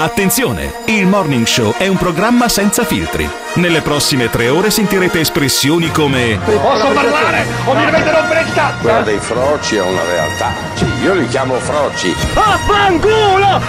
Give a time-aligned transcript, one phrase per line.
[0.00, 0.74] Attenzione!
[0.84, 3.28] Il Morning Show è un programma senza filtri.
[3.54, 8.82] Nelle prossime tre ore sentirete espressioni come Posso parlare o mi dovete rompere il cazzo?
[8.82, 10.52] Quella dei froci è una realtà.
[10.74, 12.14] Sì, io li chiamo froci.
[12.34, 13.60] Affanculo!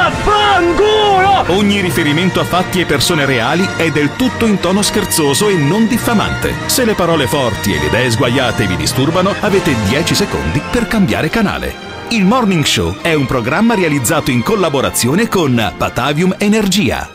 [0.00, 1.54] Affanculo!
[1.54, 5.86] Ogni riferimento a fatti e persone reali è del tutto in tono scherzoso e non
[5.86, 6.52] diffamante.
[6.66, 11.28] Se le parole forti e le idee sguaiate vi disturbano, avete 10 secondi per cambiare
[11.28, 11.85] canale.
[12.10, 17.10] Il Morning Show è un programma realizzato in collaborazione con Patavium Energia.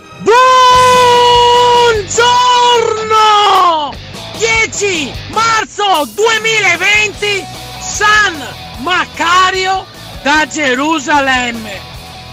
[1.94, 3.94] Buongiorno!
[4.38, 7.46] 10 marzo 2020
[7.80, 8.46] San
[8.80, 9.86] Macario
[10.24, 11.80] da Gerusalemme.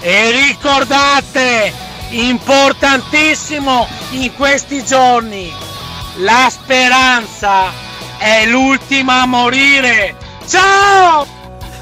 [0.00, 1.72] E ricordate,
[2.08, 5.52] importantissimo in questi giorni,
[6.16, 7.70] la speranza
[8.16, 10.16] è l'ultima a morire.
[10.48, 11.37] Ciao!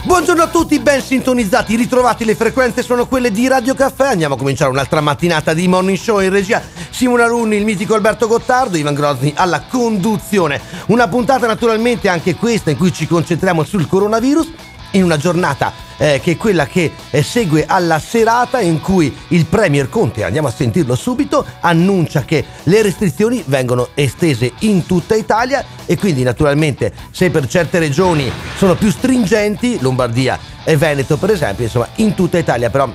[0.06, 4.06] Buongiorno a tutti, ben sintonizzati, ritrovati, le frequenze sono quelle di Radio Caffè.
[4.06, 6.62] Andiamo a cominciare un'altra mattinata di Morning Show in regia.
[6.90, 10.60] Simona Runni, il mitico Alberto Gottardo, Ivan Grozny alla conduzione.
[10.86, 14.48] Una puntata naturalmente anche questa in cui ci concentriamo sul coronavirus
[14.96, 19.46] in una giornata eh, che è quella che eh, segue alla serata in cui il
[19.46, 25.64] Premier Conte, andiamo a sentirlo subito, annuncia che le restrizioni vengono estese in tutta Italia
[25.86, 31.64] e quindi naturalmente se per certe regioni sono più stringenti, Lombardia e Veneto per esempio,
[31.64, 32.90] insomma in tutta Italia però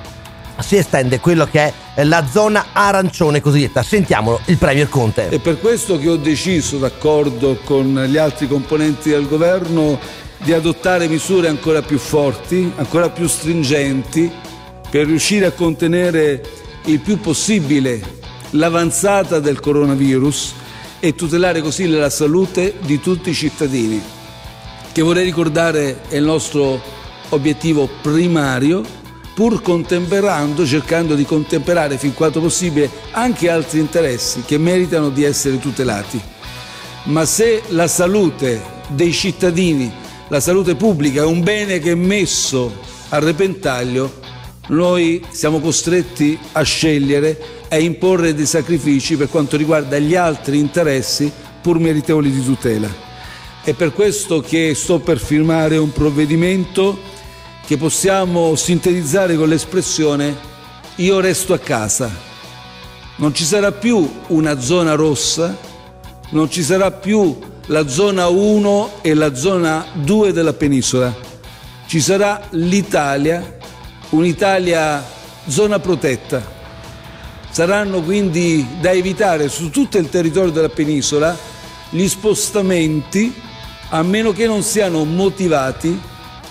[0.58, 3.82] si estende quello che è la zona arancione cosiddetta.
[3.82, 5.28] Sentiamolo il Premier Conte.
[5.28, 9.98] È per questo che ho deciso, d'accordo con gli altri componenti del governo,
[10.44, 14.30] di adottare misure ancora più forti, ancora più stringenti,
[14.90, 16.42] per riuscire a contenere
[16.86, 20.54] il più possibile l'avanzata del coronavirus
[21.00, 24.02] e tutelare così la salute di tutti i cittadini,
[24.92, 26.80] che vorrei ricordare è il nostro
[27.30, 28.82] obiettivo primario,
[29.34, 35.58] pur contemperando, cercando di contemperare fin quanto possibile anche altri interessi che meritano di essere
[35.58, 36.20] tutelati.
[37.04, 40.00] Ma se la salute dei cittadini
[40.32, 42.74] la salute pubblica è un bene che messo
[43.10, 44.20] a repentaglio,
[44.68, 51.30] noi siamo costretti a scegliere e imporre dei sacrifici per quanto riguarda gli altri interessi
[51.60, 52.88] pur meritevoli di tutela.
[53.62, 56.98] È per questo che sto per firmare un provvedimento
[57.66, 60.34] che possiamo sintetizzare con l'espressione
[60.94, 62.10] io resto a casa.
[63.16, 65.54] Non ci sarà più una zona rossa,
[66.30, 71.14] non ci sarà più la zona 1 e la zona 2 della penisola.
[71.86, 73.58] Ci sarà l'Italia,
[74.10, 75.04] un'Italia
[75.46, 76.60] zona protetta.
[77.50, 81.36] Saranno quindi da evitare su tutto il territorio della penisola
[81.90, 83.32] gli spostamenti
[83.90, 86.00] a meno che non siano motivati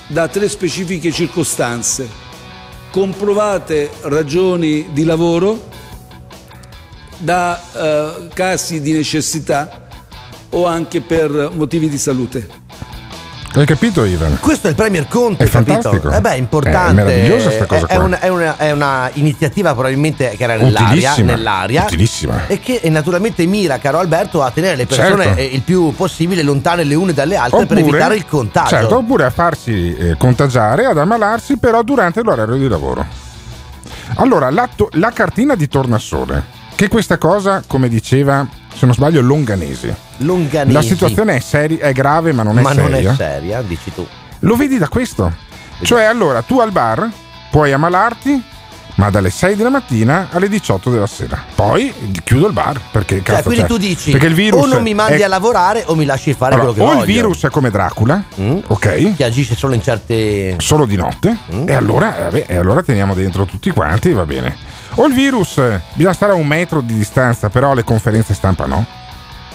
[0.07, 2.07] da tre specifiche circostanze.
[2.91, 5.69] Comprovate ragioni di lavoro,
[7.17, 9.80] da eh, casi di necessità
[10.51, 12.47] o anche per motivi di salute.
[13.53, 14.39] Hai capito Ivan?
[14.39, 15.73] Questo è il Premier Conte, È capito?
[15.81, 16.09] fantastico.
[16.15, 17.01] Eh beh, è importante.
[17.01, 18.03] È meravigliosa sta cosa È, qua.
[18.05, 21.31] una, è una- è una iniziativa probabilmente che era nell'aria, Utilissima.
[21.33, 22.47] nell'aria Utilissima.
[22.47, 25.39] e che naturalmente mira, caro Alberto, a tenere le persone Certo.
[25.39, 28.69] eh, il più possibile lontane le une dalle altre per evitare il contagio.
[28.69, 33.05] Certo, oppure a farsi eh, contagiare, ad ammalarsi, però durante l'orario di lavoro.
[34.15, 36.41] Allora, l'atto- la cartina di tornasole,
[36.75, 39.93] che questa cosa, come diceva, se non sbaglio, Longanesi.
[40.23, 40.73] Longanesi.
[40.73, 42.89] La situazione è, seri- è grave, ma non è Ma seria.
[43.01, 44.05] non è seria, dici tu.
[44.39, 45.31] Lo vedi da questo?
[45.81, 47.09] Cioè, allora, tu al bar
[47.49, 48.41] puoi ammalarti,
[48.95, 51.43] ma dalle 6 della mattina alle 18 della sera.
[51.55, 51.93] Poi
[52.23, 53.67] chiudo il bar, perché Cioè, cazzo quindi c'è?
[53.67, 56.33] tu dici Perché il virus o non mi mandi è- a lavorare o mi lasci
[56.33, 57.09] fare Allora, quello che o voglio.
[57.09, 58.57] il virus è come Dracula, Mm?
[58.67, 59.15] ok?
[59.15, 61.67] che agisce solo in certe Solo di notte, Mm.
[61.67, 64.55] e, allora, vabbè, e allora teniamo dentro tutti quanti, va bene.
[64.95, 65.59] O il virus,
[65.93, 68.85] bisogna stare a un metro di distanza, però alle conferenze stampa no.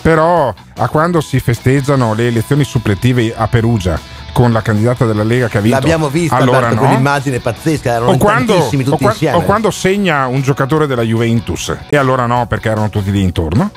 [0.06, 3.98] Però a quando si festeggiano le elezioni suppletive a Perugia
[4.32, 6.76] con la candidata della Lega che ha vinto, L'abbiamo vista allora no.
[6.76, 9.36] quell'immagine pazzesca, erano O quando, tantissimi tutti o qua- insieme.
[9.36, 13.68] o quando segna un giocatore della Juventus e allora no perché erano tutti lì intorno.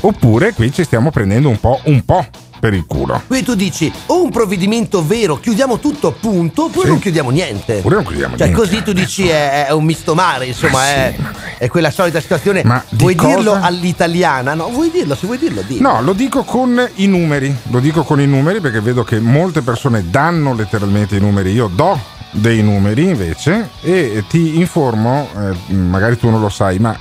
[0.00, 2.26] Oppure qui ci stiamo prendendo un po', un po'
[2.64, 3.20] per il culo.
[3.26, 6.90] Quindi tu dici o un provvedimento vero, chiudiamo tutto punto, oppure Sì.
[6.92, 7.76] non chiudiamo niente.
[7.80, 8.62] Oppure non chiudiamo cioè, niente.
[8.66, 11.90] così tu dici è, è un misto mare, insomma, Ma sì, è, ma- è quella
[11.90, 12.64] solita situazione.
[12.64, 13.60] Ma vuoi dirlo cosa?
[13.60, 14.54] all'italiana?
[14.54, 15.86] No, vuoi dirlo, se vuoi dirlo, dillo.
[15.90, 19.60] No, lo dico con i numeri, lo dico con i numeri perché vedo che molte
[19.60, 22.00] persone danno letteralmente i numeri, io do
[22.30, 25.28] dei numeri invece e ti informo,
[25.68, 26.96] eh, magari tu non lo sai, ma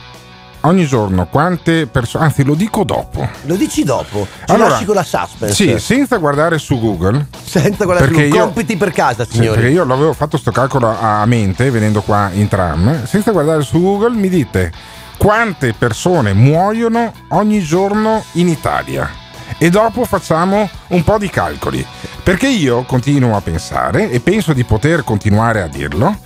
[0.66, 3.28] ogni giorno quante persone, anzi lo dico dopo.
[3.44, 4.28] Lo dici dopo.
[4.46, 5.54] Ci Allora, lasci con la suspense.
[5.54, 7.28] Sì, senza guardare su Google.
[7.44, 9.72] Senza guardare su io- compiti per casa, Sì, perché signori.
[9.72, 13.80] io l'avevo fatto sto calcolo a a mente venendo qua in tram, senza guardare su
[13.80, 14.72] Google mi dite
[15.18, 19.10] quante persone muoiono ogni giorno in Italia
[19.58, 21.86] e dopo facciamo un po' di calcoli,
[22.24, 26.18] perché io continuo a pensare e penso di poter continuare a dirlo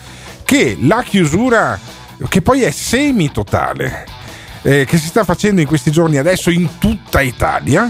[0.43, 1.77] che la chiusura
[2.29, 4.05] che poi è semi-totale
[4.67, 7.89] eh, che si sta facendo in questi giorni adesso in tutta Italia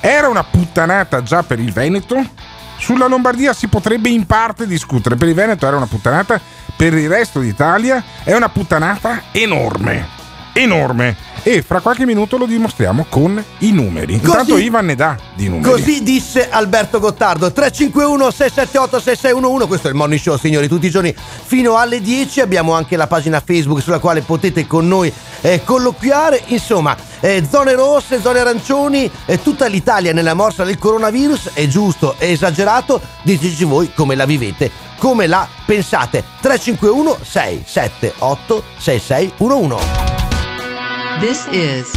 [0.00, 2.16] era una puttanata già per il Veneto.
[2.76, 5.14] Sulla Lombardia si potrebbe in parte discutere.
[5.16, 6.40] Per il Veneto era una puttanata,
[6.76, 10.17] per il resto d'Italia è una puttanata enorme.
[10.58, 11.16] Enorme.
[11.44, 14.14] E fra qualche minuto lo dimostriamo con i numeri.
[14.14, 15.70] Intanto Ivan ne dà di numeri.
[15.70, 17.52] Così disse Alberto Gottardo.
[17.52, 22.40] 351 678 6611 Questo è il Morning Show signori Tutti i giorni fino alle 10
[22.40, 25.12] Abbiamo anche la pagina Facebook Sulla quale potete con noi
[25.42, 26.42] eh, colloquiare.
[26.46, 31.50] Insomma eh, zone rosse, zone arancioni eh, Tutta l'Italia nella morsa del coronavirus.
[31.52, 33.00] È giusto, è esagerato.
[33.22, 36.24] Diteci voi come la vivete Come la pensate.
[36.40, 40.17] 351 678 6611
[41.20, 41.90] This is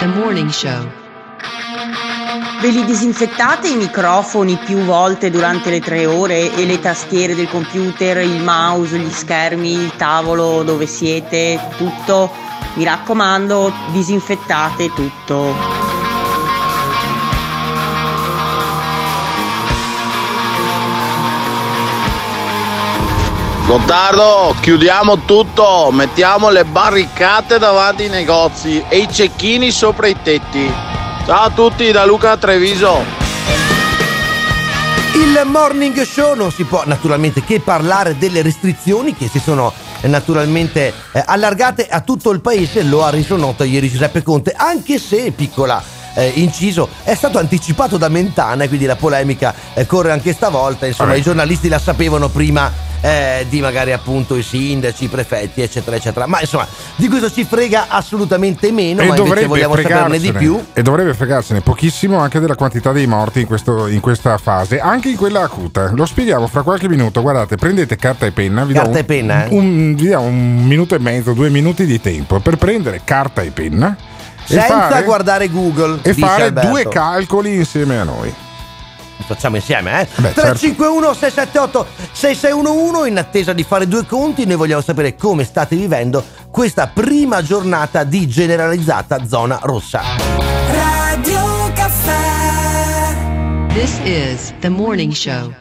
[0.00, 0.86] the morning show.
[2.60, 7.48] Ve li disinfettate i microfoni più volte durante le tre ore e le tastiere del
[7.48, 12.30] computer, il mouse, gli schermi, il tavolo dove siete, tutto?
[12.74, 15.85] Mi raccomando, disinfettate tutto.
[23.66, 30.72] Gottardo, chiudiamo tutto, mettiamo le barricate davanti ai negozi e i cecchini sopra i tetti.
[31.26, 33.02] Ciao a tutti da Luca Treviso.
[35.14, 40.06] Il morning show non si può naturalmente che parlare delle restrizioni che si sono eh,
[40.06, 45.00] naturalmente eh, allargate a tutto il paese, lo ha reso noto ieri Giuseppe Conte, anche
[45.00, 45.82] se piccola
[46.16, 50.86] eh, inciso è stato anticipato da Mentana e quindi la polemica eh, corre anche stavolta,
[50.86, 51.20] insomma Vabbè.
[51.20, 56.26] i giornalisti la sapevano prima eh, di magari appunto i sindaci, i prefetti eccetera eccetera,
[56.26, 56.66] ma insomma
[56.96, 60.60] di questo ci frega assolutamente meno, ma invece vogliamo saperne di più.
[60.72, 65.10] e dovrebbe fregarsene pochissimo anche della quantità dei morti in, questo- in questa fase, anche
[65.10, 65.90] in quella acuta.
[65.94, 67.20] Lo spieghiamo fra qualche minuto.
[67.20, 68.64] Guardate, prendete carta e penna.
[68.64, 69.48] Vi do Carta un- e penna, eh?
[69.50, 73.50] un, vi diamo un minuto e mezzo, due minuti di tempo per prendere carta e
[73.50, 73.96] penna.
[74.46, 76.68] Senza fare- guardare Google e fare Alberto.
[76.70, 78.32] due calcoli insieme a noi.
[79.26, 80.06] facciamo insieme, eh?
[80.16, 80.40] Beh, certo.
[80.40, 86.24] 351 678 6611 in attesa di fare due conti, noi vogliamo sapere come state vivendo
[86.50, 90.00] questa prima giornata di generalizzata zona rossa.
[90.70, 92.14] Radio Caffè.
[93.74, 95.52] This is the morning show.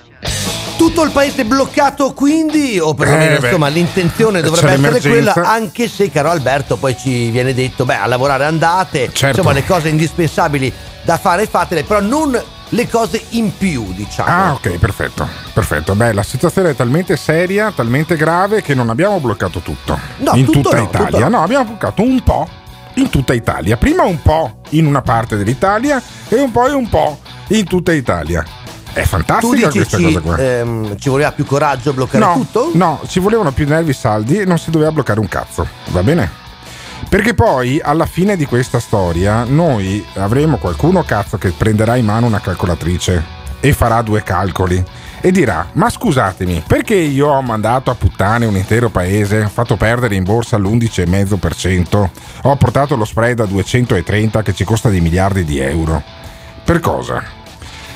[0.77, 5.87] Tutto il paese bloccato quindi, o perlomeno Eh, beh, insomma l'intenzione dovrebbe essere quella, anche
[5.87, 9.27] se caro Alberto poi ci viene detto, beh a lavorare andate, Certo.
[9.39, 10.71] insomma le cose indispensabili
[11.03, 12.39] da fare fatele, però non
[12.69, 14.29] le cose in più diciamo.
[14.29, 15.27] Ah, ok, perfetto.
[15.53, 15.95] Perfetto.
[15.95, 19.97] Beh, la situazione è talmente seria, talmente grave che non abbiamo bloccato tutto.
[20.17, 21.19] No, in tutto tutta no, Italia.
[21.19, 21.37] no.
[21.37, 22.47] No, abbiamo bloccato un po'
[22.95, 23.77] in tutta Italia.
[23.77, 27.19] Prima un po' in una parte dell'Italia e un po' e un po'
[27.49, 28.43] in tutta Italia.
[28.95, 30.37] È fantastica dici questa ci, cosa qua.
[30.37, 32.71] ehm, ci voleva più coraggio a bloccare no, tutto?
[32.75, 35.67] no, ci volevano più nervi saldi e non si doveva bloccare un cazzo.
[35.87, 36.31] Va bene?
[37.09, 42.25] Perché poi alla fine di questa storia noi avremo qualcuno cazzo che prenderà in mano
[42.25, 43.21] una calcolatrice
[43.59, 44.81] e farà due calcoli
[45.19, 49.75] e dirà ma scusatemi perché io ho mandato a puttane un intero paese, ho fatto
[49.75, 52.09] perdere in borsa l'11,5%,
[52.43, 56.01] ho portato lo spread a 230 che ci costa di miliardi di euro.
[56.63, 57.43] Per cosa?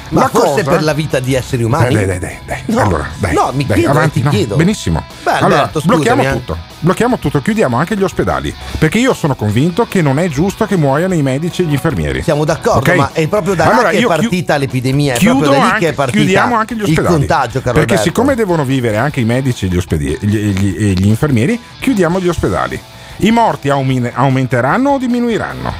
[0.10, 1.94] Ma La forse cosa- per la vita di esseri umani?
[1.94, 2.62] Dai, dai, dai, dai.
[2.66, 4.56] No, allora, dai, no, mi dai, chiedo, avanti, ti no, chiedo.
[4.56, 5.04] Benissimo.
[5.24, 6.40] Beh, allora, Alberto, blocchiamo scusami, eh.
[6.46, 6.58] tutto.
[6.82, 8.56] Blocchiamo tutto, chiudiamo anche gli ospedali.
[8.80, 12.24] Perché io sono convinto che non è giusto che muoiano i medici e gli infermieri.
[12.24, 12.96] Siamo d'accordo, Ok?
[12.98, 15.80] ma è proprio da Allora, là che è partita l'epidemia, è proprio da lì anche-
[15.80, 17.14] che è partita chiudiamo anche gli il ospedali.
[17.16, 18.04] contagio, caro Perché Alberto.
[18.04, 22.28] siccome devono vivere anche i medici e gli, ospedi- gli- gli- gli infermieri, chiudiamo gli
[22.28, 22.80] ospedali.
[23.18, 25.74] I morti aumenteranno o diminuiranno?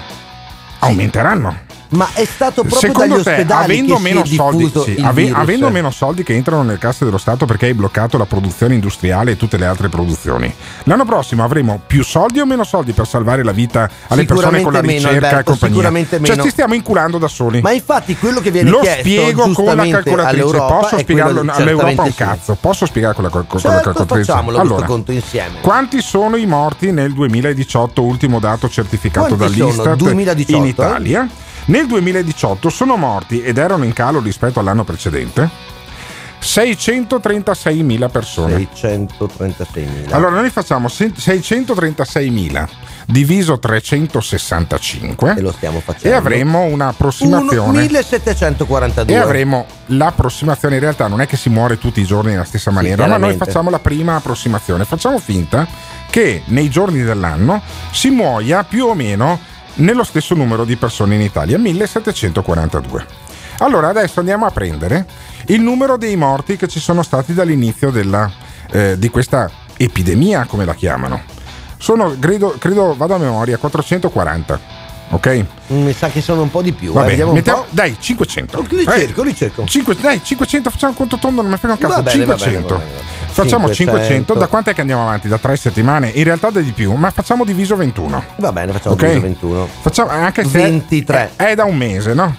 [0.80, 1.68] Aumenteranno.
[1.92, 4.84] Ma è stato proprio Secondo dagli te, ospedali avendo che meno si è soldi, diffuso
[4.84, 8.26] sì, ave- avendo meno soldi che entrano nelle casse dello Stato perché hai bloccato la
[8.26, 10.54] produzione industriale e tutte le altre produzioni,
[10.84, 14.72] l'anno prossimo avremo più soldi o meno soldi per salvare la vita alle persone con
[14.72, 15.76] la meno, ricerca e Alberto, compagnia?
[15.76, 16.44] sicuramente Cioè, meno.
[16.44, 17.62] ci stiamo inculando da soli.
[17.62, 20.44] Ma infatti quello che viene Lo chiesto spiego con la calcolatrice.
[20.58, 22.16] Posso spiegarlo di- all'Europa un sì.
[22.16, 22.58] cazzo?
[22.60, 24.32] Posso spiegare con la, con con la Certo, calcolatrice?
[24.60, 25.60] allora, conto insieme.
[25.62, 31.48] quanti sono i morti nel 2018, ultimo dato certificato Quanti dall'Istat 2018, in eh?
[31.66, 35.78] Nel 2018 sono morti ed erano in calo rispetto all'anno precedente
[36.42, 38.68] 636.000 persone.
[38.74, 40.12] 636.000.
[40.14, 42.68] Allora noi facciamo se- 636.000
[43.06, 46.16] diviso 365 e lo stiamo facendo.
[46.16, 47.80] e avremo un'approssimazione.
[47.82, 49.14] 1742.
[49.14, 52.72] E avremo l'approssimazione, in realtà non è che si muore tutti i giorni nella stessa
[52.72, 54.86] maniera, ma noi facciamo la prima approssimazione.
[54.86, 55.68] Facciamo finta
[56.10, 57.62] che nei giorni dell'anno
[57.92, 59.40] si muoia più o meno
[59.80, 63.06] nello stesso numero di persone in Italia, 1742.
[63.60, 65.06] Allora adesso andiamo a prendere
[65.48, 68.32] il numero dei morti che ci sono stati dall'inizio della,
[68.72, 71.22] eh, di questa epidemia, come la chiamano.
[71.78, 74.88] Sono, credo, credo, vado a memoria, 440.
[75.12, 75.46] Ok?
[75.68, 76.92] Mi sa che sono un po' di più.
[76.94, 77.66] Va eh, mettiamo- po'.
[77.72, 78.64] dai, 500.
[78.70, 79.66] Li Eh, cerco, li cerco.
[79.66, 82.02] Cinque- dai, 500 facciamo un conto tondo, non mi frega un cazzo.
[82.04, 82.46] Bene, va 500.
[82.46, 83.19] bene, va bene, va bene.
[83.32, 84.02] Facciamo 500.
[84.08, 84.34] 500.
[84.36, 85.28] Da quant'è che andiamo avanti?
[85.28, 86.10] Da tre settimane?
[86.10, 88.24] In realtà da di più, ma facciamo diviso 21.
[88.38, 89.02] Va bene, facciamo Ok.
[89.02, 89.68] diviso 21.
[89.82, 91.32] Facciamo anche se 23.
[91.36, 92.36] È, è da un mese, no?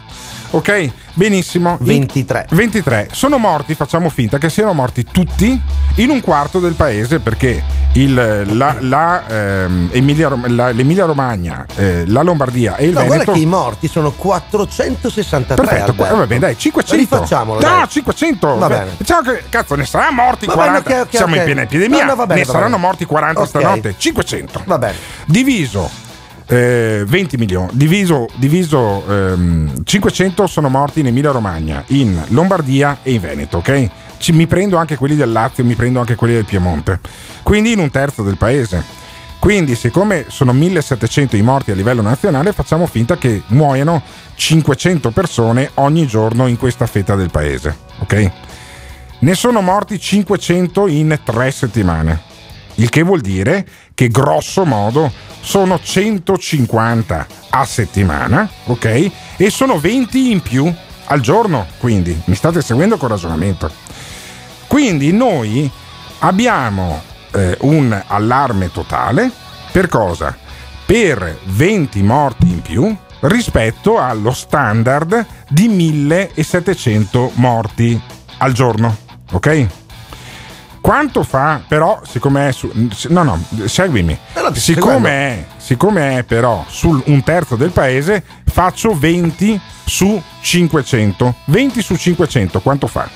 [0.52, 1.76] Ok, benissimo.
[1.80, 2.46] In- 23.
[2.50, 3.08] 23.
[3.12, 5.60] Sono morti, facciamo finta che siano morti tutti
[5.96, 12.04] in un quarto del paese perché il- la, la, ehm, Emilia, la- l'Emilia Romagna, eh,
[12.06, 13.32] la Lombardia e il No, guarda Veneto.
[13.32, 15.54] che i morti sono 463.
[15.54, 16.14] Perfetto, Alberto.
[16.14, 16.96] eh, va bene, dai, 500.
[16.96, 17.60] Rifacciamolo.
[17.60, 17.88] No, dai.
[17.88, 18.56] 500.
[18.58, 18.90] Va bene.
[18.96, 20.90] Diciamo che cazzo ne saranno morti Va bene, 40.
[20.90, 21.38] ok, ok, Siamo ok.
[21.38, 21.98] in piena epidemia.
[22.00, 22.86] No, no, va bene, ne va saranno bene.
[22.86, 23.46] morti 40 Ok.
[23.46, 23.94] stanotte.
[23.96, 24.62] 500.
[24.66, 24.96] Va bene.
[25.26, 26.08] Diviso
[26.50, 27.70] eh, 20 milioni.
[27.72, 33.88] Diviso, diviso ehm, 500 sono morti in Emilia Romagna, in Lombardia e in Veneto, ok?
[34.18, 36.98] Ci- mi prendo anche quelli del Lazio, mi prendo anche quelli del Piemonte.
[37.44, 38.98] Quindi in un terzo del paese.
[39.38, 44.02] Quindi, siccome sono 1700 i morti a livello nazionale, facciamo finta che muoiano
[44.34, 47.74] 500 persone ogni giorno in questa fetta del paese.
[48.00, 48.30] Ok?
[49.20, 52.28] Ne sono morti 500 in tre settimane.
[52.74, 53.66] Il che vuol dire
[54.00, 59.10] che grosso modo sono 150 a settimana, ok?
[59.36, 63.70] E sono 20 in più al giorno, quindi mi state seguendo con ragionamento.
[64.66, 65.70] Quindi noi
[66.20, 67.02] abbiamo
[67.32, 69.30] eh, un allarme totale
[69.70, 70.34] per cosa?
[70.86, 78.00] Per 20 morti in più rispetto allo standard di 1700 morti
[78.38, 78.96] al giorno,
[79.32, 79.79] ok?
[80.80, 82.70] Quanto fa però, siccome è su...
[83.08, 84.18] No, no, seguimi.
[84.34, 90.20] no, ti Siccome è, siccome è però su un terzo del paese, faccio 20 su
[90.40, 91.34] 500.
[91.44, 93.08] 20 su 500, quanto fa?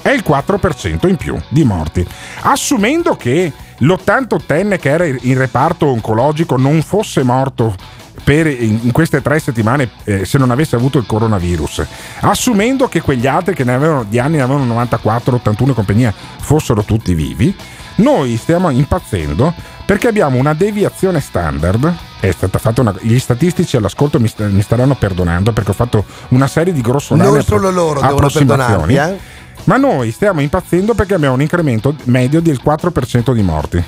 [0.00, 2.06] È il 4% in più di morti.
[2.42, 7.74] Assumendo che l'88enne che era in reparto oncologico non fosse morto
[8.22, 11.84] per in queste tre settimane eh, se non avesse avuto il coronavirus,
[12.20, 16.14] assumendo che quegli altri che ne avevano di anni ne avevano 94, 81 e compagnia
[16.40, 17.54] fossero tutti vivi,
[17.96, 19.52] noi stiamo impazzendo
[19.84, 21.92] perché abbiamo una deviazione standard.
[22.20, 26.04] È stata fatta una, gli statistici all'ascolto mi, sta- mi staranno perdonando perché ho fatto
[26.28, 28.94] una serie di grossolane Non solo loro approssimazioni.
[28.96, 29.18] eh.
[29.64, 33.82] Ma noi stiamo impazzendo perché abbiamo un incremento medio del 4% di morti,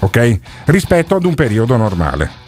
[0.00, 0.38] ok?
[0.66, 2.46] Rispetto ad un periodo normale.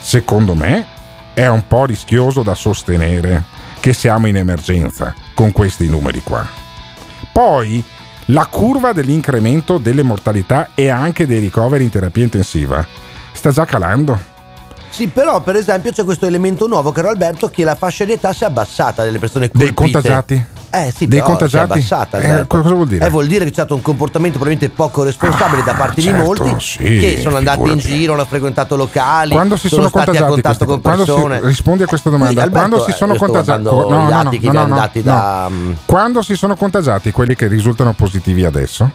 [0.00, 0.86] Secondo me
[1.34, 3.44] è un po' rischioso da sostenere
[3.80, 6.46] che siamo in emergenza con questi numeri qua.
[7.32, 7.84] Poi
[8.26, 12.84] la curva dell'incremento delle mortalità e anche dei ricoveri in terapia intensiva
[13.32, 14.36] sta già calando.
[14.90, 18.32] Sì, però per esempio c'è questo elemento nuovo, caro Alberto, che la fascia di età
[18.32, 19.72] si è abbassata delle persone colpite.
[19.72, 20.46] Dei contagiati?
[20.70, 21.72] Eh sì, Dei contagiati?
[21.72, 22.18] abbassata.
[22.20, 22.60] Eh, Alberto.
[22.60, 23.06] cosa vuol dire?
[23.06, 26.24] Eh, vuol dire che c'è stato un comportamento probabilmente poco responsabile da parte certo, di
[26.24, 30.24] molti sì, che sono andati in giro, hanno frequentato locali, Quando si sono, stati a
[30.26, 31.40] contatto questi- con quando si- persone.
[31.42, 32.32] rispondi a questa domanda.
[32.32, 34.90] Sì, Alberto, quando si eh, sono contagiati, no, no, no, no, no, no.
[35.02, 38.90] da mm, Quando si sono contagiati quelli che risultano positivi adesso,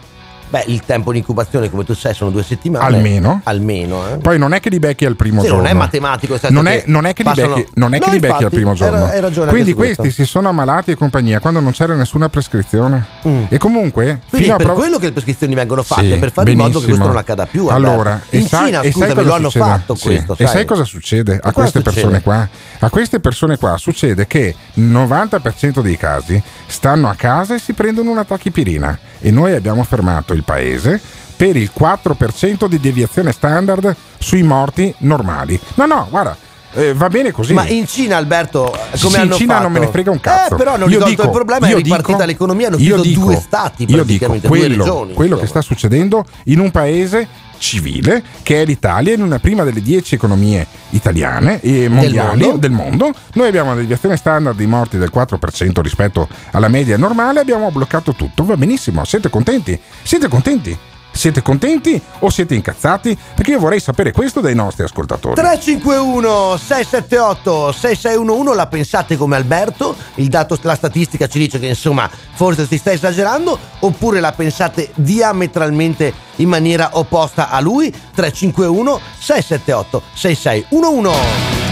[0.48, 2.84] beh, il tempo di incubazione, come tu sai, sono due settimane.
[2.84, 3.40] Almeno?
[3.44, 4.16] Almeno, eh.
[4.18, 5.62] poi non è che li becchi al primo Sì, giorno.
[5.62, 7.98] non è matematico, è non, è, che non è che li passano- becchi, non è
[7.98, 9.04] che No, li becchi al infatti, primo giorno.
[9.04, 10.22] hai ragione Quindi questi questo.
[10.22, 13.04] si sono ammalati e compagnia quando non c'era nessuna prescrizione.
[13.26, 13.44] Mm.
[13.48, 16.50] E comunque, Quindi è per prova- quello che le prescrizioni vengono fatte, Sì, per fare
[16.50, 16.96] in modo che benissimo.
[16.96, 17.66] questo non accada più.
[17.68, 19.70] Allora, e in sai- Cina, e sai scusami, lo hanno succede?
[19.70, 20.06] fatto Sì.
[20.06, 20.36] questo.
[20.38, 21.82] E sai cosa succede a queste succede?
[22.00, 22.48] persone qua?
[22.80, 27.72] A queste persone qua succede che il 90% dei casi stanno a casa e si
[27.72, 31.00] prendono una tachipirina e noi abbiamo fermato il paese
[31.34, 35.58] per il 4% di deviazione standard sui morti normali.
[35.76, 36.36] No, no, guarda,
[36.74, 37.54] eh, va bene così.
[37.54, 39.62] Ma in Cina, Alberto, come Sì, in Cina fatto?
[39.62, 40.54] non me ne frega un cazzo.
[40.54, 43.02] Eh, però hanno Io risolto dico- il problema, è ripartita dico- l'economia, hanno io chiuso
[43.02, 45.14] dico- due stati io dico quello, regioni.
[45.14, 47.26] quello che sta succedendo in un paese
[47.58, 52.56] civile che è l'Italia, in una prima delle dieci economie italiane e mondiali mondo.
[52.58, 53.12] del mondo.
[53.34, 58.14] Noi abbiamo una deviazione standard di morti del 4% rispetto alla media normale, abbiamo bloccato
[58.14, 58.44] tutto.
[58.44, 59.78] Va benissimo, siete contenti?
[60.02, 60.76] Siete contenti?
[61.14, 63.16] Siete contenti o siete incazzati?
[63.34, 65.34] Perché io vorrei sapere questo dai nostri ascoltatori.
[65.36, 69.94] 351 678 6611 la pensate come Alberto?
[70.16, 74.90] Il dato, la statistica ci dice che insomma forse si sta esagerando oppure la pensate
[74.94, 77.90] diametralmente in maniera opposta a lui?
[77.90, 81.62] 351 678 6611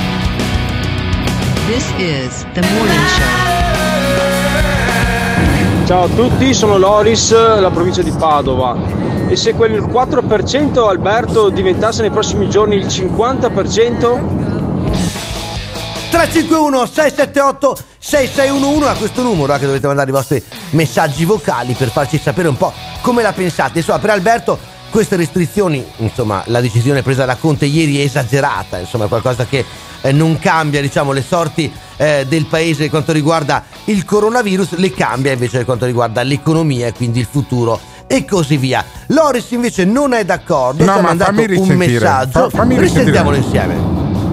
[1.66, 3.52] This is the morning show.
[5.84, 9.01] Ciao a tutti, sono Loris, la provincia di Padova.
[9.32, 13.48] E se quel 4% Alberto diventasse nei prossimi giorni il 50%?
[16.10, 21.88] 351 678 6611 a questo numero eh, che dovete mandare i vostri messaggi vocali per
[21.88, 23.78] farci sapere un po' come la pensate.
[23.78, 24.58] Insomma, per Alberto
[24.90, 29.64] queste restrizioni, insomma, la decisione presa da Conte ieri è esagerata, insomma, qualcosa che
[30.02, 34.92] eh, non cambia, diciamo, le sorti eh, del paese per quanto riguarda il coronavirus, le
[34.92, 38.84] cambia invece per quanto riguarda l'economia e quindi il futuro e così via.
[39.06, 42.50] Loris invece non è d'accordo, No, ci ha ma mandato fammi un messaggio.
[42.50, 42.64] Fa-.
[42.68, 43.74] Risentiamolo insieme.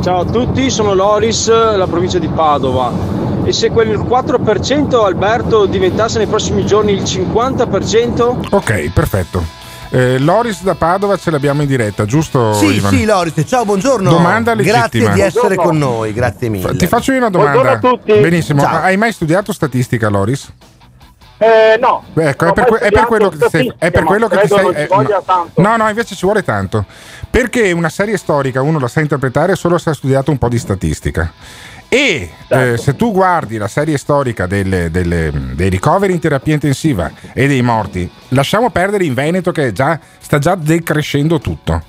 [0.01, 2.91] Ciao a tutti, sono Loris, la provincia di Padova.
[3.45, 8.47] E se quel 4% Alberto diventasse nei prossimi giorni il 50%?
[8.51, 9.43] Ok, perfetto.
[9.91, 12.91] Eh, Loris da Padova ce l'abbiamo in diretta, giusto Sì, Ivan?
[12.93, 14.09] sì, Loris, ciao, buongiorno.
[14.09, 14.79] Domanda legittima.
[14.81, 15.69] Grazie di essere Buongiorno.
[15.69, 16.75] con noi, grazie mille.
[16.75, 17.53] Ti faccio io una domanda.
[17.61, 18.19] Buongiorno a tutti.
[18.19, 18.61] Benissimo.
[18.61, 18.81] Ciao.
[18.81, 20.51] Hai mai studiato statistica, Loris?
[21.41, 22.03] Eh, no.
[22.15, 23.73] Ecco, è per, que- è per quello che ti sei.
[23.77, 24.73] È per quello che ti sei.
[24.75, 25.49] eh, no.
[25.55, 26.85] no, no, invece ci vuole tanto.
[27.29, 30.59] Perché una serie storica uno la sa interpretare solo se ha studiato un po' di
[30.59, 31.31] statistica.
[31.87, 32.73] E Certo.
[32.73, 37.47] eh, se tu guardi la serie storica delle- delle- dei ricoveri in terapia intensiva e
[37.47, 41.81] dei morti, lasciamo perdere in Veneto che già- sta già decrescendo tutto.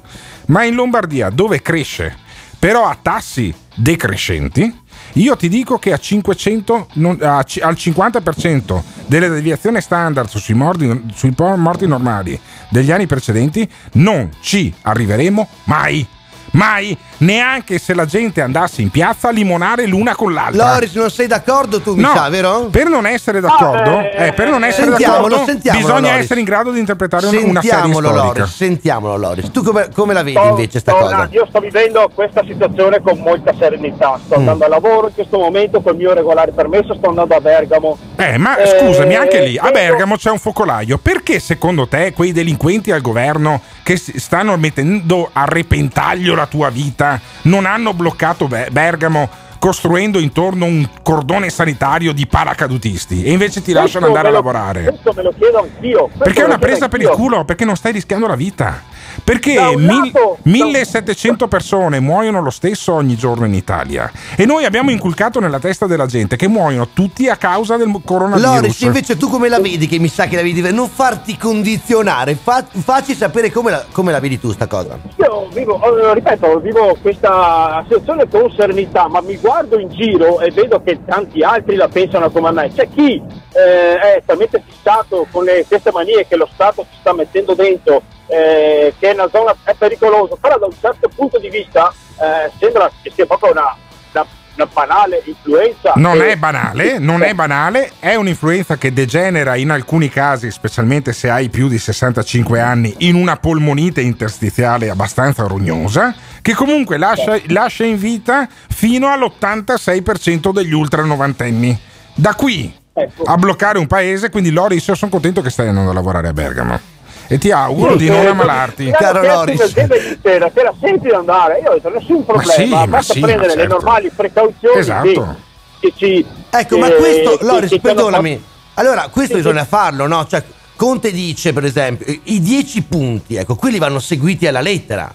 [0.46, 2.16] Ma in Lombardia, dove cresce,
[2.58, 4.80] però a tassi decrescenti,
[5.14, 11.04] io ti dico che a 500, non- a al 50% delle deviazioni standard sui morti,
[11.14, 12.38] sui morti normali
[12.68, 16.06] degli anni precedenti non ci arriveremo mai.
[16.52, 20.72] Mai, neanche se la gente andasse in piazza a limonare l'una con l'altra.
[20.74, 22.68] Loris, non sei d'accordo tu, mi No, sa, vero?
[22.70, 26.24] Per non essere d'accordo, Ah, eh, eh, per non essere sentiamolo, d'accordo sentiamolo, bisogna Loris.
[26.24, 28.24] essere in grado di interpretare un- una serie Sentiamolo, storica.
[28.38, 29.50] Loris, sentiamolo, Loris.
[29.50, 31.28] Tu come, come la vedi Sto- invece sta sto- cosa?
[31.30, 34.18] Io sto vivendo questa situazione con molta serenità.
[34.24, 34.38] Sto Mm.
[34.40, 37.96] andando a lavoro in questo momento col mio regolare permesso, sto andando a Bergamo.
[38.16, 40.98] Eh, ma Eh, scusami, anche lì a Bergamo c'è un focolaio.
[40.98, 47.20] Perché secondo te quei delinquenti al governo che stanno mettendo a repentaglio la tua vita
[47.42, 53.72] non hanno bloccato Be- Bergamo costruendo intorno un cordone sanitario di paracadutisti e invece ti
[53.72, 54.84] lasciano Questo andare a lavorare?
[54.84, 56.10] Questo me lo chiedo anch'io.
[56.16, 57.44] Perché è una presa per il culo?
[57.44, 58.82] Perché non stai rischiando la vita.
[59.22, 65.40] Perché lato- 1700 persone muoiono lo stesso ogni giorno in Italia e noi abbiamo inculcato
[65.40, 68.52] nella testa della gente che muoiono tutti a causa del coronavirus.
[68.54, 69.86] Loris, invece tu come la vedi?
[69.86, 74.12] Che mi sa che la vedi Non farti condizionare, fa- facci sapere come la, come
[74.12, 74.98] la vedi tu sta cosa.
[75.16, 80.50] Io vivo, eh, ripeto, vivo questa situazione con serenità, ma mi guardo in giro e
[80.50, 82.70] vedo che tanti altri la pensano come me.
[82.74, 83.22] C'è chi
[83.60, 88.02] eh, è talmente fissato con le- queste manie che lo Stato ci sta mettendo dentro,
[88.28, 92.50] eh, che è una zona è pericoloso, però da un certo punto di vista eh,
[92.58, 93.74] sembra che sia proprio una,
[94.12, 95.92] una- una banale influenza.
[95.96, 101.12] Non E- è banale, non è banale, è un'influenza che degenera in alcuni casi, specialmente
[101.12, 107.38] se hai più di 65 anni, in una polmonite interstiziale abbastanza rognosa, che comunque lascia,
[107.48, 111.78] lascia in vita fino all'86% degli ultra novantenni.
[112.14, 112.74] Da qui
[113.24, 116.32] a bloccare un paese, quindi Loris, io sono contento che stai andando a lavorare a
[116.32, 116.78] Bergamo.
[117.26, 118.90] E ti auguro di non ammalarti.
[118.90, 119.72] Caro Loris.
[119.72, 123.26] Te la senti di andare, io ho detto nessun problema, sì, ma basta sì, ma
[123.28, 123.74] prendere le certo.
[123.74, 125.36] normali precauzioni Esatto.
[125.78, 126.26] che, che ci...
[126.50, 128.44] Ecco, ma che- questo, che- Loris, perdonami.
[128.74, 129.68] Allora, questo Sì, bisogna sì.
[129.68, 130.26] farlo, no?
[130.26, 130.42] Cioè,
[130.74, 135.12] Conte dice, per esempio, i 10 punti, ecco, quelli vanno seguiti alla lettera.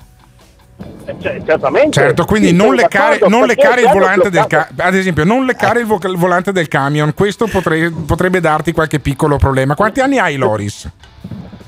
[0.77, 1.91] Fatto- cioè, certamente.
[1.91, 4.73] Certo, quindi Sì, non leccare, non leccare il volante del camion.
[4.77, 7.13] Ad esempio, non leccare il, vo- il volante del camion.
[7.13, 9.75] Questo potre- potrebbe darti qualche piccolo problema.
[9.75, 10.89] Quanti anni hai, Loris?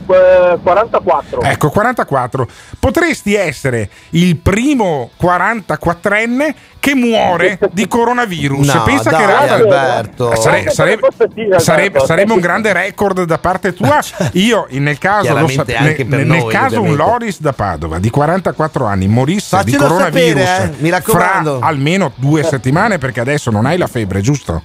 [0.10, 1.42] Eh, 44.
[1.42, 2.48] Ecco, 44.
[2.80, 8.74] Potresti essere il primo 44enne che muore di coronavirus.
[8.74, 10.36] No, Pensa dai, che rata- Alberto.
[10.36, 12.06] Sare- sarebbe, sarebbe- Alberto.
[12.06, 14.00] sarebbe un grande record da parte tua.
[14.34, 16.96] Io, nel caso, lo anche nel, per nel noi, caso un.
[16.96, 21.58] Loris da Padova di 44 anni morisse di Faccelo coronavirus sapere, eh, mi raccomando.
[21.58, 24.64] fra almeno due settimane, perché adesso non hai la febbre, giusto?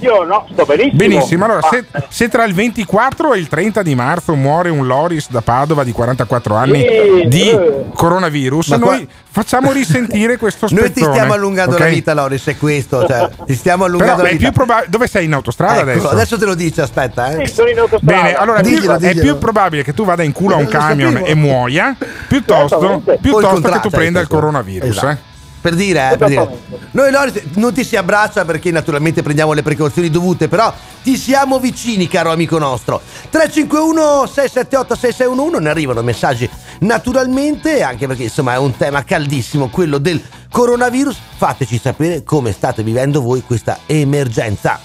[0.00, 0.96] Io no, sto benissimo.
[0.96, 4.86] Benissimo, allora Ma- se, se tra il 24 e il 30 di marzo muore un
[4.86, 7.84] Loris da Padova di 44 anni Sì, di eh.
[7.94, 10.86] coronavirus, Ma qua- noi facciamo risentire questo spezzone.
[10.88, 11.80] Noi ti stiamo allungando ok?
[11.80, 13.06] la vita, Loris, è questo.
[13.08, 14.44] Cioè, ti stiamo allungando Però la vita.
[14.44, 14.86] più probabile.
[14.88, 16.08] Dove sei in autostrada Ecco, adesso?
[16.10, 17.46] adesso te lo dice, aspetta, eh.
[17.48, 18.22] Sì, sono in autostrada.
[18.22, 19.20] Bene, allora è più- Diglielo, è diglielo.
[19.22, 21.96] più probabile che tu vada in culo a un camion e muoia
[22.28, 24.34] piuttosto, piuttosto che tu prenda il questo.
[24.34, 24.88] coronavirus.
[24.90, 25.08] Esatto.
[25.08, 25.27] eh.
[25.68, 26.58] Per dire, eh, per dire.
[26.92, 31.58] Noi Loris non ti si abbraccia perché naturalmente prendiamo le precauzioni dovute, però ti siamo
[31.58, 33.02] vicini, caro amico nostro.
[33.28, 39.98] 351 678 6611 ne arrivano messaggi naturalmente, anche perché insomma è un tema caldissimo, quello
[39.98, 41.18] del coronavirus.
[41.36, 44.80] Fateci sapere come state vivendo voi questa emergenza.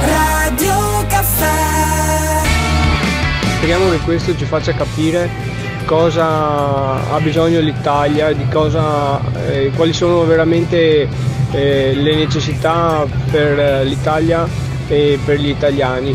[0.00, 2.46] Radio Caffè.
[3.58, 5.57] Speriamo che questo ci faccia capire
[5.88, 11.08] cosa ha bisogno l'Italia, di cosa, eh, quali sono veramente
[11.50, 14.46] eh, le necessità per l'Italia
[14.86, 16.14] e per gli italiani.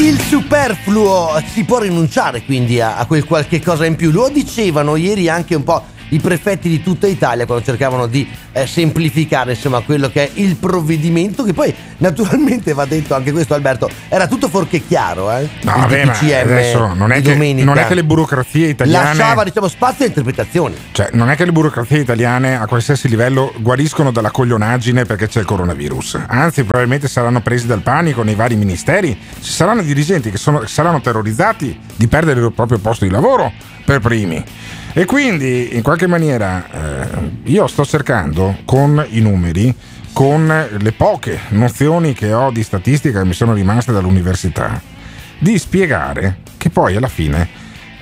[0.00, 4.10] Il superfluo si può rinunciare quindi a, a quel qualche cosa in più.
[4.10, 8.66] Lo dicevano ieri anche un po' i prefetti di tutta Italia quando cercavano di eh,
[8.66, 13.88] semplificare insomma quello che è il provvedimento che poi naturalmente va detto anche questo Alberto
[14.08, 15.48] era tutto fuorché chiaro eh?
[15.62, 19.08] No, il vabbè, DPCM adesso non è, che, non è che le burocrazie italiane.
[19.08, 23.52] lasciava diciamo spazio a interpretazioni Cioè, non è che le burocrazie italiane a qualsiasi livello
[23.58, 26.20] guariscono dalla coglionaggine perché c'è il coronavirus.
[26.26, 29.18] Anzi, probabilmente saranno presi dal panico nei vari ministeri.
[29.40, 33.52] Ci saranno dirigenti che sono- saranno terrorizzati di perdere il proprio posto di lavoro
[33.84, 34.42] per primi.
[34.98, 39.76] E quindi, in qualche maniera, eh, io sto cercando con i numeri,
[40.14, 44.80] con le poche nozioni che ho di statistica che mi sono rimaste dall'università,
[45.38, 47.46] di spiegare che poi alla fine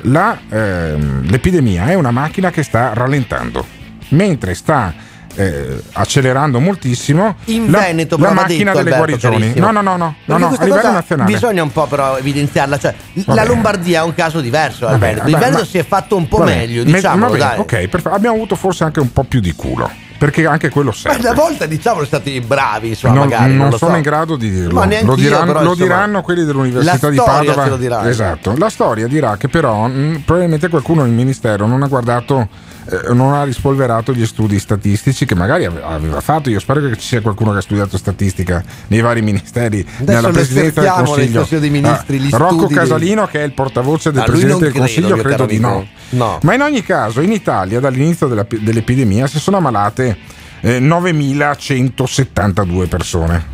[0.03, 3.67] la, ehm, l'epidemia è una macchina che sta rallentando,
[4.11, 4.95] mentre sta
[5.37, 9.39] eh, accelerando moltissimo in la, Veneto la macchina detto, delle Alberto, guarigioni.
[9.39, 9.67] carissimo.
[9.67, 11.33] No, no, no, no, no, a livello nazionale.
[11.33, 13.47] bisogna un po' però evidenziarla cioè la Vabbè.
[13.47, 16.29] Lombardia è un caso diverso Vabbè, Alberto il vabbè, Veneto ma- si è fatto un
[16.29, 18.15] po' Vabbè, meglio me- diciamolo va bene, dai Ok, perfetto.
[18.15, 19.91] Abbiamo avuto forse anche un po' più di culo.
[20.17, 21.19] Perché anche quello Ma serve.
[21.29, 23.55] una volta diciamo stati bravi, insomma, non, magari.
[23.57, 23.97] non Non sono so.
[23.97, 24.73] in grado di dirlo.
[24.79, 27.77] Ma lo diranno, però, lo diranno quelli dell'Università di Padova.
[27.77, 28.55] dirà, esatto.
[28.57, 32.49] La storia dirà che però mh, probabilmente qualcuno nel ministero non ha guardato,
[32.91, 36.51] eh, non ha rispolverato gli studi statistici che magari ave- aveva fatto.
[36.51, 40.31] Io spero che ci sia qualcuno che ha studiato statistica nei vari ministeri, nella lo
[40.31, 41.39] presidenza del Consiglio.
[41.41, 44.25] Consiglio dei Ministri, gli Ah, Rocco studi dei- Casalino, che è il portavoce del Ah,
[44.25, 45.87] presidente del Consiglio, credo, mio credo di no.
[46.11, 46.39] No.
[46.43, 50.17] Ma in ogni caso, in Italia, dall'inizio della- dell'epidemia, si sono ammalate
[50.61, 53.45] eh, 9.172 persone.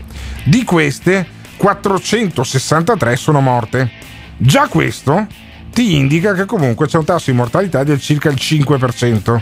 [0.44, 3.90] Di queste, 463 sono morte.
[4.36, 5.26] Già questo
[5.72, 9.40] ti indica che comunque c'è un tasso di mortalità del circa il 5%.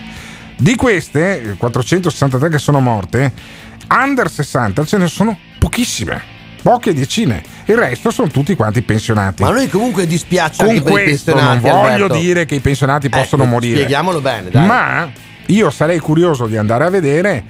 [0.57, 3.33] Di queste, eh, 463 che sono morte,
[3.91, 6.37] under 60 ce ne sono pochissime.
[6.61, 9.43] Poche decine, il resto sono tutti quanti pensionati.
[9.45, 12.14] Ma noi comunque dispiace Con questo non voglio Alberto.
[12.19, 13.77] dire che i pensionati possono Ecco, morire.
[13.77, 14.67] Spieghiamolo bene, dai.
[14.67, 15.09] Ma
[15.47, 17.45] io sarei curioso di andare a vedere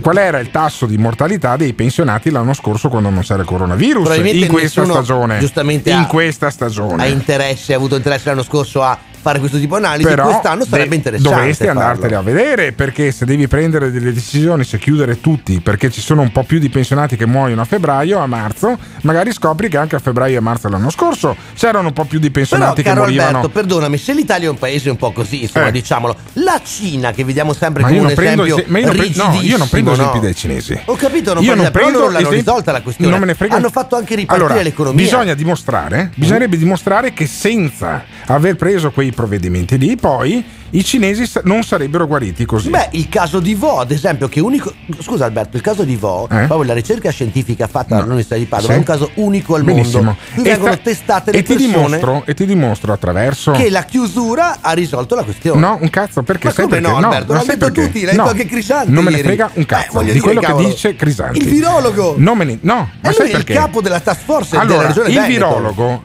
[0.00, 4.16] qual era il tasso di mortalità dei pensionati l'anno scorso quando non c'era il coronavirus
[4.32, 5.38] in questa stagione.
[5.38, 7.02] giustamente in ha- questa stagione.
[7.02, 10.64] ha interesse, ha avuto interesse l'anno scorso a fare questo tipo di analisi, Però quest'anno
[10.64, 11.34] sarebbe interessante.
[11.36, 11.80] Dovresti farlo.
[11.80, 16.22] andartene a vedere perché se devi prendere delle decisioni, se chiudere tutti, perché ci sono
[16.22, 19.96] un po' più di pensionati che muoiono a febbraio, a marzo, magari scopri che anche
[19.96, 22.88] a febbraio e a marzo dell'anno scorso c'erano un po' più di Però, pensionati che
[22.88, 23.28] caro morivano.
[23.28, 25.72] Alberto, perdonami, se l'Italia è un paese un po' così, insomma, Eh.
[25.72, 29.38] diciamolo, la Cina che vediamo sempre Ma come un esempio ese- ma io pre- no,
[29.42, 30.22] io non prendo rigidissimo, esempi no?
[30.24, 30.80] dai cinesi.
[30.86, 33.10] Ho capito, non Io non prendo loro l'hanno esempi- risolta la questione.
[33.10, 35.02] non me ne frega Hanno fatto anche ripartire Allora, l'economia.
[35.04, 41.62] Bisogna dimostrare, bisognerebbe dimostrare che senza aver preso quei provvedimenti lì, poi i cinesi non
[41.62, 42.68] sarebbero guariti così.
[42.70, 44.72] Beh, il caso di Vo, ad esempio, che unico.
[45.00, 46.44] Scusa Alberto, il caso di Vo, Eh?
[46.46, 48.74] proprio la ricerca scientifica fatta all'Università di Padova, Sì.
[48.74, 50.02] è un caso unico al Benissimo.
[50.02, 50.16] mondo.
[50.34, 53.52] Qui E vengono sta- testate le e ti, persone dimostro, e ti dimostro attraverso.
[53.52, 55.58] che la chiusura ha risolto la questione.
[55.60, 56.86] No, un cazzo, perché Ma come perché?
[56.88, 57.32] no, Alberto?
[57.32, 57.86] L'hanno sai detto perché?
[57.86, 60.12] tutti, l'hai No, detto anche Crisanti Non me ne frega un Eh, cazzo voglio di
[60.12, 60.68] dire, quello che cavolo.
[60.68, 61.38] dice Crisanti.
[61.38, 62.14] Il virologo!
[62.18, 63.54] Non me ne, no, ma E sai è il perché?
[63.54, 66.02] capo della task force della Allora, regione il virologo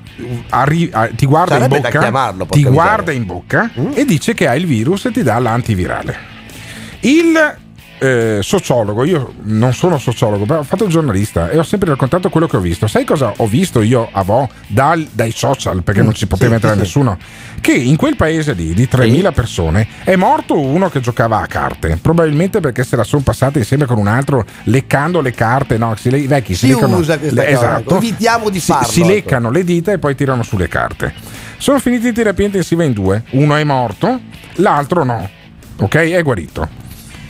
[0.49, 4.56] arri- ti guarda Sarebbe in bocca, chiamarlo, ti guarda in bocca e dice che ha
[4.56, 6.32] il virus e ti dà l'antivirale.
[7.02, 7.58] Il
[7.99, 12.29] eh, sociologo, io non sono sociologo, però ho fatto il giornalista e ho sempre raccontato
[12.29, 12.88] quello che ho visto.
[12.88, 16.56] Sai cosa ho visto io a Vo dal- dai social, perché non ci poteva sì,
[16.56, 17.17] entrare sì, nessuno?
[17.62, 21.97] Che in quel paese lì di 3.000 persone è morto uno che giocava a carte,
[22.01, 26.10] probabilmente perché se la sono passata insieme con un altro leccando le carte, no, si
[26.10, 28.88] le- i vecchi si, Si leccano usa questa le- cosa, esatto, evitiamo di si, farlo,
[28.88, 29.10] si ecco.
[29.10, 31.13] leccano le dita e poi tirano sulle carte.
[31.58, 34.19] Sono finiti in terapia intensiva in due, uno è morto,
[34.56, 35.29] l'altro no,
[35.77, 35.95] ok?
[35.95, 36.82] È guarito.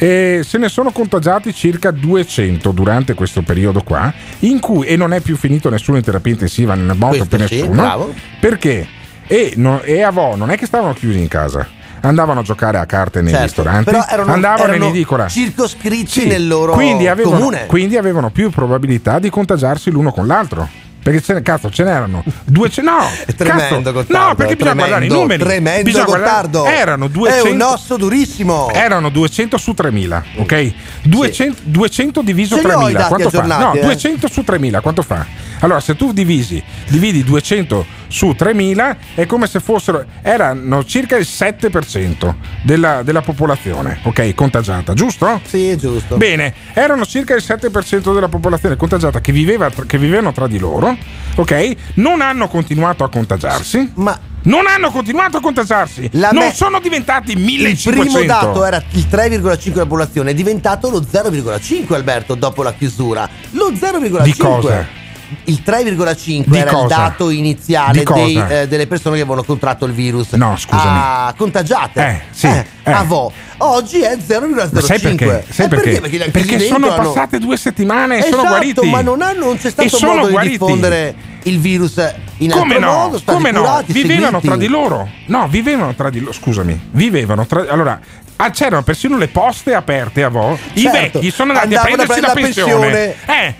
[0.03, 5.13] E se ne sono contagiati circa 200 durante questo periodo qua, in cui, e non
[5.13, 7.81] è più finito nessuno in terapia intensiva, non è morto per sì, nessuno.
[7.81, 8.13] bravo.
[8.37, 8.85] Perché?
[9.25, 11.65] E, no- e Avò non è che stavano chiusi in casa,
[12.01, 15.27] andavano a giocare a carte nei Certo, ristoranti, erano, andavano erano in edicola.
[15.29, 17.65] circoscritti Sì, nel loro quindi avevano, comune.
[17.67, 20.67] quindi avevano più probabilità di contagiarsi l'uno con l'altro.
[21.03, 22.89] Perché ce ne, cazzo, ce n'erano 200.
[22.89, 22.97] No,
[23.35, 25.43] Tremendo, cazzo, Gottardo, no, perché bisogna tremendo, guardare i numeri.
[25.43, 26.65] Tremendo, Bisogna guardare- Gottardo.
[26.65, 27.49] erano È 200.
[27.51, 28.69] un osso durissimo.
[28.71, 30.73] Erano 200 su 3000, ok?
[31.03, 33.57] 200, 200 diviso Ce li ho i 3000, dati quanto fa?
[33.57, 33.79] No, eh.
[33.81, 35.25] 200 su 3000, quanto fa?
[35.63, 41.25] Allora, se tu divisi, dividi 200 su 3000, è come se fossero, erano circa il
[41.27, 44.35] 7% della, della popolazione, ok?
[44.35, 45.39] Contagiata, giusto?
[45.45, 46.17] Sì, giusto.
[46.17, 50.97] Bene, erano circa il 7% della popolazione contagiata che, viveva, che vivevano tra di loro,
[51.35, 51.75] ok?
[51.95, 53.93] Non hanno continuato a contagiarsi.
[53.95, 56.09] Ma non hanno continuato a contagiarsi.
[56.15, 58.01] La non me- sono diventati il 1500.
[58.01, 63.29] primo dato era il 3,5 della popolazione, è diventato lo 0,5 Alberto dopo la chiusura.
[63.51, 65.01] Lo 0,5 Di cosa?
[65.45, 66.95] Il 3,5 Di era il cosa?
[66.95, 70.31] dato iniziale dei, eh, delle persone che avevano contratto il virus.
[70.33, 70.81] No, scusami.
[70.89, 72.05] Ah, contagiate.
[72.05, 72.65] Eh, sì, eh.
[72.91, 73.31] Avo.
[73.57, 74.69] Oggi è 0,05.
[74.71, 75.45] Ma sai perché?
[75.49, 76.01] Sai Eh, perché?
[76.01, 78.89] Perché, gli Perché chiusi sono hanno- passate due settimane e esatto, sono guariti.
[78.89, 80.51] ma non, hanno, non c'è stato modo guariti.
[80.51, 82.91] di diffondere il virus in Come no?
[82.91, 83.21] modo.
[83.23, 83.59] Come no?
[83.61, 84.47] curati, Vivevano seguiti.
[84.47, 85.09] tra di loro.
[85.27, 86.33] No, vivevano tra di loro.
[86.33, 87.65] Scusami, vivevano tra.
[87.69, 87.99] Allora.
[88.35, 90.57] ah, c'erano persino le poste aperte a Vo.
[90.73, 93.15] I Certo, vecchi sono andati a andavano a prendersi la la pensione.
[93.25, 93.55] Eh,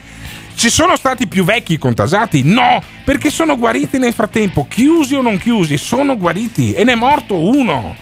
[0.56, 2.44] ci sono stati più vecchi contagiati?
[2.44, 6.96] No, perché sono guariti nel frattempo, chiusi o non chiusi, sono guariti e ne è
[6.96, 7.96] morto uno.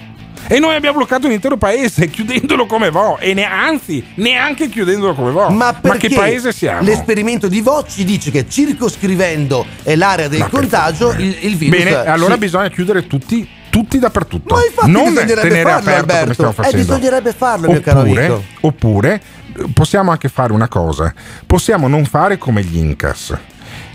[0.47, 3.17] E noi abbiamo bloccato un intero paese chiudendolo come Vo.
[3.19, 5.49] E ne, anzi, neanche chiudendolo come Vo.
[5.49, 6.81] Ma, perché che paese siamo?
[6.81, 11.83] L'esperimento di Vo ci dice che circoscrivendo eh, l'area del Ma contagio il, il virus.
[11.83, 14.55] Bene, allora si- bisogna chiudere tutti, tutti dappertutto.
[14.55, 16.33] Ma infatti non tenere farlo, aperto come Alberto.
[16.33, 16.77] stiamo Eh, facendo.
[16.77, 18.43] bisognerebbe farlo, mio caro oppure, amico.
[18.61, 19.21] oppure eh,
[19.73, 21.13] possiamo anche fare una cosa:
[21.45, 23.37] possiamo non fare come gli Incas.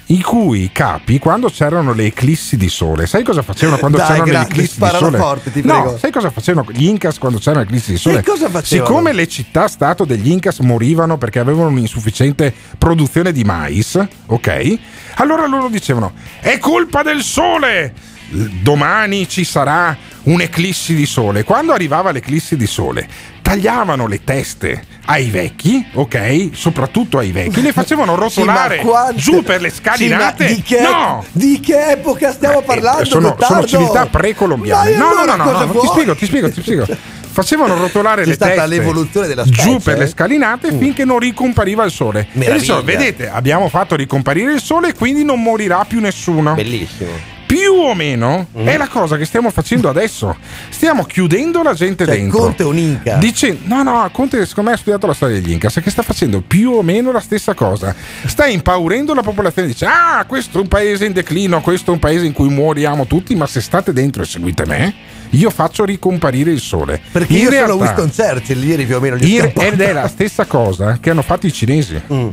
[0.09, 4.25] I cui capi, quando c'erano le eclissi di sole, sai cosa facevano quando Dai, c'erano
[4.25, 5.19] le grazie, eclissi di sole?
[5.19, 5.99] forte, ti no, prego.
[5.99, 8.23] sai cosa facevano gli Incas quando c'erano le eclissi di sole?
[8.63, 14.79] Siccome le città-stato degli Incas morivano perché avevano un'insufficiente produzione di mais, ok?
[15.17, 17.93] Allora loro dicevano: è colpa del sole!
[18.29, 21.45] Domani ci sarà un'eclissi di sole.
[21.45, 23.07] Quando arrivava l'eclissi di sole,
[23.43, 26.51] tagliavano le teste ai vecchi, ok?
[26.53, 30.45] Soprattutto ai vecchi, le facevano Sì, rotolare quante- giù per le Sì, scalinate.
[30.45, 31.25] ma di, che, no!
[31.33, 33.03] di che epoca stiamo parlando?
[33.03, 33.55] Eh, sono, Gottardo?
[33.55, 34.97] sono civiltà precolombiane.
[34.97, 35.81] No, no, allora no, no, no, vuoi?
[35.83, 36.87] ti spiego, ti spiego, ti spiego.
[37.31, 39.99] Facevano rotolare C'è le teste l'evoluzione della giù specie, per eh?
[40.01, 42.21] le scalinate finché non ricompariva il sole.
[42.21, 42.59] E Meraviglia.
[42.61, 46.55] dicevano, vedete, abbiamo fatto ricomparire il sole e quindi non morirà più nessuno.
[46.55, 47.35] Bellissimo.
[47.47, 50.37] Più o meno è la cosa che stiamo facendo adesso.
[50.69, 52.39] Stiamo chiudendo la gente Cioè, dentro.
[52.39, 53.17] Conte è un Inca.
[53.17, 56.41] Dice, no, no, Conte secondo me ha studiato la storia degli Incas che sta facendo
[56.41, 57.95] più o meno la stessa cosa.
[58.27, 59.69] Sta impaurendo la popolazione.
[59.69, 63.07] Dice, ah, questo è un paese in declino, questo è un paese in cui moriamo
[63.07, 64.93] tutti, ma se state dentro e seguite me,
[65.31, 67.01] io faccio ricomparire il sole.
[67.13, 69.93] Perché In io sono realtà- Winston Churchill, ieri più o meno gli in- ed è
[69.93, 72.01] la stessa cosa che hanno fatto i cinesi.
[72.13, 72.29] Mm.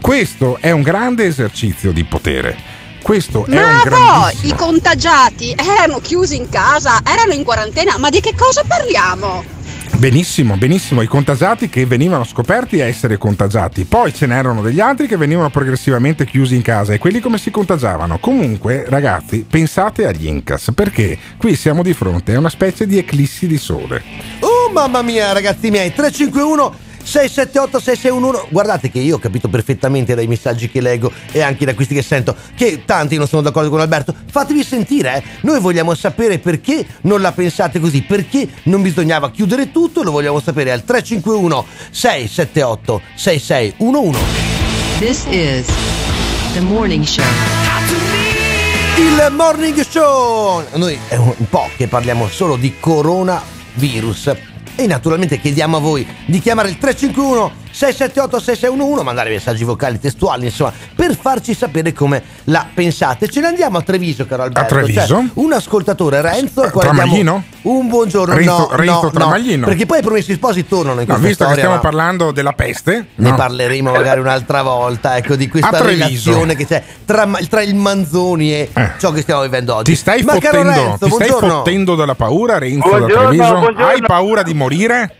[0.00, 2.76] Questo è un grande esercizio di potere.
[3.02, 7.96] Questo è un Ma poi grandissimo i contagiati erano chiusi in casa, erano in quarantena,
[7.98, 9.56] ma di che cosa parliamo?
[9.98, 15.08] Benissimo, benissimo, i contagiati che venivano scoperti a essere contagiati, poi ce n'erano degli altri
[15.08, 18.18] che venivano progressivamente chiusi in casa e quelli come si contagiavano?
[18.18, 23.48] Comunque, ragazzi, pensate agli Incas, perché qui siamo di fronte a una specie di eclissi
[23.48, 24.02] di sole.
[24.38, 30.26] Oh mamma mia ragazzi miei 351 678 6611 Guardate che io ho capito perfettamente dai
[30.26, 33.80] messaggi che leggo e anche da questi che sento Che tanti non sono d'accordo con
[33.80, 39.30] Alberto Fatevi sentire eh Noi vogliamo sapere perché non la pensate così Perché non bisognava
[39.30, 44.20] chiudere tutto Lo vogliamo sapere al 351 678 6611
[44.98, 45.66] This is
[46.54, 47.24] the morning show.
[48.98, 50.64] Il Morning Show!
[50.74, 54.47] Noi è un po' che parliamo solo di coronavirus.
[54.80, 60.46] E naturalmente chiediamo a voi di chiamare il 351 678 6611, mandare messaggi vocali, testuali,
[60.46, 63.28] insomma, per farci sapere come la pensate.
[63.28, 64.74] Ce ne andiamo a Treviso, caro Alberto.
[64.74, 65.06] A Treviso?
[65.06, 67.44] Cioè, un ascoltatore, Renzo, diamo Tramaglino?
[67.62, 68.34] Un buongiorno.
[68.34, 69.60] Renzo- no, Renzo no, Tramaglino?
[69.60, 71.80] no, perché poi i promessi sposi tornano in No, questa visto che storia, stiamo ma-
[71.80, 73.36] parlando della peste, ne no?
[73.36, 78.70] parleremo magari un'altra volta, ecco, di questa relazione che c'è tra, tra il Manzoni e
[78.98, 79.92] ciò che stiamo vivendo oggi.
[79.92, 83.52] Ti stai, Ma fottendo, Renzo, ti stai fottendo dalla paura, Renzo da Buongiorno, Treviso?
[83.58, 83.86] buongiorno.
[83.86, 85.12] Hai paura di morire?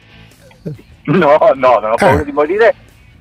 [1.16, 2.24] No, no, non ho paura Eh.
[2.24, 2.74] di morire,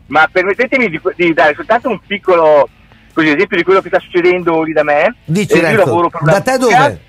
[0.08, 2.68] ma permettetemi di, di dare soltanto un piccolo
[3.14, 5.16] così, esempio di quello che sta succedendo lì da me.
[5.26, 7.00] Dici Eh, io lavoro per una da te dove?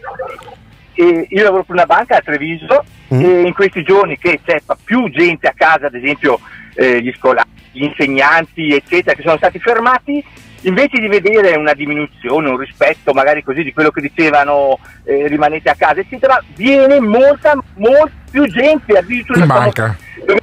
[0.95, 5.09] e io lavoro per una banca a Treviso e in questi giorni che c'è più
[5.11, 6.41] gente a casa, ad esempio
[6.75, 10.23] eh, gli scolari, gli insegnanti, eccetera, che sono stati fermati,
[10.63, 15.71] invece di vedere una diminuzione, un rispetto magari così di quello che dicevano eh, rimanete
[15.71, 19.97] a casa, eccetera, viene molta, molta più gente, addirittura In banca.
[20.19, 20.41] dobbiamo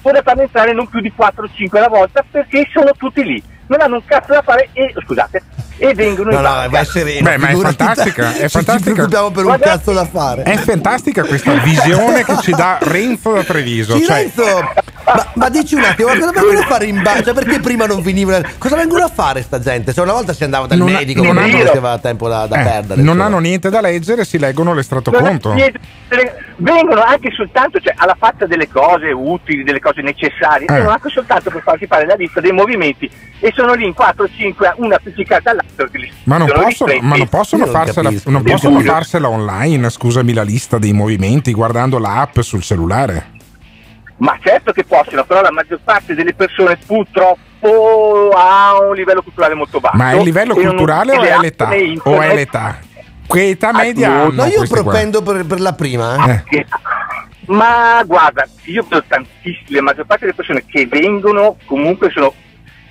[0.00, 3.96] pure farne entrare non più di 4-5 alla volta perché sono tutti lì, non hanno
[3.96, 5.42] un cazzo da fare e, scusate,
[5.78, 7.22] e vengono No, in no, vai sereno.
[7.30, 8.76] Beh, ma è fantastica, è Ci- fantastica.
[8.78, 10.42] Ci preoccupiamo per un Guarda- cazzo da fare.
[10.42, 13.96] È fantastica questa visione che ci dà Renzo da Treviso.
[13.96, 14.44] Sì, cioè, Renzo,
[15.04, 17.22] ma, ma dici un attimo, ma cosa vengono a fare in banca?
[17.22, 18.46] Cioè, perché prima non venivano?
[18.58, 19.92] Cosa vengono a fare sta gente?
[19.94, 22.46] Cioè, una volta si andava dal Non medico, non quando hanno- non aveva tempo da,
[22.46, 22.94] da eh, perdere.
[22.96, 23.24] non insomma.
[23.24, 25.54] hanno niente da leggere, si leggono l'estratto conto.
[26.56, 30.72] vengono anche soltanto cioè, alla faccia delle cose utili, delle cose necessarie, Eh.
[30.72, 33.08] vengono anche soltanto per farsi fare la lista dei movimenti
[33.40, 35.67] e sono lì in 4-5, una appiccicata all'altro.
[36.24, 38.30] Ma non sono possono, ma non possono farsela, capisco.
[38.30, 43.36] non possono farsela online, scusami, la lista dei movimenti guardando l'app sul cellulare.
[44.18, 49.54] Ma certo che possono, però la maggior parte delle persone purtroppo ha un livello culturale
[49.54, 49.96] molto basso.
[49.96, 51.70] Ma è il livello culturale o è l'età?
[52.02, 52.78] O è l'età?
[53.26, 56.16] Che età Ah, media no, hanno No, io propendo per, per la prima.
[56.26, 56.42] eh.
[56.48, 56.66] Eh.
[57.46, 62.32] Ma guarda, io vedo tantissime, la maggior parte delle persone che vengono comunque sono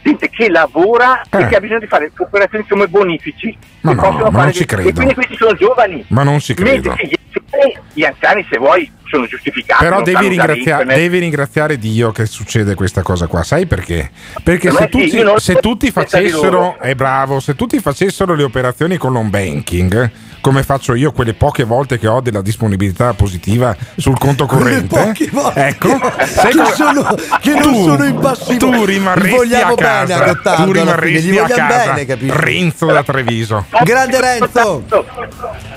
[0.08, 1.41] gente che lavora Eh.
[1.41, 3.58] e che ha bisogno di fare operazioni come bonifici.
[3.82, 4.89] Ma no, possono ma fare non ci credo.
[4.89, 6.06] E quindi questi sono giovani.
[6.10, 6.93] Ma non ci credo.
[6.96, 9.84] Gli anziani, gli anziani, se vuoi, sono giustificati.
[9.84, 14.12] Però devi, ringrazia- devi ringraziare Dio che succede questa cosa qua, sai perché?
[14.43, 18.98] Perché Per se sì, tutti, se tutti facessero, è bravo, se tutti facessero le operazioni
[18.98, 24.17] con l'home banking, come faccio io quelle poche volte che ho della disponibilità positiva sul
[24.17, 25.13] conto corrente,
[25.54, 28.58] ecco, sai Che sono- che non sono impassibili.
[28.58, 32.34] Tu Gli rimarresti vogliamo a bene casa, Gottardo, tu rimarresti a casa, bene, capisci?
[32.38, 33.65] Renzo da Treviso.
[33.84, 34.84] Grande Renzo,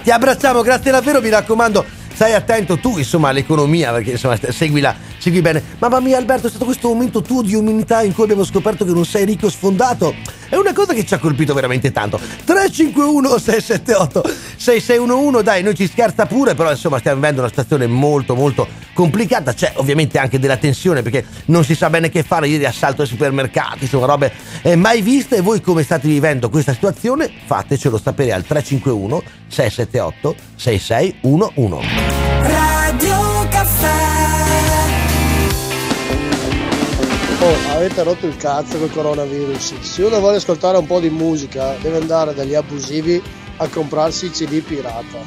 [0.03, 1.85] ti abbracciamo, grazie davvero, mi raccomando.
[2.13, 5.63] Stai attento tu insomma all'economia perché insomma seguila, segui bene.
[5.79, 8.93] Mamma mia Alberto è stato questo momento tuo di umiltà in cui abbiamo scoperto che
[8.93, 10.15] non sei ricco sfondato.
[10.51, 12.19] È una cosa che ci ha colpito veramente tanto.
[12.19, 14.23] 351 678
[14.57, 19.55] 6611 dai noi ci scherza pure però insomma stiamo vivendo una situazione molto molto complicata.
[19.55, 22.49] C'è ovviamente anche della tensione perché non si sa bene che fare.
[22.49, 24.33] Ieri assalto ai supermercati, insomma robe
[24.63, 30.35] eh, mai viste e voi come state vivendo questa situazione fatecelo sapere al 351 678
[30.57, 32.50] 6611.
[37.43, 39.81] Oh, avete rotto il cazzo col coronavirus.
[39.81, 43.23] Se uno vuole ascoltare un po' di musica, deve andare dagli abusivi
[43.57, 45.19] a comprarsi i CD pirata.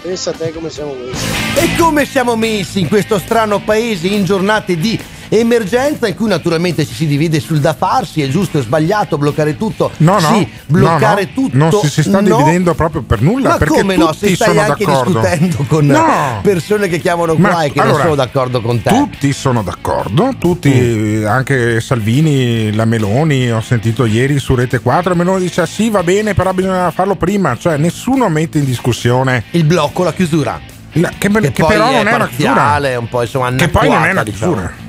[0.00, 1.24] Pensa a te come siamo messi.
[1.60, 4.98] E come siamo messi in questo strano paese in giornate di
[5.38, 9.56] emergenza in cui naturalmente ci si divide sul da farsi, è giusto, è sbagliato, bloccare
[9.56, 9.90] tutto.
[9.98, 11.56] No, no, sì, bloccare no, no, tutto.
[11.56, 12.36] non si, si sta no.
[12.36, 13.50] dividendo proprio per nulla.
[13.50, 14.12] Ma perché come no?
[14.12, 15.20] Se stai anche d'accordo.
[15.20, 16.40] discutendo con No.
[16.42, 18.90] persone che chiamano Ma qua e che allora, non sono d'accordo con te.
[18.90, 21.26] Tutti sono d'accordo, tutti, Mm.
[21.26, 26.02] anche Salvini, la Meloni, ho sentito ieri su Rete 4, Meloni dice "Ah, sì va
[26.02, 30.60] bene però bisogna farlo prima, cioè nessuno mette in discussione il blocco, la chiusura.
[30.96, 32.78] La- che, Che che però non è una chiusura.
[32.98, 34.81] un po' insomma Che poi non è una anacquata, diciamo.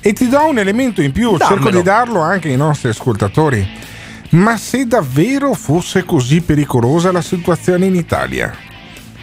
[0.00, 1.76] E ti do un elemento in più, cerco Dammelo.
[1.76, 3.66] di darlo anche ai nostri ascoltatori.
[4.30, 8.54] Ma se davvero fosse così pericolosa la situazione in Italia,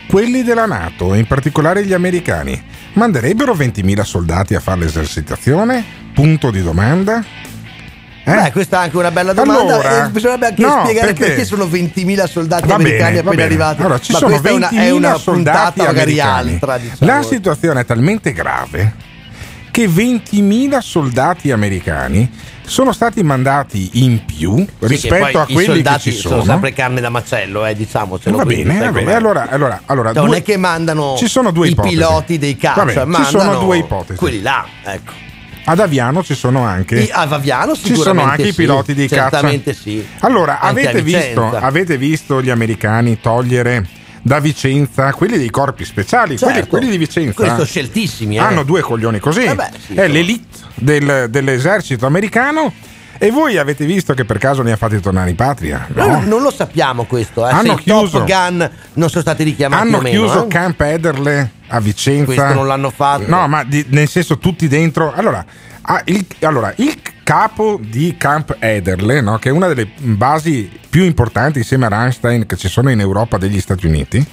[0.08, 2.62] quelli della Nato, e in particolare gli americani,
[2.94, 5.84] manderebbero 20.000 soldati a fare l'esercitazione?
[6.14, 7.24] Punto di domanda.
[8.28, 8.34] Eh?
[8.34, 9.62] Beh, questa è anche una bella domanda.
[9.76, 11.26] Allora, e bisognerebbe anche no, spiegare perché?
[11.26, 13.82] perché, sono 20.000 soldati Va americani bene, appena arrivati.
[13.82, 16.78] Allora, ci Ma sono questa è una, 20.000 è una soldati puntata magari altra.
[16.80, 17.12] Diciamo.
[17.12, 19.14] La situazione è talmente grave
[19.76, 22.32] che 20.000 soldati americani
[22.66, 26.46] sono stati mandati in più Sì, rispetto a i quelli che ci sono.
[26.46, 28.38] sempre carne da macello, eh, diciamocelo.
[28.38, 29.14] Va quindi bene, va bene.
[29.16, 31.94] Allora, allora, allora Cioè, non due- è che mandano ci sono due i ipotesi.
[31.94, 34.18] piloti dei bene, eh, ci sono due ipotesi.
[34.18, 35.12] Quelli là, ecco.
[35.66, 37.10] Ad Aviano ci sono anche I-
[37.76, 39.24] ci sono anche i sì, piloti di caccia.
[39.24, 40.08] certamente sì.
[40.20, 43.86] Allora, avete visto, avete visto gli americani togliere
[44.28, 46.70] da Vicenza quelli dei corpi speciali, quelli, Certo.
[46.70, 47.34] quelli di Vicenza.
[47.34, 48.40] Questo sceltissimi, eh.
[48.40, 49.44] Hanno due coglioni così.
[49.44, 52.74] Eh beh, sì, è sono- l'elite del- dell'esercito americano.
[53.20, 55.86] E voi avete visto che per caso li ha fatti tornare in patria?
[55.94, 56.06] No.
[56.08, 57.52] Noi non lo sappiamo questo, eh.
[57.52, 58.18] Hanno se chiuso.
[58.18, 60.48] Top Gun non sono stati richiamati Hanno meno, chiuso eh.
[60.48, 62.26] Camp Ederle a Vicenza.
[62.26, 63.26] Questo non l'hanno fatto.
[63.28, 65.14] No, ma di- nel senso tutti dentro.
[65.14, 65.46] Allora,
[65.86, 71.04] ah, il, allora, il capo di Camp Ederle, no, che è una delle basi più
[71.04, 74.26] importanti insieme a Rammstein che ci sono in Europa degli Stati Uniti.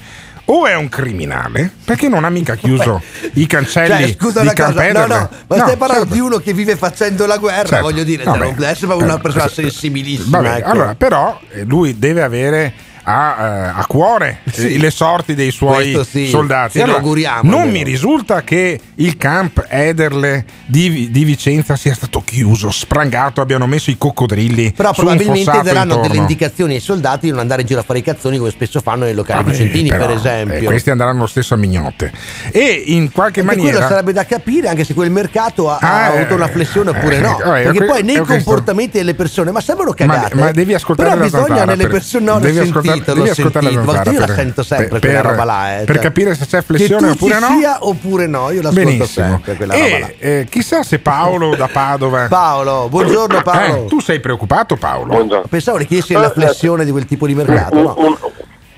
[0.47, 3.01] O è un criminale perché non ha mica chiuso
[3.35, 5.19] i cancelli Cioè, scusa di Camp cosa, no, Ederle.
[5.19, 6.15] no, ma stai parlando certo.
[6.15, 7.85] di uno che vive facendo la guerra, Certo.
[7.85, 10.38] voglio dire, No, cioè, proprio una eh, persona eh, sensibilissima.
[10.38, 10.69] Va bene, ecco.
[10.71, 12.73] allora, però eh, lui deve avere
[13.05, 14.75] ha eh, a cuore Sì.
[14.75, 16.81] eh, le sorti dei suoi sì, soldati.
[16.81, 23.41] auguriamo, non mi risulta che il camp Ederle di, di Vicenza sia stato chiuso, sprangato,
[23.41, 24.73] abbiano messo i coccodrilli.
[24.77, 26.03] Però probabilmente daranno intorno.
[26.09, 28.81] delle indicazioni ai soldati di non andare in giro a fare i cazzoni come spesso
[28.81, 30.59] fanno nei locali Vabbè, vicentini, però, per esempio.
[30.59, 32.12] eh, questi andranno lo stesso a mignotte.
[32.51, 33.89] E in qualche E quello maniera.
[33.89, 37.16] sarebbe da capire anche se quel mercato ha, ha Ah, avuto eh, una flessione oppure
[37.16, 37.39] eh, no.
[37.45, 38.45] vabbè, Perché que- poi nei è questo.
[38.45, 40.35] comportamenti delle persone, ma sembrano Ma, cagate.
[40.37, 42.24] ma devi ascoltare Però la bisogna nelle per- persone.
[42.24, 43.93] No, devi ascoltare- sentito, devi l'ho ascoltare la sentito.
[43.93, 45.80] Ma io la per- sento sempre per- quella roba là.
[45.80, 47.59] eh, per cioè, capire se c'è flessione oppure ci no.
[47.59, 48.51] sia oppure no.
[48.51, 49.26] Io l'ascolto Benissimo.
[49.26, 50.07] sempre quella roba là.
[50.07, 52.26] E eh, chissà se Paolo da Padova.
[52.30, 53.84] Paolo, buongiorno Paolo.
[53.84, 55.45] Eh, tu sei preoccupato, Paolo?
[55.49, 57.74] Pensavo che chiedessi la flessione di quel tipo di mercato.
[57.80, 58.20] no?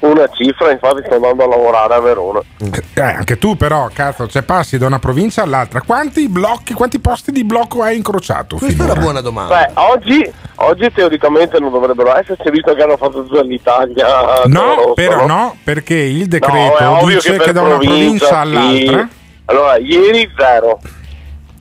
[0.00, 2.38] Una cifra, infatti sto andando a lavorare a Verona.
[2.58, 5.80] Eh, anche tu, però, cazzo, cioè passi da una provincia all'altra.
[5.80, 8.56] Quanti blocchi, quanti posti di blocco hai incrociato?
[8.56, 9.00] Questa è una finora?
[9.00, 9.56] buona domanda.
[9.56, 14.42] Beh, oggi, oggi teoricamente non dovrebbero esserci, visto che hanno fatto giù l'Italia.
[14.46, 18.98] No, però no, perché il decreto No, dice che che, da una provincia all'altra.
[19.10, 19.22] sì.
[19.46, 20.80] Allora, ieri zero.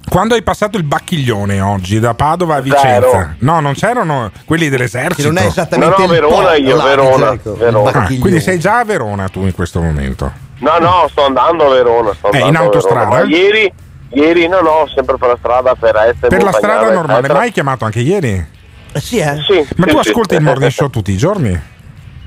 [0.09, 2.75] Quando hai passato il bacchiglione oggi da Padova a Zero.
[2.75, 3.35] Vicenza?
[3.39, 5.29] No, non c'erano quelli dell'esercito.
[5.29, 7.91] Che non è esattamente No, no, Verona po- io, là, Verona, il Verona.
[7.91, 10.31] Ah, quindi sei già a Verona tu in questo momento.
[10.59, 12.13] No, no, sto andando a Verona.
[12.13, 13.23] Sto Eh, in autostrada?
[13.23, 13.73] Ieri,
[14.09, 16.27] ieri, no, no, sempre per la strada per Este.
[16.27, 18.45] Per la strada normale, ma hai chiamato anche ieri?
[18.93, 19.37] Eh, Sì, eh?
[19.47, 20.09] Sì, Ma sì, tu sì.
[20.09, 21.59] ascolti il morning show tutti i giorni?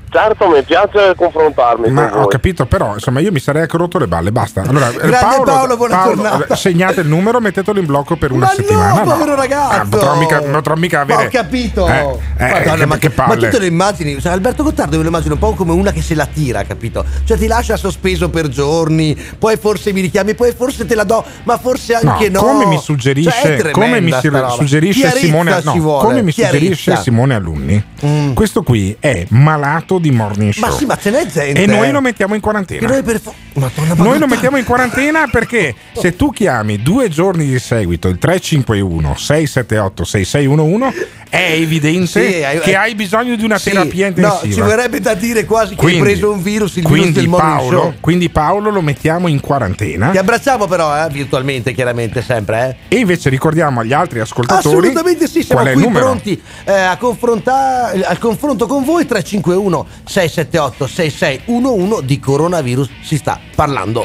[0.09, 2.29] Certo, mi piace confrontarmi Ma con ho voi.
[2.29, 4.61] capito, però insomma io mi sarei anche rotto le balle, basta.
[4.61, 6.55] Allora, eh, Grande Paolo, buona giornata.
[6.55, 9.03] segnate il numero, mettetelo in blocco per una Ma settimana.
[9.03, 9.75] no, povero ragazzo!
[9.81, 11.27] Ah, potrò mica, potrò mica Ma avere.
[11.27, 11.87] ho capito!
[11.87, 13.45] Eh, eh, Madonna, che, ma, che ma palle.
[13.49, 14.19] tu te lo immagini?
[14.21, 17.03] Cioè, Alberto Gottardo me lo immagino un po' come una che se la tira, capito?
[17.25, 21.23] Cioè ti lascia sospeso per giorni, poi forse mi richiami, poi forse te la do,
[21.43, 22.39] ma forse anche no.
[22.39, 24.13] Come mi suggerisce, Cioè, come mi
[24.55, 26.95] suggerisce Simone, no, come mi suggerisce.
[26.95, 28.33] Simone Alunni, Mm.
[28.33, 30.67] questo qui è malato di morning show.
[30.69, 31.61] Ma sì, ma ce n'è gente.
[31.63, 31.91] e noi eh.
[31.91, 32.87] lo mettiamo in quarantena.
[32.87, 33.21] noi per
[33.53, 38.07] Madonna, ma Noi lo mettiamo in quarantena perché se tu chiami due giorni di seguito
[38.07, 44.09] il 351 678 6611 è evidente Sì, che hai bisogno di una Sì, terapia No,
[44.15, 44.53] intensiva.
[44.53, 47.81] ci vorrebbe da dire quasi che hai preso un virus, il virus quindi del Paolo,
[47.81, 47.93] show.
[47.99, 50.11] quindi Paolo lo mettiamo in quarantena.
[50.11, 52.95] Ti abbracciamo però, eh, virtualmente, chiaramente, sempre, eh.
[52.95, 58.19] E invece ricordiamo agli altri ascoltatori Assolutamente sì, siamo qui pronti eh, a confrontare al
[58.19, 64.03] confronto con voi 351 678 6611 di coronavirus si sta parlando.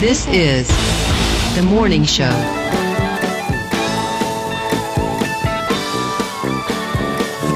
[0.00, 0.66] This is
[1.54, 2.58] the morning show.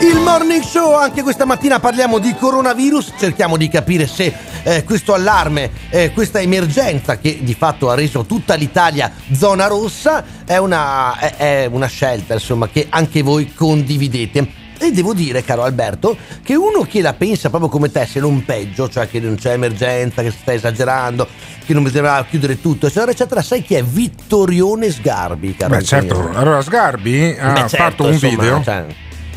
[0.01, 4.33] Il morning show, anche questa mattina parliamo di coronavirus, cerchiamo di capire se
[4.63, 10.23] eh, questo allarme, eh, questa emergenza che di fatto ha reso tutta l'Italia zona rossa
[10.45, 14.63] è una, è- è una scelta insomma che anche voi condividete.
[14.85, 18.45] E devo dire, caro Alberto, che uno che la pensa proprio come te, se non
[18.45, 21.27] peggio, cioè che non c'è emergenza, che si sta esagerando,
[21.65, 26.19] che non bisogna chiudere tutto, eccetera, eccetera, sai chi è Vittorione Sgarbi, caro Beh, certo.
[26.21, 26.39] mio?
[26.39, 28.63] Allora, Sgarbi ha Beh, certo, fatto un insomma, video.
[28.63, 28.85] cioè,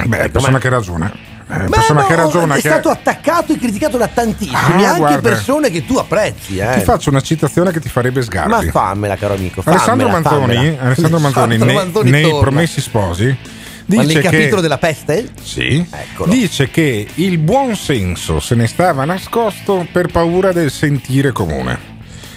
[0.05, 1.11] Beh, ecco, persona ma- che ragiona.
[1.49, 2.53] Eh, persona no, che ragiona.
[2.55, 5.19] è che stato attaccato e criticato da tantissimi, Ah, anche guarda.
[5.29, 6.57] persone che tu apprezzi.
[6.57, 6.73] Eh.
[6.73, 8.49] Ti faccio una citazione che ti farebbe Sgarbi.
[8.49, 9.61] Ma fammela, caro amico.
[9.63, 10.81] Alessandro fammela, Manzoni, fammela.
[10.81, 12.39] Alessandro Manzoni, Alessandro nei, Manzoni nei torna.
[12.41, 13.37] Promessi Sposi
[13.95, 15.29] Ma dice nel che capitolo della peste?
[15.41, 15.85] Sì.
[15.89, 16.31] Eccolo.
[16.31, 21.95] Dice che il buon senso se ne stava nascosto per paura del sentire comune.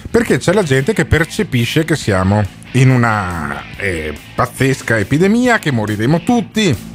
[0.09, 2.43] Perché c'è la gente che percepisce che siamo
[2.73, 6.89] in una eh, pazzesca epidemia, che moriremo tutti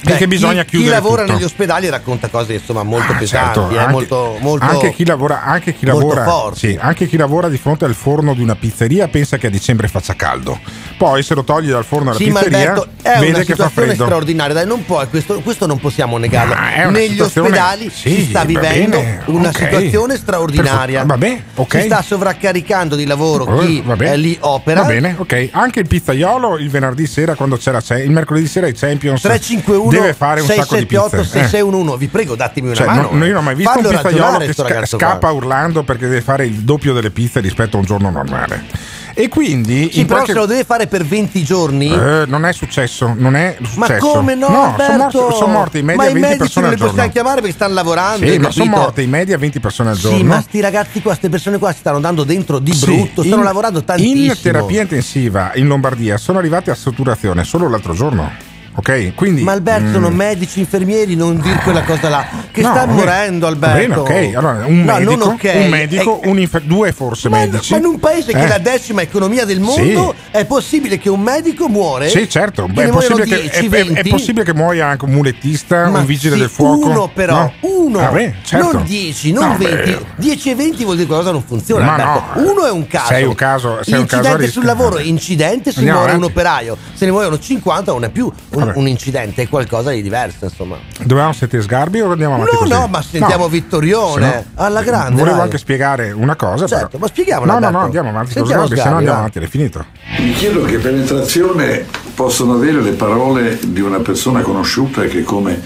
[0.00, 1.34] Beh, che bisogna chi, chiudere Chi lavora tutto.
[1.34, 5.04] negli ospedali racconta cose insomma molto Ah, pesanti, certo, eh, anche- molto, molto, anche chi
[5.04, 9.08] lavora, anche chi lavora, sì, anche chi lavora di fronte al forno di una pizzeria
[9.08, 10.60] pensa che a dicembre faccia caldo.
[10.98, 13.68] Poi se lo togli dal forno alla Sì, pizzeria, Alberto, è una vede che fa
[13.68, 14.04] situazione freddo.
[14.04, 16.54] straordinaria, dai, non puoi, questo, questo non possiamo negarlo.
[16.54, 19.56] È Negli ospedali sì, si sta va vivendo bene, una ok.
[19.58, 20.98] situazione straordinaria.
[20.98, 21.78] Per- vabbè, ok.
[21.80, 24.12] Si sta sovraccaricando di lavoro Eh, chi va bene.
[24.12, 24.80] eh, lì opera.
[24.82, 25.48] Va bene, ok.
[25.52, 29.90] Anche il pizzaiolo il venerdì sera quando c'è la il mercoledì sera i Champions 351
[29.90, 31.38] deve fare un sacco di 678 pizze.
[31.38, 31.42] Eh.
[31.48, 33.94] 6611 vi prego datemi una Cioè, mano no- io non ho mai visto Fallo un
[33.94, 37.80] pizzaiolo che sca- ragazzo scappa urlando perché deve fare il doppio delle pizze rispetto a
[37.80, 38.96] un giorno normale.
[39.20, 42.52] E quindi sì però qualche- se lo deve fare per 20 giorni Eh, non è
[42.52, 44.06] successo, non è ma successo.
[44.06, 46.74] come no, No, sono morti, sono morti in media ma i 20 medici persone non
[46.74, 47.12] al li possiamo giorno.
[47.12, 50.18] chiamare perché stanno lavorando Sì, ma sono morte in media 20 persone al giorno.
[50.18, 53.22] Sì, ma sti ragazzi qua, queste persone qua si stanno dando dentro di Sì, brutto,
[53.22, 54.32] stanno in- lavorando tantissimo.
[54.32, 58.30] In terapia intensiva in Lombardia sono arrivati a saturazione solo l'altro giorno.
[58.78, 59.14] Ok?
[59.14, 62.26] Quindi, Ma Alberto sono mm, medici, infermieri, non dir quella cosa là.
[62.50, 62.98] Che no, sta va bene.
[63.04, 64.02] morendo Alberto.
[64.04, 64.36] bene, ok.
[64.36, 65.50] Allora, un No, medico, non ok.
[65.54, 67.72] un medico, È- un infer- due forse ma, medici.
[67.72, 68.44] ma in un paese che Eh.
[68.44, 72.08] è la decima economia del mondo è possibile che un medico muore?
[72.08, 74.08] Sì, certo, Che Beh, è, possibile muoiono che, 10, è- è- è 20?
[74.10, 76.88] possibile che muoia anche un mulettista, Ma un vigile sì, del fuoco.
[76.88, 77.52] Uno però, No?
[77.60, 77.98] uno.
[78.00, 78.72] Ah, beh, certo.
[78.72, 79.90] Non 10, non No, 20.
[79.90, 80.04] beh.
[80.16, 81.84] 10 e 20 vuol dire che qualcosa non funziona.
[81.84, 83.06] Ma no, uno è un caso.
[83.08, 86.76] sei un caso- sei un caso incidente sul lavoro, incidente se muore un operaio.
[86.94, 88.78] Se ne muoiono 50 non è più un, Vabbè.
[88.78, 90.76] un incidente, è qualcosa di diverso, insomma.
[91.02, 92.72] Dovevamo sentire Sgarbi o andiamo avanti No, così?
[92.72, 94.30] no, ma sentiamo Vittorione.
[94.30, 95.44] se no- Alla grande, Volevo dai.
[95.44, 96.66] anche spiegare una cosa.
[96.66, 96.98] Certo, però.
[97.00, 99.18] ma spieghiamola, No, no, no, andiamo avanti con Sentiamo Sgarbi, se no andiamo va.
[99.20, 99.84] avanti, è finito.
[100.18, 105.60] Mi chiedo che penetrazione possono avere le parole di una persona conosciuta che come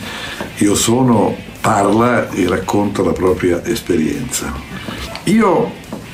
[0.56, 4.52] io sono parla e racconta la propria esperienza.
[5.24, 5.72] Io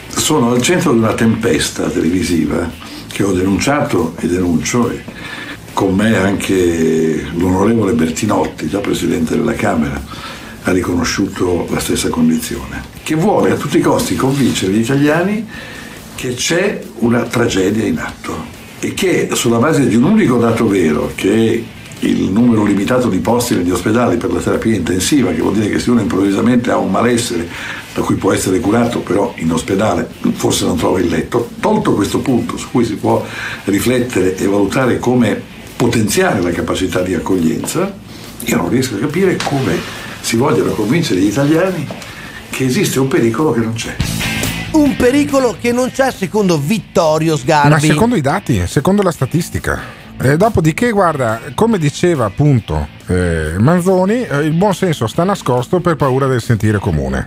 [0.08, 2.68] sono al centro di una tempesta televisiva
[3.10, 5.02] che ho denunciato e denuncio e
[5.72, 10.00] con me anche l'onorevole Bertinotti, già presidente della Camera,
[10.62, 15.46] ha riconosciuto la stessa condizione, che vuole a tutti i costi convincere gli italiani
[16.14, 21.12] che c'è una tragedia in atto e che sulla base di un unico dato vero,
[21.14, 21.30] che
[22.00, 25.68] è il numero limitato di posti negli ospedali per la terapia intensiva, che vuol dire
[25.68, 27.48] che se uno improvvisamente ha un malessere
[27.94, 32.20] da cui può essere curato, però in ospedale forse non trova il letto, tolto questo
[32.20, 33.24] punto su cui si può
[33.64, 37.94] riflettere e valutare come potenziare la capacità di accoglienza,
[38.40, 39.78] io non riesco a capire come
[40.20, 41.86] si vogliono convincere gli italiani
[42.50, 43.94] che esiste un pericolo che non c'è.
[44.72, 47.68] Un pericolo che non c'è secondo Vittorio Sgarbi.
[47.68, 49.80] Ma secondo i dati, secondo la statistica.
[50.20, 55.94] Eh, dopodiché, guarda, come diceva appunto eh, Manzoni, eh, il buon senso sta nascosto per
[55.94, 57.24] paura del sentire comune.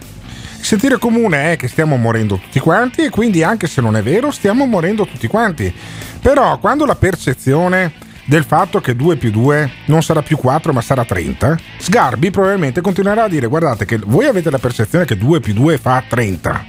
[0.59, 4.03] Il sentire comune è che stiamo morendo tutti quanti e quindi anche se non è
[4.03, 5.73] vero stiamo morendo tutti quanti.
[6.21, 10.81] Però quando la percezione del fatto che 2 più 2 non sarà più 4 ma
[10.81, 15.39] sarà 30, Sgarbi probabilmente continuerà a dire guardate che voi avete la percezione che 2
[15.39, 16.65] più 2 fa 30.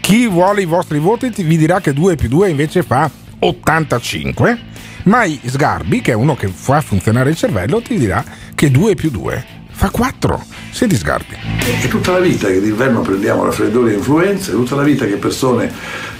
[0.00, 3.10] Chi vuole i vostri voti ti- vi dirà che 2 più 2 invece fa
[3.40, 4.58] 85,
[5.04, 9.10] ma Sgarbi, che è uno che fa funzionare il cervello, ti dirà che 2 più
[9.10, 10.42] 2 fa 4.
[10.70, 11.36] Senti Sgarbi.
[11.82, 15.16] È tutta la vita che d'inverno prendiamo raffreddori e influenze, è tutta la vita che
[15.16, 15.72] persone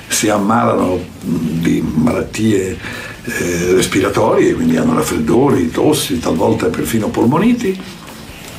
[0.06, 2.76] si ammalano di malattie
[3.28, 7.78] eh, respiratorie, quindi hanno raffreddori, tossi, talvolta perfino polmoniti.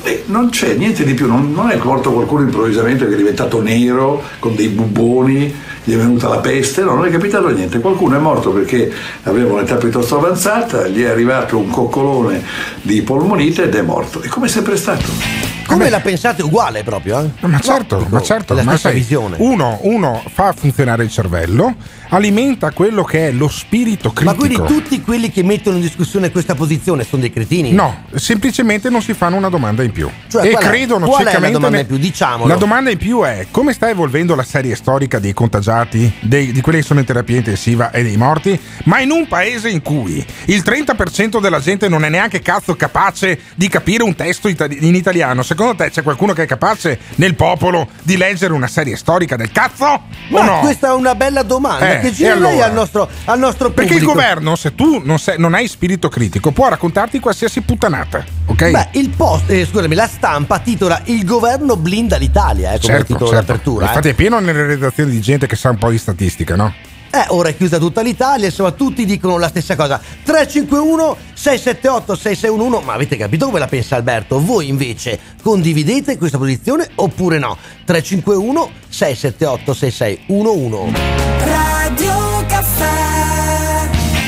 [0.02, 3.60] E non c'è niente di più, non, non è morto qualcuno improvvisamente che è diventato
[3.60, 5.54] nero con dei bubboni,
[5.84, 7.80] gli è venuta la peste, no, non è capitato niente.
[7.80, 8.90] Qualcuno è morto perché
[9.24, 12.42] aveva un'età piuttosto avanzata, gli è arrivato un coccolone
[12.80, 14.22] di polmonite ed è morto.
[14.22, 15.49] È come sempre stato.
[15.70, 17.46] Come la pensate uguale proprio, eh?
[17.46, 19.36] Ma certo, ma certo, la ma stessa sai, visione.
[19.38, 21.74] Uno, uno fa funzionare il cervello,
[22.08, 24.64] alimenta quello che è lo spirito Ma critico.
[24.64, 27.72] quindi tutti quelli che mettono in discussione questa posizione sono dei cretini?
[27.72, 30.08] No, semplicemente non si fanno una domanda in più.
[30.28, 31.56] Cioè, e qual credono qual è la ciecamente.
[31.58, 31.96] domanda in più?
[31.98, 32.48] Diciamolo.
[32.48, 36.60] La domanda in più è: come sta evolvendo la serie storica dei contagiati, dei- di
[36.60, 38.58] quelli che sono in terapia intensiva e dei morti?
[38.84, 43.38] Ma in un paese in cui il 30% della gente non è neanche cazzo capace
[43.54, 47.88] di capire un testo in italiano, secondo te c'è qualcuno che è capace nel popolo
[48.02, 49.84] di leggere una serie storica del cazzo?
[49.84, 50.58] o Ma no?
[50.60, 52.66] questa è una bella domanda Eh, che gira lei allora?
[52.66, 53.70] al nostro, al nostro.
[53.70, 58.24] Perché il governo, se tu non, sei- non hai spirito critico, può raccontarti qualsiasi puttanata,
[58.46, 58.70] ok?
[58.70, 63.04] Beh, il post, eh, scusami, la stampa titola Il governo blinda l'Italia, eh, come certo,
[63.12, 63.46] titolo certo.
[63.46, 63.86] d'apertura.
[63.86, 64.10] Infatti eh.
[64.10, 66.72] è pieno nelle redazioni di gente che sa un po' di statistica, no?
[67.12, 70.00] Eh, ora è chiusa tutta l'Italia, insomma, tutti dicono la stessa cosa.
[70.22, 74.40] 351 678 6611, ma avete capito come la pensa Alberto?
[74.40, 77.56] Voi invece condividete questa posizione oppure no?
[77.84, 81.00] 351 678 6611.
[81.44, 82.99] Radio Caffè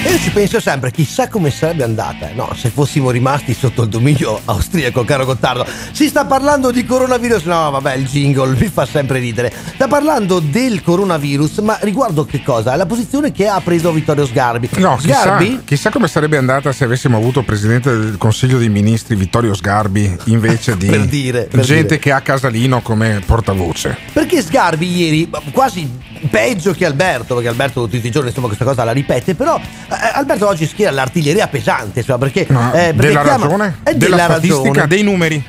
[0.04, 3.82] E io ci penso sempre, chissà come sarebbe andata, eh, no, se fossimo rimasti sotto
[3.82, 5.64] il dominio austriaco, caro Gottardo.
[5.92, 9.52] Si sta parlando di coronavirus, no, vabbè, il jingle mi fa sempre ridere.
[9.74, 12.74] Sta parlando del coronavirus, ma riguardo che cosa?
[12.74, 14.70] La posizione che ha preso Vittorio Sgarbi.
[14.78, 15.60] No, chissà, Sgarbi?
[15.64, 20.76] chissà come sarebbe andata se avessimo avuto presidente del Consiglio dei Ministri Vittorio Sgarbi invece
[20.78, 21.98] di Per dire, per gente dire.
[22.00, 23.96] che ha Casalino come portavoce.
[24.12, 25.88] Perché Sgarbi ieri, quasi
[26.28, 29.60] peggio che Alberto, perché Alberto tutti i giorni insomma questa cosa la ripete, però
[30.14, 32.46] Alberto oggi schiera l'artiglieria pesante, insomma, perché...
[32.48, 34.86] No, eh, perché della chiama- ragione, è della della statistica, ragione.
[34.88, 35.44] dei numeri.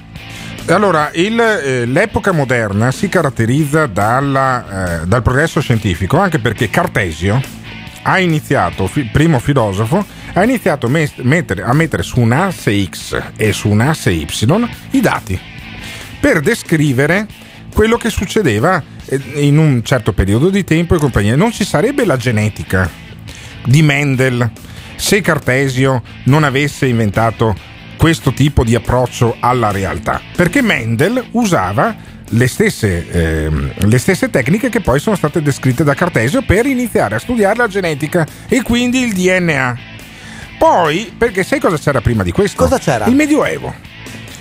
[0.68, 7.41] Allora, il, eh, l'epoca moderna si caratterizza dalla, eh, dal progresso scientifico, anche perché Cartesio
[8.04, 12.86] ha iniziato, fi- primo filosofo, ha iniziato a mes- mettere- a mettere su un asse
[12.86, 14.26] X e su un asse Y
[14.91, 15.39] i dati
[16.20, 17.28] per descrivere
[17.74, 21.36] quello che succedeva eh, in un certo periodo di tempo e compagnia.
[21.36, 22.89] Non ci sarebbe la genetica
[23.66, 24.51] di Mendel
[24.95, 27.55] se Cartesio non avesse inventato
[27.97, 30.22] questo tipo di approccio alla realtà.
[30.36, 31.95] Perché Mendel usava
[32.30, 37.16] le stesse, ehm, le stesse tecniche che poi sono state descritte da Cartesio per iniziare
[37.16, 39.78] a studiare la genetica e quindi il DNA.
[40.57, 42.61] Poi, perché sai cosa c'era prima di questo?
[42.61, 43.05] Cosa c'era?
[43.05, 43.74] Il Medioevo,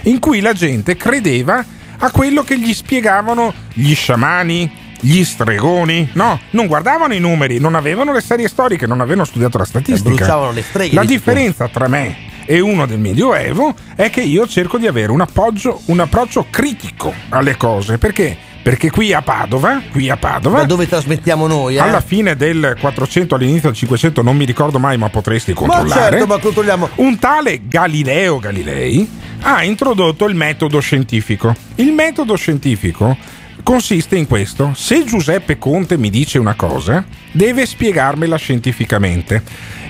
[0.03, 1.65] in cui la gente credeva
[1.99, 7.75] a quello che gli spiegavano gli sciamani, gli stregoni, no, non guardavano i numeri, non
[7.75, 10.09] avevano le serie storiche, non avevano studiato la statistica.
[10.15, 14.47] bruciavano le streghe, La di differenza tra me e uno del Medioevo è che io
[14.47, 18.37] cerco di avere un, appoggio, un approccio critico alle cose, perché?
[18.63, 21.81] Perché qui a Padova, qui a Padova, Da dove trasmettiamo noi, eh?
[21.81, 26.11] alla fine del 400, all'inizio del 500, non mi ricordo mai, ma potresti Ma controllare.
[26.11, 26.89] certo, ma controlliamo.
[26.97, 31.53] Un tale Galileo Galilei ha introdotto il metodo scientifico.
[31.75, 33.17] Il metodo scientifico
[33.63, 39.43] consiste in questo: se Giuseppe Conte mi dice una cosa, deve spiegarmela scientificamente.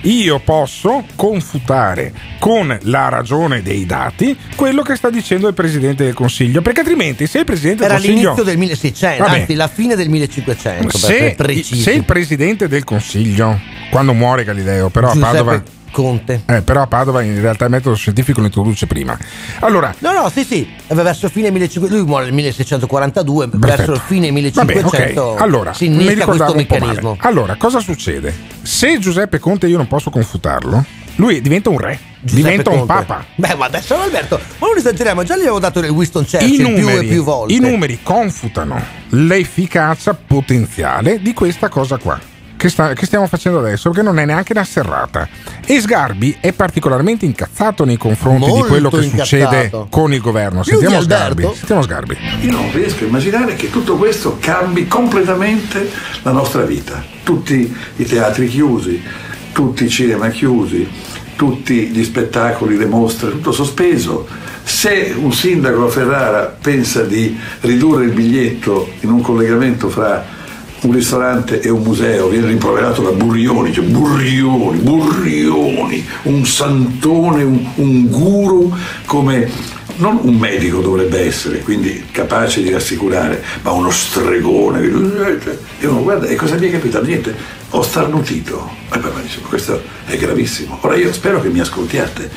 [0.03, 6.13] Io posso confutare con la ragione dei dati quello che sta dicendo il Presidente del
[6.13, 9.39] Consiglio, perché altrimenti se il Presidente Era del Consiglio l'inizio del 1600, Vabbè.
[9.39, 10.87] anzi la fine del 1500,
[11.35, 13.59] per se, se il presidente del consiglio,
[13.89, 15.63] quando muore Galileo, però a Giuseppe Padova.
[15.93, 16.41] Conte.
[16.47, 19.17] Eh, però a Padova in realtà il metodo scientifico lo introduce prima.
[19.59, 24.27] Allora, No, no, sì, sì, verso fine 1500, lui muore nel 1642, verso il fine
[24.31, 25.41] Va bene, 1500 ok.
[25.41, 27.17] Allora, si innesca questo un meccanismo.
[27.19, 28.33] Allora, cosa succede?
[28.63, 30.83] Se Giuseppe Conte io non posso confutarlo,
[31.17, 32.93] lui diventa un re, Giuseppe diventa un Conte.
[32.93, 33.25] papa.
[33.35, 36.65] Beh, ma adesso Alberto, ma non esageriamo, già gli avevo dato del Winston Churchill più
[36.65, 37.53] e numeri, più volte.
[37.53, 42.19] I numeri confutano l'efficacia potenziale di questa cosa qua.
[42.63, 45.27] Che, sta- che stiamo facendo adesso, che non è neanche una serrata.
[45.65, 49.87] E Sgarbi è particolarmente incazzato nei confronti Molto di quello che succede incazzato.
[49.89, 50.61] con il governo.
[50.61, 51.01] Più Sentiamo?
[51.03, 51.49] Sgarbi.
[51.55, 52.17] Sentiamo Sgarbi.
[52.39, 55.89] Io non riesco a immaginare che tutto questo cambi completamente
[56.21, 57.03] la nostra vita.
[57.23, 59.03] Tutti i teatri chiusi,
[59.51, 60.89] tutti i cinema chiusi,
[61.35, 64.25] tutti gli spettacoli, le mostre, tutto sospeso.
[64.63, 70.39] Se un sindaco a Ferrara pensa di ridurre il biglietto in un collegamento fra
[70.83, 77.65] un ristorante e un museo, viene rimproverato da Burrioni, cioè Burrioni, Burrioni, un santone, un,
[77.75, 78.73] un guru
[79.05, 79.49] come
[79.95, 84.81] non un medico dovrebbe essere, quindi capace di rassicurare, ma uno stregone.
[85.79, 87.05] E uno guarda, e cosa mi è capitato?
[87.05, 87.35] Niente,
[87.69, 88.71] ho starnutito.
[88.91, 90.79] E poi mi dice, questo è gravissimo.
[90.81, 92.29] Ora io spero che mi ascoltiate.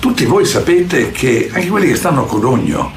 [0.00, 2.92] Tutti voi sapete che, anche quelli che stanno a Codogno,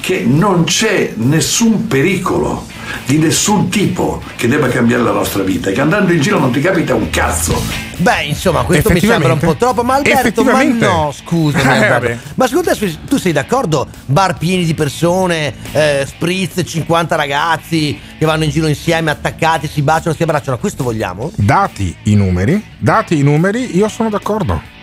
[0.00, 2.74] che non c'è nessun pericolo
[3.06, 6.60] di nessun tipo che debba cambiare la nostra vita, che andando in giro non ti
[6.60, 7.60] capita un cazzo.
[7.98, 9.82] Beh, insomma, questo mi sembra un po' troppo.
[9.82, 11.64] Ma Alberto, ma no, scusami.
[11.96, 13.86] Eh, ma secondo te tu sei d'accordo?
[14.06, 19.82] Bar pieni di persone, eh, spritz, 50 ragazzi che vanno in giro insieme, attaccati, si
[19.82, 20.58] baciano, si abbracciano.
[20.58, 21.30] Questo vogliamo?
[21.36, 24.74] Dati i numeri, dati i numeri, io sono d'accordo.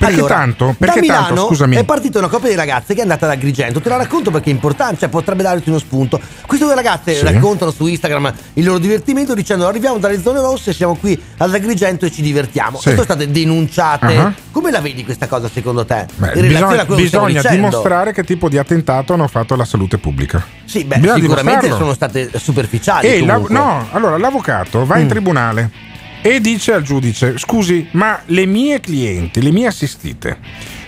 [0.00, 0.74] Perché Allora, tanto?
[0.78, 1.76] Perché da Milano tanto, scusami.
[1.76, 3.80] è partita una coppia di ragazze che è andata ad Agrigento.
[3.82, 6.18] Te la racconto perché è importante, cioè potrebbe darti uno spunto.
[6.46, 7.22] Queste due ragazze Sì.
[7.24, 12.06] raccontano su Instagram il loro divertimento dicendo arriviamo dalle zone rosse, siamo qui ad Agrigento
[12.06, 12.78] e ci divertiamo.
[12.80, 12.88] Sì.
[12.88, 14.16] E sono state denunciate.
[14.16, 14.32] Ah.
[14.50, 16.06] Come la vedi questa cosa secondo te?
[16.16, 20.42] Beh, in relazione bisogna bisogna dimostrare che tipo di attentato hanno fatto alla salute pubblica.
[20.64, 23.22] Sì, beh, Bisogna sicuramente sono state superficiali.
[23.26, 25.08] La- no, allora l'avvocato va in Mm.
[25.08, 25.70] tribunale
[26.22, 30.38] e dice al giudice: Scusi, ma le mie clienti, le mie assistite,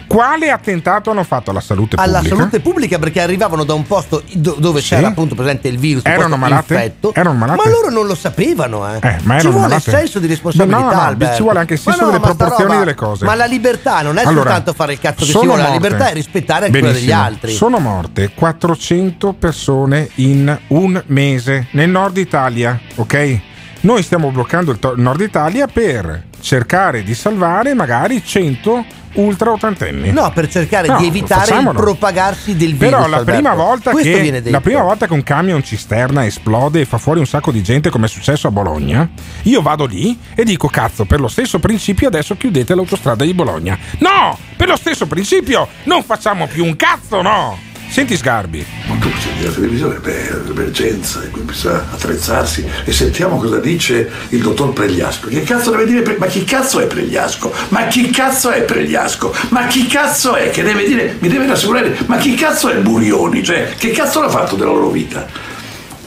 [0.07, 2.37] quale attentato hanno fatto alla salute alla pubblica?
[2.37, 4.89] salute pubblica perché arrivavano da un posto do- dove Sì.
[4.89, 6.75] c'era appunto presente il virus, Erano malate?
[6.75, 7.15] infetto.
[7.15, 7.63] Erano malate?
[7.65, 8.99] Ma loro non lo sapevano, eh.
[9.01, 9.91] Eh, ma ci vuole malate?
[9.91, 10.79] senso di responsabilità.
[10.79, 13.25] No, no, ci vuole anche il senso delle ma sta proporzioni roba- delle cose.
[13.25, 15.73] Ma la libertà non è Allora, soltanto fare il cazzo che si vuole, la morte.
[15.89, 17.53] libertà è rispettare anche quella degli altri.
[17.55, 23.41] Sono morte 400 persone in un mese nel nord Italia, ok?
[23.83, 30.13] Noi stiamo bloccando il to- nord Italia per cercare di salvare magari 100 ultra ottantenni.
[30.13, 32.91] No, per cercare No, di evitare il propagarsi del virus.
[32.91, 33.57] Però la prima,
[34.01, 37.61] che, la prima volta che un camion cisterna esplode e fa fuori un sacco di
[37.61, 39.09] gente come è successo a Bologna,
[39.43, 43.77] io vado lì e dico cazzo, per lo stesso principio adesso chiudete l'autostrada di Bologna.
[43.99, 44.39] No!
[44.57, 47.71] Per lo stesso principio non facciamo più un cazzo, no!
[47.93, 48.65] Senti Sgarbi.
[48.89, 54.11] Ma tu senti la televisione, beh, l'emergenza, e qui bisogna attrezzarsi e sentiamo cosa dice
[54.31, 55.29] il dottor Pregliasco.
[55.29, 56.01] Che cazzo deve dire?
[56.01, 57.53] Pre- Ma chi cazzo è Pregliasco?
[57.69, 59.35] Ma chi cazzo è Pregliasco?
[59.51, 63.45] Ma chi cazzo è che deve dire, mi deve rassicurare, ma chi cazzo è Burioni?
[63.45, 65.27] Cioè, che cazzo l'ha fatto della loro vita?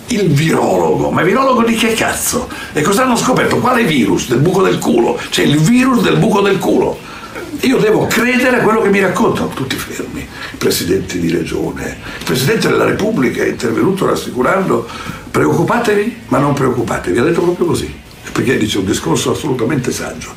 [0.07, 2.49] Il virologo, ma virologo di che cazzo?
[2.73, 3.57] E cosa hanno scoperto?
[3.57, 4.27] Quale virus?
[4.27, 5.19] Del buco del culo?
[5.29, 7.13] C'è il virus del buco del culo.
[7.61, 10.27] Io devo credere a quello che mi raccontano, tutti fermi,
[10.57, 14.87] presidenti di regione, il presidente della Repubblica è intervenuto rassicurando,
[15.31, 17.93] preoccupatevi, ma non preoccupatevi, ha detto proprio così,
[18.31, 20.33] perché dice un discorso assolutamente saggio.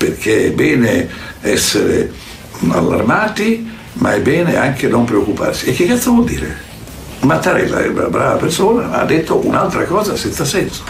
[0.00, 1.10] perché è bene
[1.42, 2.10] essere
[2.70, 5.66] allarmati, ma è bene anche non preoccuparsi.
[5.66, 6.56] E che cazzo vuol dire?
[7.20, 10.84] Mattarella è una brava persona, ma ha detto un'altra cosa senza senso.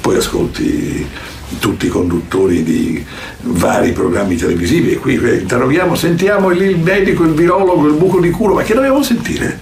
[0.00, 1.06] Poi ascolti
[1.58, 3.04] tutti i conduttori di
[3.42, 8.30] vari programmi televisivi e qui eh, interroghiamo, sentiamo il, medico, il virologo, il buco di
[8.30, 9.58] culo, ma che dobbiamo sentire?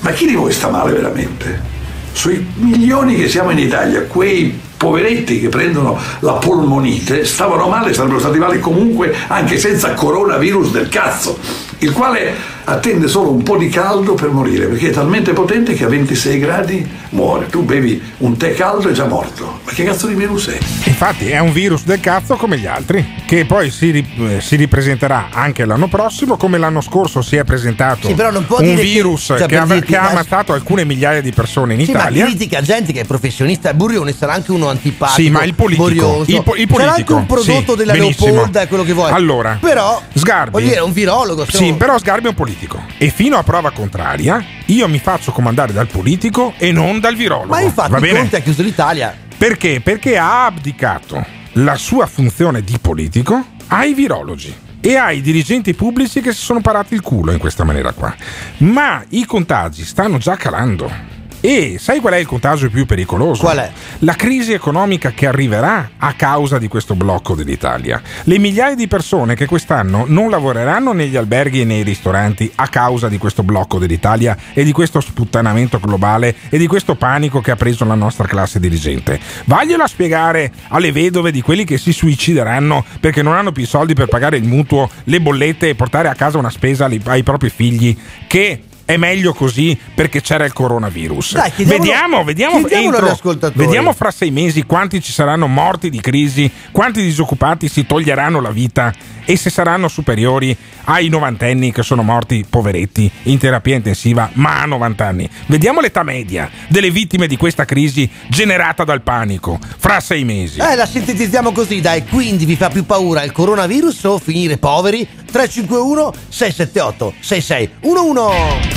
[0.00, 1.76] Ma chi di voi sta male veramente?
[2.12, 8.20] Sui milioni che siamo in Italia, quei poveretti che prendono la polmonite stavano male, sarebbero
[8.20, 11.38] stati male comunque anche senza coronavirus del cazzo,
[11.80, 15.84] il quale attende solo un po' di caldo per morire, perché è talmente potente che
[15.84, 17.46] a 26 gradi muore.
[17.46, 19.60] Tu bevi un tè caldo e è già morto.
[19.64, 20.58] Ma che cazzo di virus è?
[20.84, 25.28] Infatti è un virus del cazzo come gli altri, che poi si, eh, si ripresenterà
[25.32, 28.76] anche l'anno prossimo, come l'anno scorso si è presentato Sì, però non può un dire
[28.76, 31.92] che- virus cioè, che, per ha, che ha ammazzato alcune migliaia di persone in Sì,
[31.92, 32.24] ma Italia.
[32.26, 33.72] critica gente che è professionista.
[33.72, 35.20] Burione sarà anche uno antipatico.
[35.20, 36.30] Sì, ma il politico, borioso.
[36.30, 38.26] il po- il sarà anche politico, un prodotto sì, della benissimo.
[38.32, 39.10] Leopolda quello che vuoi.
[39.12, 40.50] Allora, però, Sgarbi.
[40.50, 41.46] voglio dire, è un virologo.
[41.48, 42.82] Sì, stiamo- però Sgarbi è un politico.
[42.98, 47.48] E fino a prova contraria, io mi faccio comandare dal politico e non dal virologo.
[47.48, 48.18] Ma infatti Va bene?
[48.20, 49.14] Conte ha chiuso l'Italia.
[49.36, 49.80] Perché?
[49.80, 56.32] Perché ha abdicato la sua funzione di politico ai virologi e ai dirigenti pubblici che
[56.32, 58.14] si sono parati il culo in questa maniera qua.
[58.58, 61.16] Ma i contagi stanno già calando.
[61.40, 63.42] E sai qual è il contagio più pericoloso?
[63.42, 63.70] Qual è?
[64.00, 68.02] La crisi economica che arriverà a causa di questo blocco dell'Italia.
[68.24, 73.08] Le migliaia di persone che quest'anno non lavoreranno negli alberghi e nei ristoranti a causa
[73.08, 77.56] di questo blocco dell'Italia e di questo sputtanamento globale e di questo panico che ha
[77.56, 79.20] preso la nostra classe dirigente.
[79.44, 83.94] Vaglielo a spiegare alle vedove di quelli che si suicideranno perché non hanno più soldi
[83.94, 87.48] per pagare il mutuo, le bollette e portare a casa una spesa ai- ai propri
[87.48, 91.34] figli che è meglio così perché c'era il coronavirus.
[91.34, 93.18] Dai, vediamo, vediamo, entro-
[93.52, 98.50] vediamo fra sei mesi quanti ci saranno morti di crisi, quanti disoccupati si toglieranno la
[98.50, 98.90] vita
[99.30, 104.64] e se saranno superiori ai novantenni che sono morti poveretti in terapia intensiva, ma a
[104.64, 105.28] 90 anni.
[105.48, 110.60] Vediamo l'età media delle vittime di questa crisi generata dal panico fra sei mesi.
[110.60, 112.06] Eh, la sintetizziamo così, dai.
[112.06, 115.06] Quindi vi fa più paura il coronavirus o finire poveri?
[115.30, 118.76] 351 678 6611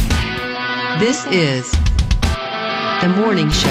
[0.99, 1.69] This is
[2.99, 3.69] the morning show.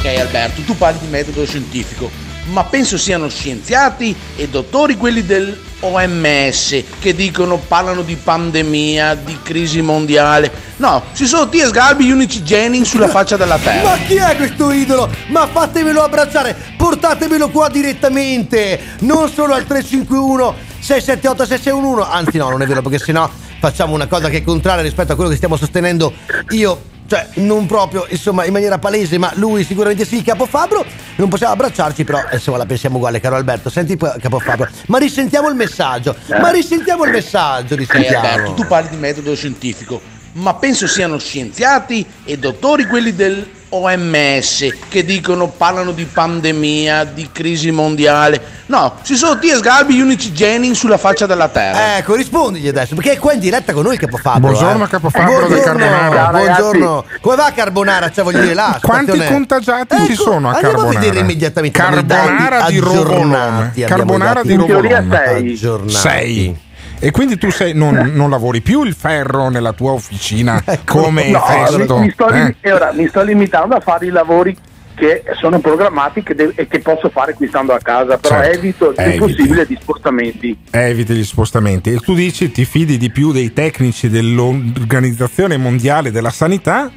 [0.00, 2.10] Ok Alberto, tu parli di metodo scientifico,
[2.46, 9.38] ma penso siano scienziati e dottori quelli del OMS che dicono, parlano di pandemia, di
[9.42, 10.50] crisi mondiale.
[10.76, 13.90] No, ci sono te e Sgarbi gli unici geni sulla faccia della terra.
[13.90, 15.10] Ma chi è questo idolo?
[15.28, 22.62] Ma fatemelo abbracciare, portatemelo qua direttamente, non solo al 351 678 6611, anzi no, non
[22.62, 23.28] è vero perché sennò
[23.58, 26.12] facciamo una cosa che è contraria rispetto a quello che stiamo sostenendo
[26.50, 26.94] io.
[27.06, 30.84] Cioè, non proprio, insomma, in maniera palese, ma lui sicuramente sì, Capofabro.
[31.16, 33.70] Non possiamo abbracciarci, però, insomma, la pensiamo uguale, caro Alberto.
[33.70, 34.68] Senti, Capofabro.
[34.86, 36.16] Ma risentiamo il messaggio.
[36.28, 38.26] Ma risentiamo il messaggio, risentiamo.
[38.26, 40.00] Alberto, tu parli di metodo scientifico,
[40.36, 47.28] ma penso siano scienziati e dottori quelli del OMS che dicono, parlano di pandemia, di
[47.32, 48.40] crisi mondiale.
[48.66, 51.96] No, ci sono te e Sgarbi gli unici geni sulla faccia della terra.
[51.96, 54.40] Ecco, rispondigli adesso, perché è qua in diretta con noi Capofabro.
[54.40, 54.88] Buongiorno, eh.
[54.88, 56.30] Capofabro del Buongiorno, Carbonara.
[56.30, 57.04] Buongiorno.
[57.20, 58.10] Come va Carbonara?
[58.10, 58.78] Cioè, voglio dire là.
[58.80, 60.88] Quanti stazione- contagiati ci Ecco, sono a andiamo Carbonara?
[60.88, 61.78] a vedere immediatamente.
[61.78, 63.72] Carbonara di Rovolone.
[63.84, 64.94] Carbonara di Rovolone.
[64.94, 65.90] aggiornati.
[65.96, 66.64] Sei.
[66.98, 71.40] E quindi tu sei- non, non lavori più il ferro nella tua officina come No,
[71.40, 71.98] festo?
[71.98, 72.72] mi, mi sto, eh?
[72.72, 74.56] ora, mi sto limitando a fare i lavori
[74.94, 78.58] che sono programmati che de- e che posso fare qui stando a casa, però Certo,
[78.58, 80.56] evito il più possibile di spostamenti.
[80.70, 81.92] Eviti gli spostamenti.
[81.92, 86.90] E tu dici ti fidi di più dei tecnici dell'Organizzazione Mondiale della Sanità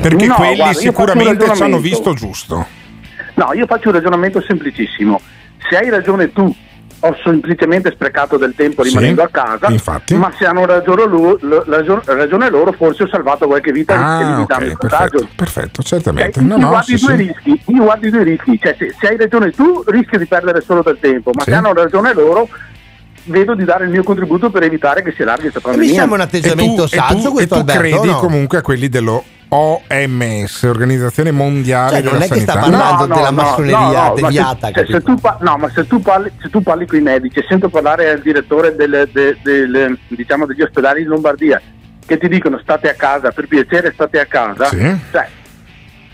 [0.00, 2.66] perché No, quelli guarda, sicuramente ci hanno visto giusto.
[3.34, 5.18] No, io faccio un ragionamento semplicissimo.
[5.70, 6.54] Se hai ragione tu,
[7.00, 10.14] ho semplicemente sprecato del tempo Sì, rimanendo a casa, infatti.
[10.14, 14.64] ma se hanno ragione loro, lo- ragione- loro, forse ho salvato qualche vita Ah, limitando
[14.64, 15.08] il ok, contagio.
[15.18, 16.40] perfetto, perfetto, certamente.
[16.40, 17.22] Eh, No, io no, guardo sì, i due sì.
[17.22, 20.60] rischi, io guardo i due rischi, cioè se, se hai ragione tu rischio di perdere
[20.60, 21.50] solo del tempo, ma Sì.
[21.50, 22.48] se hanno ragione loro
[23.24, 25.94] vedo di dare il mio contributo per evitare che si allarghi questa mi pandemia.
[26.00, 28.18] sembra un atteggiamento e tu, saggio e tu, questo e tu Alberto, credi no?
[28.18, 33.30] comunque a quelli dello OMS, Organizzazione Mondiale Cioè, della non è che sta parlando della
[33.30, 36.62] massoneria no, ma se- deviata, se, se pa- no, ma se tu parli, se tu
[36.62, 41.00] parli con i medici e sento parlare al direttore del- de- del- diciamo, degli ospedali
[41.02, 41.60] in Lombardia
[42.04, 44.96] che ti dicono state a casa, per piacere state a casa, Sì.
[45.10, 45.28] cioè,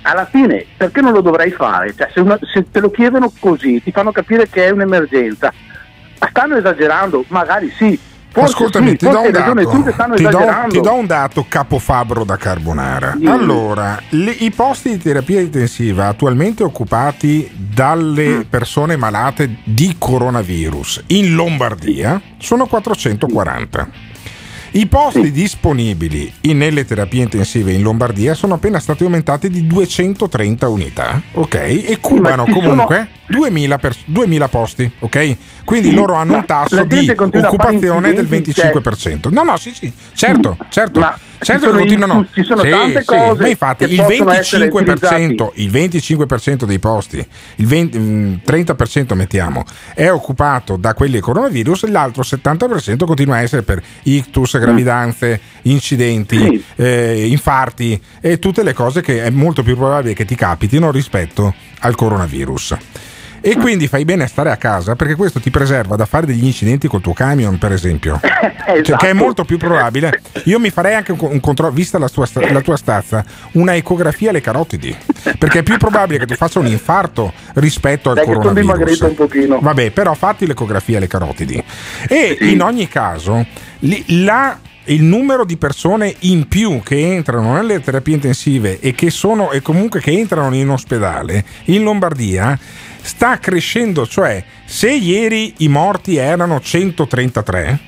[0.03, 1.93] alla fine perché non lo dovrei fare?
[1.97, 5.53] Cioè, se, una- se te lo chiedono così, ti fanno capire che è un'emergenza.
[6.29, 7.99] Stanno esagerando, magari sì,
[8.35, 9.55] Forse Ascoltami, sì, ti, do dato,
[10.17, 13.15] ti, do, ti do un dato capofabbro da carbonara.
[13.17, 13.31] Dimmi.
[13.31, 18.41] Allora, le- i posti di terapia intensiva attualmente occupati dalle Mm.
[18.51, 23.89] persone malate di coronavirus in Lombardia sono 440.
[24.77, 30.69] I posti disponibili in- nelle terapie intensive in Lombardia sono appena stati aumentati di 230
[30.69, 31.55] unità, ok?
[31.55, 35.37] E cubano sono- comunque 2000, pers- 2000 posti, ok?
[35.65, 38.53] Quindi Sì, loro hanno un tasso di occupazione del incidenti,
[39.29, 39.33] 25%.
[39.33, 41.01] No, no, sì, sì, certo, certo.
[41.01, 42.27] Ma certo ci sono che continuano.
[42.33, 46.79] ci sono Sì, tante sì, cose ma infatti il possono essere 25%, il 25% dei
[46.79, 49.65] posti, il 20, mm, 30% mettiamo,
[49.95, 57.27] è occupato da quelli coronavirus, l'altro 70% continua a essere per ictus, gravidanze, incidenti, eh,
[57.27, 61.95] infarti e tutte le cose che è molto più probabile che ti capitino rispetto al
[61.95, 62.77] coronavirus.
[63.47, 66.47] E quindi fai bene a stare a casa perché questo ti preserva da fare degli
[66.47, 68.19] incidenti col tuo camion, per esempio.
[68.65, 69.15] Cioè, che è Esatto.
[69.15, 70.23] molto più probabile.
[70.45, 73.23] Io mi farei anche un, controllo, vista la tua, la tua stazza,
[73.53, 74.97] una ecografia alle carotidi.
[75.39, 78.75] Perché è più probabile che tu faccia un infarto rispetto al Dai che sono coronavirus.
[78.77, 79.59] dimagrito un pochino.
[79.61, 81.63] Vabbè, però fatti l'ecografia alle carotidi.
[82.09, 83.45] E in ogni caso,
[84.07, 89.51] la- il numero di persone in più che entrano nelle terapie intensive e che sono
[89.51, 92.59] e comunque che entrano in ospedale in Lombardia
[93.01, 97.79] sta crescendo, cioè se ieri i morti erano 133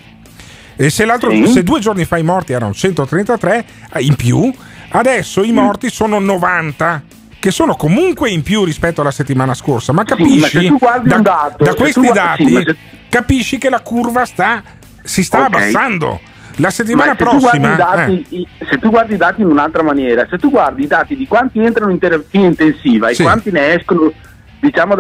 [0.77, 1.47] e se, l'altro- Sì.
[1.49, 4.53] se due giorni fa i morti erano 133 eh, in più,
[4.91, 5.45] adesso Mm.
[5.45, 7.03] i morti sono 90
[7.39, 11.19] che sono comunque in più rispetto alla settimana scorsa, ma capisci ma tu guardi da,
[11.19, 12.77] dato, da questi guardi- sì, dati ma se-
[13.09, 14.63] capisci che la curva sta,
[15.03, 15.45] si sta Ok.
[15.47, 16.21] abbassando.
[16.57, 19.49] La settimana Ma se tu prossima i dati- eh, se tu guardi i dati in
[19.49, 23.21] un'altra maniera, se tu guardi i dati di quanti entrano in terapia intensiva Sì.
[23.21, 24.13] e quanti ne escono,
[24.61, 24.95] diciamo,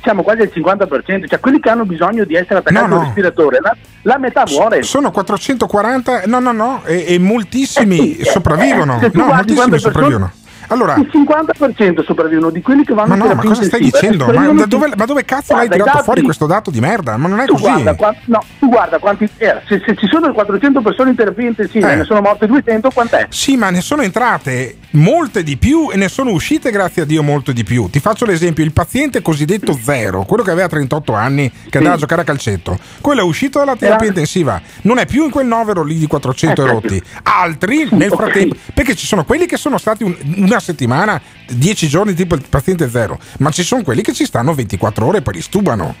[0.00, 3.04] siamo quasi al 50%, cioè quelli che hanno bisogno di essere attaccati No, al no.
[3.06, 4.82] respiratore, la, la metà muore.
[4.84, 8.96] sono 440, no, no, no, e, e moltissimi Eh sì, sopravvivono.
[8.96, 10.32] eh, se tu no, moltissimi quante persone- sopravvivono.
[10.68, 14.24] Allora, Il 50% sopravvivono di quelli che vanno ma no, ma terapia cosa stai dicendo?
[14.26, 16.04] Ma Esprimono da dove, ma dove cazzo l'hai Guarda i tirato dati.
[16.04, 17.16] fuori questo dato di merda?
[17.16, 17.64] Ma non è Tu così.
[17.64, 21.48] guarda, qua- no, tu guarda quanti eh, se, se ci sono 400 persone in terapia
[21.48, 21.92] intensiva Eh.
[21.92, 23.26] e ne sono morte 200, quant'è?
[23.30, 27.22] Sì, ma ne sono entrate molte di più e ne sono uscite, grazie a Dio,
[27.22, 27.88] molte di più.
[27.90, 31.98] Ti faccio l'esempio: il paziente cosiddetto zero, quello che aveva 38 anni, che andava a
[31.98, 35.46] giocare a calcetto, quello è uscito dalla terapia Era- intensiva, non è più in quel
[35.46, 37.02] novero lì di 400 Eh, rotti.
[37.22, 40.16] Altri nel frattempo, perché ci sono quelli che sono stati un-
[40.52, 44.54] una settimana, 10 giorni, tipo il paziente zero, ma ci sono quelli che ci stanno
[44.54, 45.94] 24 ore e poi li stubano.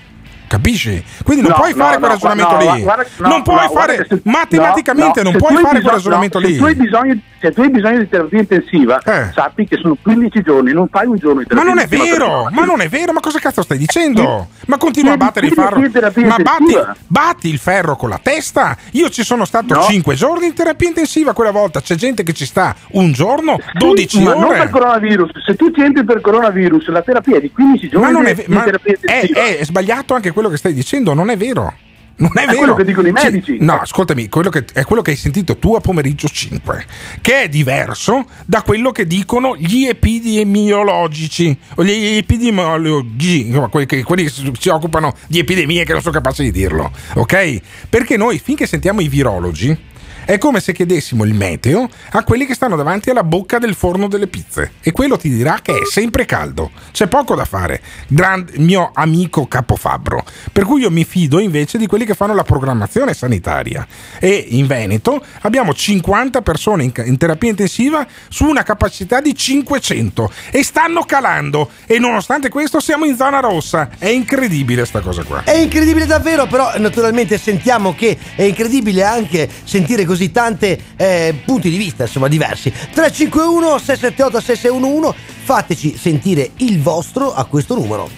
[0.46, 1.02] Capisci?
[1.22, 2.84] Quindi non No, puoi no, fare quel ragionamento lì.
[3.28, 6.52] non puoi fare matematicamente, no, non puoi fare quel ragionamento lì.
[6.52, 9.00] Se tu, hai bisogno, se tu hai bisogno di terapia intensiva,
[9.34, 12.48] sappi che sono 15 giorni, non fai un giorno di Ma terapia non è vero,
[12.52, 14.48] ma non è vero, ma cosa cazzo stai dicendo?
[14.66, 15.80] Ma continua a battere il ferro.
[15.80, 16.76] Ma batti,
[17.08, 18.76] batti il ferro con la testa.
[18.92, 19.82] Io ci sono stato No.
[19.82, 21.80] 5 giorni in terapia intensiva quella volta.
[21.80, 24.58] C'è gente che ci sta un giorno, 12 Sì, ma non ore.
[24.58, 28.12] per coronavirus, se tu ci entri per coronavirus, la terapia è di 15 giorni Ma
[28.12, 31.74] non è, ma è, è- è sbagliato anche quello che stai dicendo, non è vero.
[32.22, 32.58] Non è, È vero.
[32.58, 33.56] quello che dicono i medici.
[33.60, 36.86] no, ascoltami, quello che- è quello che hai sentito tu a pomeriggio 5,
[37.20, 44.02] che è diverso da quello che dicono gli epidemiologici, o gli epidemiologi, insomma, quelli che,
[44.04, 47.60] quelli che si si occupano di epidemie che non sono capaci di dirlo, ok?
[47.88, 49.76] Perché noi finché sentiamo i virologi
[50.24, 54.08] è come se chiedessimo il meteo a quelli che stanno davanti alla bocca del forno
[54.08, 56.70] delle pizze e quello ti dirà che è sempre caldo.
[56.92, 57.80] C'è poco da fare.
[58.08, 60.24] Grand- mio amico Capofabbro.
[60.52, 63.86] Per cui io mi fido invece di quelli che fanno la programmazione sanitaria.
[64.18, 70.62] E in Veneto abbiamo 50 persone in, terapia intensiva su una capacità di 500 e
[70.62, 71.70] stanno calando.
[71.86, 73.90] E nonostante questo siamo in zona rossa.
[73.98, 75.42] È incredibile sta cosa qua.
[75.44, 81.70] È incredibile davvero, però naturalmente sentiamo che è incredibile anche sentire così tante eh, punti
[81.70, 82.70] di vista, insomma, diversi.
[82.70, 88.08] 351 678 6611, fateci sentire il vostro a questo numero.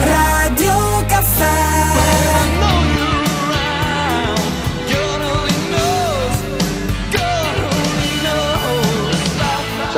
[0.00, 1.78] Radio Caffè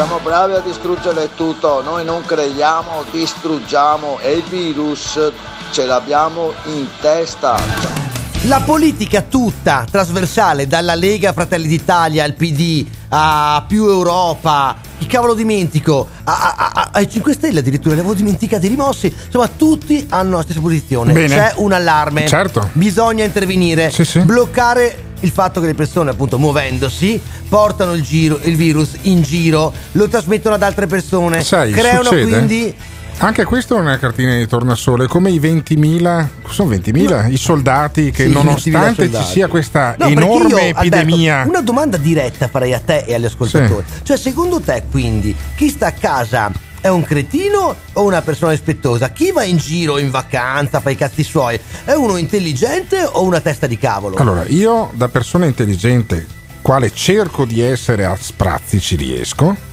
[0.00, 5.32] Siamo bravi a distruggere tutto, noi non creiamo, distruggiamo e il virus
[5.72, 8.19] ce l'abbiamo in testa.
[8.44, 15.34] La politica tutta trasversale, dalla Lega Fratelli d'Italia al PD a più Europa, chi cavolo
[15.34, 19.14] dimentico, a- a- a- ai 5 Stelle addirittura, li avevo dimenticati, rimossi.
[19.26, 21.12] Insomma, tutti hanno la stessa posizione.
[21.12, 21.34] Bene.
[21.36, 22.26] C'è un allarme.
[22.26, 22.70] Certo.
[22.72, 24.20] Bisogna intervenire, Sì, sì.
[24.20, 29.70] bloccare il fatto che le persone, appunto, muovendosi, portano il, giro- il virus in giro,
[29.92, 32.22] lo trasmettono ad altre persone, Sai, creano succede?
[32.30, 32.74] quindi
[33.22, 38.24] Anche questa è una cartina di tornasole, come i 20.000, sono 20.000 i soldati che
[38.24, 39.30] Sì, nonostante 20.000 ci soldati.
[39.32, 41.44] sia questa No, enorme io, Alberto, epidemia...
[41.46, 43.84] una domanda diretta farei a te e agli ascoltatori.
[44.02, 46.50] Cioè, secondo te, quindi, chi sta a casa
[46.80, 49.10] è un cretino o una persona rispettosa?
[49.10, 51.60] Chi va in giro in vacanza, fa i cazzi suoi?
[51.84, 54.16] È uno intelligente o una testa di cavolo?
[54.16, 56.26] Allora, io da persona intelligente,
[56.62, 59.68] quale cerco di essere a sprazzi ci riesco,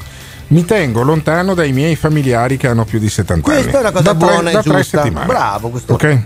[0.47, 3.61] mi tengo lontano dai miei familiari che hanno più di 70 anni.
[3.61, 5.25] Questa è una cosa da tre, buona e da tre settimane.
[5.25, 6.03] Bravo, questo- Ok?
[6.03, 6.23] è una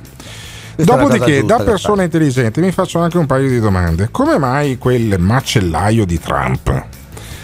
[0.75, 4.09] cosa Dopodiché, da persona intelligente, mi faccio anche un paio di domande.
[4.11, 6.85] Come mai quel macellaio di Trump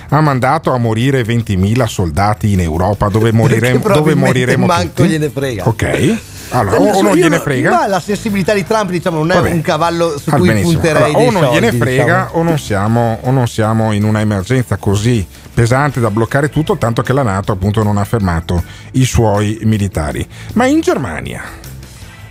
[0.10, 5.10] ha mandato a morire 20.000 soldati in Europa dove, moriremo, dove moriremo manco tutti?
[5.10, 5.68] gliene frega.
[5.68, 6.18] Ok.
[6.50, 7.70] Allora, o, non gliene frega.
[7.72, 9.52] Ma la sensibilità di Trump, diciamo, non è Vabbè.
[9.52, 10.72] un cavallo su Ah, cui benissimo.
[10.80, 12.30] punterei Allora, o non soldi, gliene frega diciamo.
[12.32, 17.02] o, non siamo, o non siamo in una emergenza così pesante da bloccare tutto, tanto
[17.02, 20.26] che la Nato appunto non ha fermato i suoi militari.
[20.54, 21.42] Ma in Germania,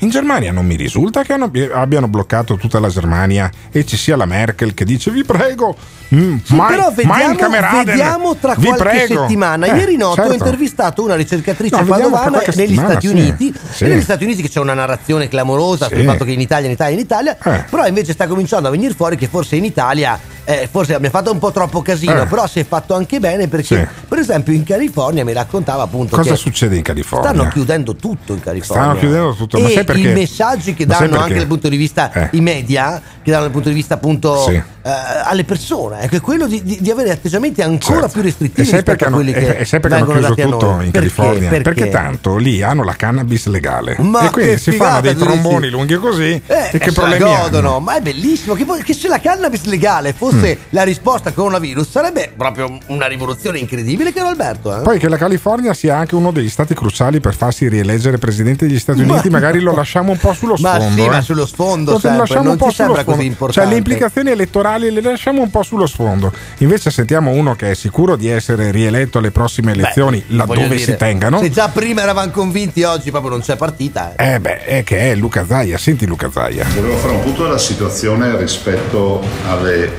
[0.07, 4.17] in Germania non mi risulta che hanno- abbiano bloccato tutta la Germania e ci sia
[4.17, 5.77] la Merkel che dice vi prego,
[6.15, 9.67] mm, Sì, mai, però in vediamo, vediamo tra vi qualche prego." settimana.
[9.67, 10.31] Eh, Ieri notte certo.
[10.33, 13.07] ho intervistato una ricercatrice No, padovana negli Stati.
[13.09, 13.53] Uniti.
[13.73, 13.85] Sì.
[13.85, 16.05] E negli Stati Uniti che c'è una narrazione clamorosa sul Sì.
[16.05, 17.37] fatto che in Italia, in Italia, in Italia.
[17.43, 17.65] Eh.
[17.69, 20.19] Però invece sta cominciando a venire fuori che forse in Italia.
[20.49, 22.27] Eh, forse abbiamo fatto un po' troppo casino, Eh.
[22.27, 23.87] però si è fatto anche bene perché, Sì.
[24.09, 27.31] per esempio, in California mi raccontava appunto Cosa succede in California?
[27.31, 28.85] stanno chiudendo tutto in California.
[28.85, 30.09] Stanno chiudendo tutto, ma e sai perché?
[30.09, 31.35] i messaggi che danno anche perché?
[31.39, 32.29] dal punto di vista Eh.
[32.33, 34.55] i media, che danno dal punto di vista appunto Sì.
[34.55, 34.63] eh,
[35.25, 38.13] alle persone, ecco, è quello di, di- di avere atteggiamenti ancora Certo.
[38.13, 40.77] più restrittivi rispetto perché a hanno, quelli che e- sai perché hanno chiuso tutto in
[40.77, 40.91] Perché?
[40.93, 41.49] California?
[41.61, 41.89] Perché?
[41.89, 43.97] tanto lì hanno la cannabis legale.
[43.99, 46.41] Ma e quindi si fanno dei tromboni lunghi così.
[46.47, 47.43] Eh, e che e la problemi hanno?
[47.43, 50.53] godono, ma è bellissimo che se la cannabis legale fosse Mm.
[50.71, 54.83] la risposta coronavirus sarebbe proprio una rivoluzione incredibile caro Alberto eh?
[54.83, 58.79] Poi che la California sia anche uno degli stati cruciali per farsi rieleggere presidente degli
[58.79, 59.77] Stati Ma Uniti, magari lo no.
[59.77, 60.95] lasciamo un po' sullo Ma sfondo.
[61.03, 61.11] sì, eh.
[61.11, 63.17] ma sullo sfondo Lo sempre, lasciamo non un po' sullo sembra sfondo.
[63.17, 63.61] così importante?
[63.61, 66.33] Cioè, le implicazioni elettorali le lasciamo un po' sullo sfondo.
[66.59, 70.79] Invece sentiamo uno che è sicuro di essere rieletto alle prossime elezioni, Beh, laddove dire,
[70.79, 71.39] si tengano.
[71.41, 74.15] Se già prima eravamo convinti, oggi proprio non c'è partita.
[74.17, 74.35] eh.
[74.35, 76.67] Eh beh, è che è Luca Zaia, senti Luca Zaia.
[76.75, 79.91] Volevo fare un punto della situazione rispetto alle,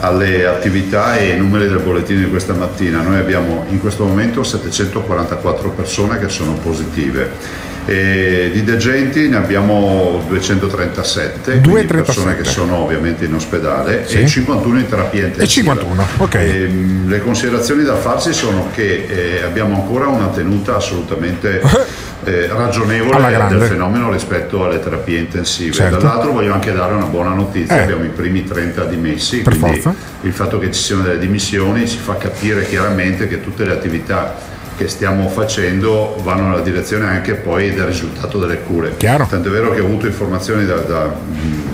[0.00, 3.00] alle attività e ai numeri del bollettino di questa mattina.
[3.00, 7.66] Noi abbiamo in questo momento 744 persone che sono positive.
[7.90, 12.02] E di degenti ne abbiamo 237, quindi 237.
[12.02, 14.18] persone che sono ovviamente in ospedale Sì.
[14.20, 15.72] e 51 in terapia intensiva.
[15.72, 16.34] E 51, ok.
[16.34, 21.62] Ehm, le considerazioni da farsi sono che eh, abbiamo ancora una tenuta assolutamente
[22.24, 25.72] eh, ragionevole del fenomeno rispetto alle terapie intensive.
[25.72, 25.96] Certo.
[25.96, 27.82] Dall'altro voglio anche dare una buona notizia, Eh.
[27.84, 29.98] abbiamo i primi 30 dimessi, Per quindi forza.
[30.20, 34.56] il fatto che ci siano delle dimissioni ci fa capire chiaramente che tutte le attività
[34.78, 38.96] che stiamo facendo vanno nella direzione anche poi del risultato delle cure.
[38.96, 39.26] Chiaro.
[39.28, 41.12] Tanto è vero che ho avuto informazioni da, da-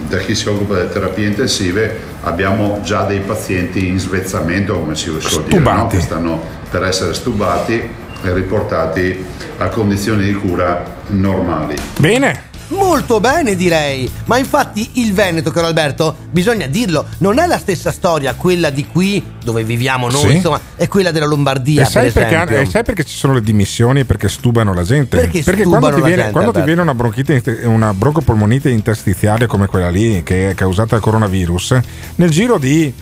[0.09, 5.12] da chi si occupa delle terapie intensive, abbiamo già dei pazienti in svezzamento, come si
[5.18, 5.86] suol dire, no?
[5.86, 6.40] Che stanno
[6.70, 9.22] per essere stubati e riportati
[9.59, 11.74] a condizioni di cura normali.
[11.98, 12.52] Bene.
[12.68, 17.92] Molto bene direi, ma infatti il Veneto, caro Alberto, bisogna dirlo, non è la stessa
[17.92, 20.34] storia quella di qui dove viviamo noi, Sì.
[20.36, 21.82] insomma, è quella della Lombardia.
[21.82, 24.04] E sai per perché, e sai perché ci sono le dimissioni?
[24.04, 25.16] Perché stubano la gente?
[25.18, 29.46] Perché quando, stubano ti la viene, gente, quando ti viene una, bronchite, una broncopolmonite interstiziale
[29.46, 31.78] come quella lì, che è causata dal coronavirus,
[32.16, 32.92] nel giro di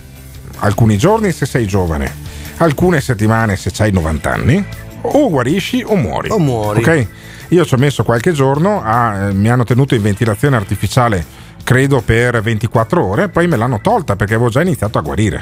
[0.58, 2.12] alcuni giorni se sei giovane,
[2.56, 4.64] alcune settimane se hai 90 anni,
[5.02, 6.30] o guarisci o muori.
[6.30, 6.80] O muori.
[6.80, 7.06] Ok?
[7.52, 11.24] Io ci ho messo qualche giorno, a- eh, mi hanno tenuto in ventilazione artificiale
[11.64, 15.40] credo per 24 ore, poi me l'hanno tolta perché avevo già iniziato a guarire.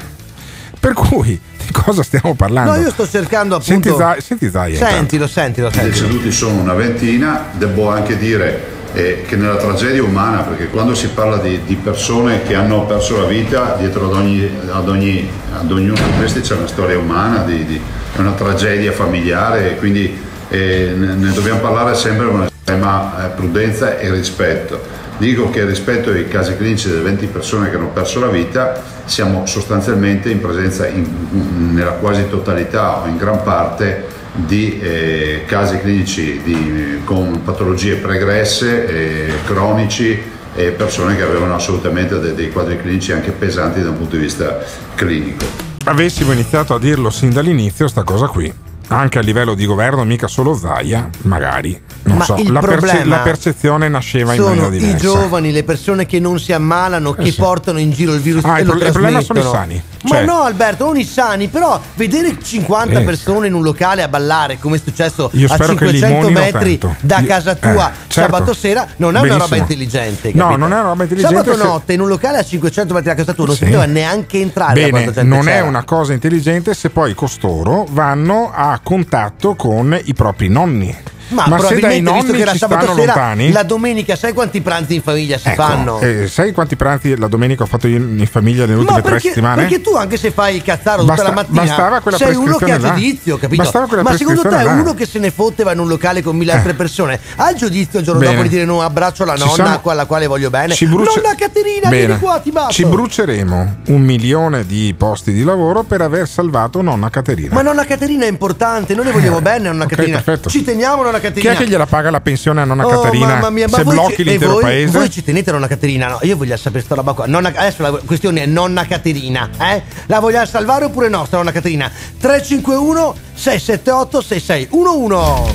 [0.78, 2.72] Per cui di cosa stiamo parlando?
[2.74, 4.04] No, io sto cercando Senti, appunto...
[4.04, 5.92] Zai- senti Zaia, Sentilo, sentilo, I sentilo.
[6.06, 11.06] deceduti sono una ventina, devo anche dire eh, che nella tragedia umana, perché quando si
[11.08, 15.70] parla di, di persone che hanno perso la vita, dietro ad, ogni, ad, ogni, ad
[15.70, 17.80] ognuno di questi c'è una storia umana, di, di-
[18.16, 23.98] è una tragedia familiare e quindi eh, ne, dobbiamo parlare sempre con estrema eh, prudenza
[23.98, 24.98] e rispetto.
[25.16, 29.44] Dico che rispetto ai casi clinici delle 20 persone che hanno perso la vita, siamo
[29.46, 36.40] sostanzialmente in presenza in- nella quasi totalità o in gran parte di eh, casi clinici
[36.42, 40.18] di- con patologie pregresse, eh, cronici
[40.54, 44.22] e persone che avevano assolutamente de- dei quadri clinici anche pesanti da un punto di
[44.22, 44.58] vista
[44.94, 45.44] clinico.
[45.84, 48.52] avessimo iniziato a dirlo sin dall'inizio, sta cosa qui.
[48.92, 51.80] Anche a livello di governo, mica solo Zaia, magari.
[52.02, 54.96] Non Ma so, il la, problema la percezione nasceva in maniera Sono i diversa.
[54.98, 57.36] giovani, le persone che non si ammalano, Eh che sì.
[57.40, 59.82] portano in giro il virus Ah, e il, pro- il problema sono i sani.
[60.02, 63.02] Ma Cioè, no, Alberto, non i sani, però vedere 50 Eh.
[63.04, 66.80] persone in un locale a ballare, come è successo a spero che 500 limonino metri
[67.00, 68.34] da casa tua eh, certo.
[68.34, 69.44] sabato sera, non è una Benissimo.
[69.44, 70.30] roba intelligente.
[70.34, 70.58] No, capito?
[70.58, 73.14] non è una roba intelligente Sabato se- notte in un locale a 500 metri da
[73.14, 73.60] casa tua non Sì.
[73.60, 74.90] si poteva neanche entrare.
[74.90, 75.64] Bene, non è c'era.
[75.66, 80.96] una cosa intelligente se poi costoro vanno a contatto con i propri nonni.
[81.30, 85.02] Ma, se dai nonni che ci sabato sera, lontani, la domenica, sai quanti pranzi in
[85.02, 86.00] famiglia si Ecco, fanno?
[86.00, 89.10] eh, sai quanti pranzi la domenica ho fatto io in famiglia nelle Ma ultime tre
[89.12, 89.62] perché, settimane?
[89.62, 92.78] perché tu anche se fai il cazzaro tutta Basta- la mattina sei uno che ha
[92.78, 92.88] là.
[92.94, 93.62] giudizio, capito?
[94.02, 94.72] Ma secondo te là.
[94.72, 97.56] uno che se ne fotte va in un locale con mille altre persone ha il
[97.56, 98.32] giudizio il giorno Bene.
[98.32, 101.34] dopo di dire no abbraccio la nonna siamo- alla quale voglio bene Ci brucia- Nonna
[101.36, 102.06] Caterina Bene.
[102.06, 106.82] vieni qua ti bacio Ci bruceremo un milione di posti di lavoro per aver salvato
[106.82, 107.54] nonna Caterina.
[107.54, 110.22] Ma nonna Caterina è importante, noi le vogliamo bene nonna Caterina.
[110.46, 113.26] Ci teniamo nonna Chi Caterina è che gliela paga la pensione a nonna Oh, Caterina?
[113.34, 114.98] mamma mia, ma se voi blocchi ci- l'intero voi, paese?
[114.98, 116.08] Voi ci tenete nonna Caterina?
[116.08, 117.26] No, io voglio sapere sta roba qua.
[117.26, 119.82] Nonna- adesso la questione è nonna Caterina, eh?
[120.06, 121.90] La vogliamo salvare oppure no, sta nonna Caterina?
[122.18, 125.54] 351 678 6611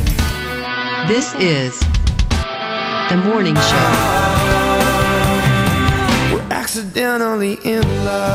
[1.08, 1.78] This is
[3.10, 3.78] the morning show.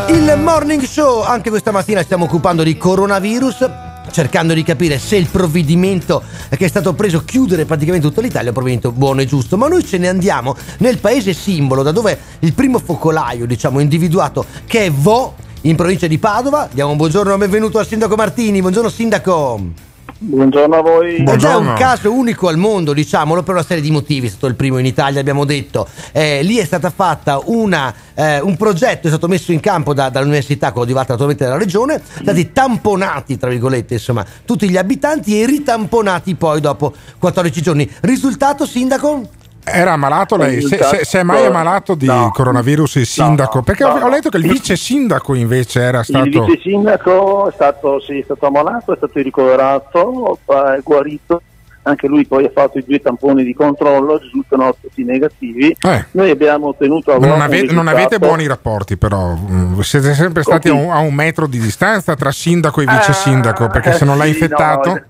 [0.08, 3.89] Il morning show, anche questa mattina stiamo occupando di coronavirus.
[4.10, 8.48] Cercando di capire se il provvedimento che è stato preso chiudere praticamente tutta l'Italia è
[8.48, 12.18] un provvedimento buono e giusto, ma noi ce ne andiamo nel paese simbolo, da dove
[12.40, 16.68] il primo focolaio, diciamo, individuato, che è Vo, in provincia di Padova.
[16.72, 18.60] Diamo un buongiorno e benvenuto al sindaco Martini.
[18.60, 19.89] Buongiorno sindaco.
[20.22, 21.24] Buongiorno a voi.
[21.24, 24.26] È già un caso unico al mondo, diciamolo, per una serie di motivi.
[24.26, 25.88] È stato il primo in Italia, abbiamo detto.
[26.12, 30.10] Eh, lì è stata fatta una, eh, un progetto, è stato messo in campo da-
[30.10, 35.40] dall'università, quello di Vatta attualmente della regione, stati tamponati, tra virgolette, insomma, tutti gli abitanti
[35.40, 37.90] e ritamponati poi dopo 14 giorni.
[38.00, 39.26] Risultato, sindaco?
[39.62, 40.62] Era ammalato lei?
[40.62, 42.30] Se, se- se è mai ammalato di No.
[42.32, 43.62] coronavirus il sindaco?
[43.62, 44.06] Perché ho, no.
[44.06, 46.44] ho letto che il vice sindaco invece era Il stato.
[46.44, 51.42] vice sindaco è stato, sì, è stato ammalato, è stato ricoverato, è guarito.
[51.82, 55.74] Anche lui poi ha fatto i due tamponi di controllo, risultano tutti negativi.
[55.80, 56.04] Eh.
[56.10, 60.74] Noi abbiamo ottenuto Non, ave- non avete buoni rapporti, però mm, siete sempre stati a
[60.74, 63.68] un, a un metro di distanza tra sindaco e vice sindaco.
[63.68, 65.02] Perché se non l'ha Eh, sì, infettato, no,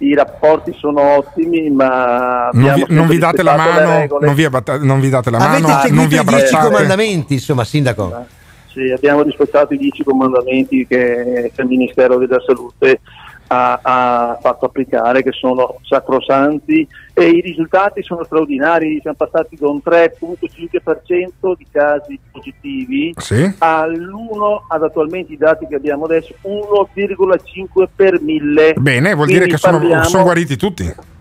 [0.00, 4.44] I rapporti sono ottimi, ma non vi, abbiamo non vi date la mano, non vi,
[4.44, 6.66] abbatta- non vi date la Avete mano, non seguito vi i 10 abbracciate.
[6.66, 8.26] comandamenti, insomma, sindaco.
[8.66, 13.00] Sì, abbiamo rispettato i dieci comandamenti che, che il Ministero della Salute
[13.48, 18.98] ha, ha fatto applicare, che sono sacrosanti e i risultati sono straordinari.
[19.00, 23.54] Siamo passati da un 3,5% di casi positivi Sì?
[23.58, 28.74] all'1 ad attualmente i dati che abbiamo adesso 1,5 per mille.
[28.76, 31.16] Bene, vuol dire Quindi che sono, sono guariti tutti.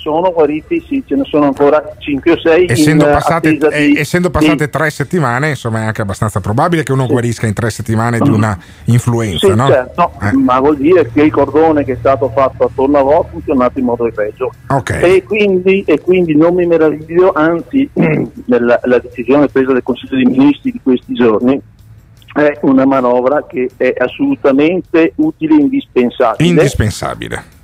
[0.00, 4.00] Sono guariti, sì, ce ne sono ancora 5 o 6 Essendo in passate, di- eh,
[4.00, 8.18] essendo passate tre settimane, insomma, è anche abbastanza probabile che uno guarisca in tre settimane
[8.18, 9.66] di una influenza, Sì, no?
[9.66, 10.32] certo, Eh.
[10.32, 13.78] ma vuol dire che il cordone che è stato fatto attorno a voi ha funzionato
[13.78, 14.50] in modo egregio.
[14.68, 14.90] Ok.
[15.02, 17.88] E, quindi, e quindi non mi meraviglio, anzi
[18.46, 21.60] nella, la decisione presa dal Consiglio dei Ministri di questi giorni
[22.32, 26.48] è una manovra che è assolutamente utile e indispensabile.
[26.48, 27.58] Indispensabile.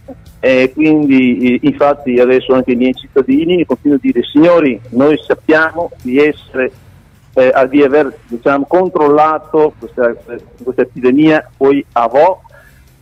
[0.47, 5.91] E quindi eh, infatti adesso anche i miei cittadini continuano a dire signori noi sappiamo
[6.03, 6.71] di essere
[7.35, 10.15] eh, di aver diciamo, controllato questa,
[10.63, 12.43] questa epidemia poi a vo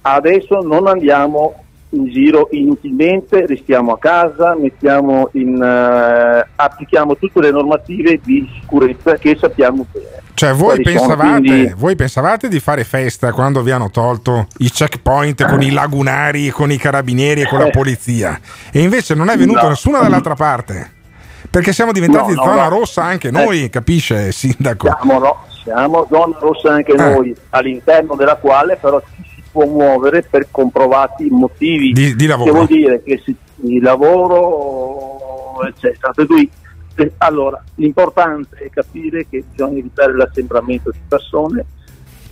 [0.00, 1.63] adesso non andiamo
[1.94, 9.14] in giro inutilmente restiamo a casa mettiamo in, eh, applichiamo tutte le normative di sicurezza
[9.16, 13.90] che sappiamo bene Cioè, voi pensavate, quindi- voi pensavate di fare festa quando vi hanno
[13.90, 17.70] tolto i checkpoint con i lagunari, con i carabinieri e con la Eh.
[17.70, 18.38] polizia?
[18.72, 19.68] E invece non è venuto No.
[19.68, 20.90] nessuno dall'altra parte.
[21.48, 23.30] Perché siamo diventati No, no, zona rossa anche Eh.
[23.30, 24.88] noi, capisce, sindaco?
[24.88, 26.96] Siamo, no, siamo zona rossa anche Eh.
[26.96, 29.23] noi, all'interno della quale però ci
[29.54, 31.92] può muovere per comprovati motivi.
[31.92, 32.50] Di- di lavoro.
[32.50, 36.10] Che vuol dire che si, di lavoro, eccetera.
[36.12, 36.50] Per cui,
[36.96, 41.64] eh, allora, l'importante è capire che bisogna evitare l'assembramento di persone,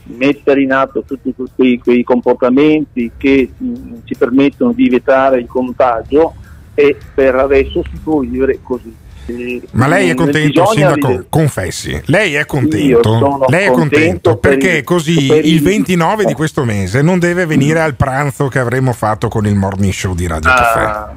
[0.06, 6.34] mettere in atto tutti quei, quei comportamenti che mh, ci permettono di evitare il contagio
[6.74, 8.92] e per adesso si può vivere così.
[9.72, 11.06] Ma lei è contento, sindaco?
[11.08, 13.44] vivere- Confessi, lei è contento?
[13.48, 17.18] Lei è contento contento per perché il- così il il- 29 di questo mese non
[17.18, 20.54] deve venire al pranzo che avremmo fatto con il morning show di Radio Ah,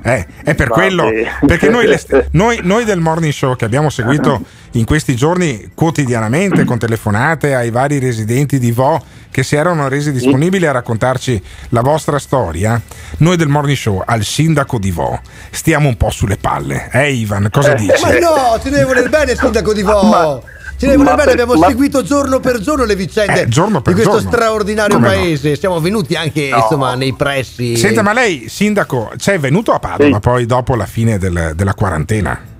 [0.01, 0.09] Caffè.
[0.17, 1.09] Eh, è per va quello,
[1.45, 1.87] perché noi,
[2.31, 4.41] noi- noi del morning show che abbiamo seguito
[4.75, 9.01] in questi giorni quotidianamente con telefonate ai vari residenti di Vo
[9.31, 12.81] che si erano resi disponibili a raccontarci la vostra storia,
[13.17, 15.19] noi del morning show al sindaco di Vo
[15.49, 16.89] stiamo un po' sulle palle.
[16.91, 18.01] Eh Ivan, cosa Eh, dici?
[18.01, 20.03] Ma no, ti deve voler bene il sindaco di Vo.
[20.03, 20.23] Ma,
[20.77, 24.11] vuole Ma bene, abbiamo ma- seguito giorno per giorno le vicende Eh, giorno di questo
[24.19, 24.29] giorno.
[24.29, 25.13] straordinario Come no?
[25.13, 25.55] paese.
[25.55, 26.57] Siamo venuti anche No.
[26.57, 27.77] insomma nei pressi.
[27.77, 30.19] Senta, ma lei, sindaco, c'è venuto a Padova Sì.
[30.19, 32.53] poi dopo la fine del- della quarantena?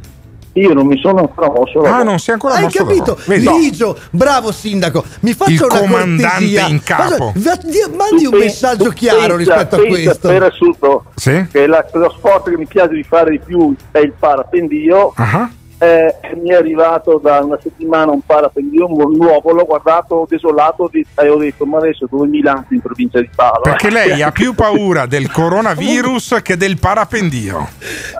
[0.58, 1.82] Io non mi sono ancora mosso.
[1.82, 3.18] Ah, non si è ancora Hai mosso da capito?
[3.26, 5.04] Ligio, bravo sindaco.
[5.22, 6.68] Mi faccia Il una comandante cortesia.
[6.68, 7.34] in capo.
[7.36, 10.28] Mandi Tu un messaggio chiaro pensa- rispetto a pensa, questo.
[10.30, 11.48] Per assurdo, Sì?
[11.52, 15.12] che la- lo sport che mi piace di fare di più è il parapendio.
[15.18, 20.90] Ah, Eh, mi è arrivato da una settimana un parapendio nu- nuovo, l'ho guardato desolato
[20.92, 23.62] e ho detto ma adesso dove mi lancio in provincia di Padova?
[23.62, 27.68] Perché lei ha più paura del coronavirus che del parapendio.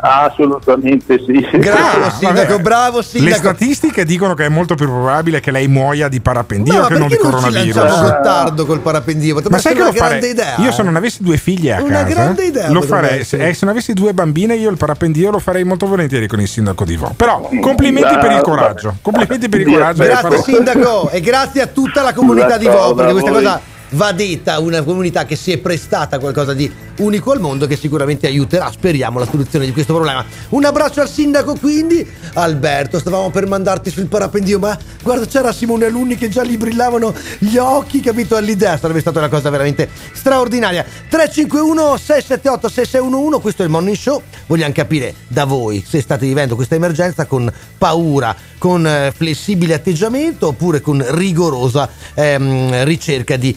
[0.02, 1.46] Assolutamente sì.
[1.58, 3.36] Bravo sindaco, bravo Le sindaco.
[3.38, 6.98] statistiche dicono che è molto più probabile che lei muoia di parapendio No, ma che
[6.98, 7.76] non di coronavirus.
[7.76, 9.34] lanciamo Gottardo col parapendio?
[9.36, 10.20] Potrebbe Ma sai che lo una farei?
[10.20, 10.56] grande idea.
[10.58, 10.72] Io eh?
[10.74, 13.24] se non avessi due figlie a Una casa, grande idea lo farei.
[13.24, 16.40] Se, eh, se non avessi due bambine, io il parapendio lo farei molto volentieri con
[16.42, 17.14] il sindaco di Vo.
[17.16, 18.96] Però complimenti per il coraggio.
[19.02, 20.04] Complimenti per il coraggio.
[20.04, 23.44] Grazie sindaco e grazie a tutta la comunità di Vo perché questa voi.
[23.44, 23.62] cosa
[23.96, 27.76] va detta, una comunità che si è prestata a qualcosa di unico al mondo che
[27.76, 30.24] sicuramente aiuterà, speriamo, la soluzione di questo problema.
[30.50, 35.86] Un abbraccio al sindaco quindi, Alberto, stavamo per mandarti sul parapendio, ma guarda c'era Simone
[35.86, 40.84] Alunni che già gli brillavano gli occhi, capito, all'idea, sarebbe stata una cosa veramente straordinaria.
[40.84, 46.56] 351 678 6611, questo è il Morning Show, vogliamo capire da voi se state vivendo
[46.56, 53.56] questa emergenza con paura, con eh, flessibile atteggiamento oppure con rigorosa ehm, ricerca di,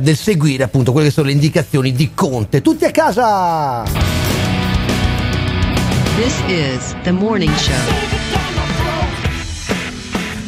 [0.00, 2.60] del seguire appunto quelle che sono le indicazioni di Conte.
[2.62, 3.84] Tutti a casa!
[6.16, 7.74] This is the morning show.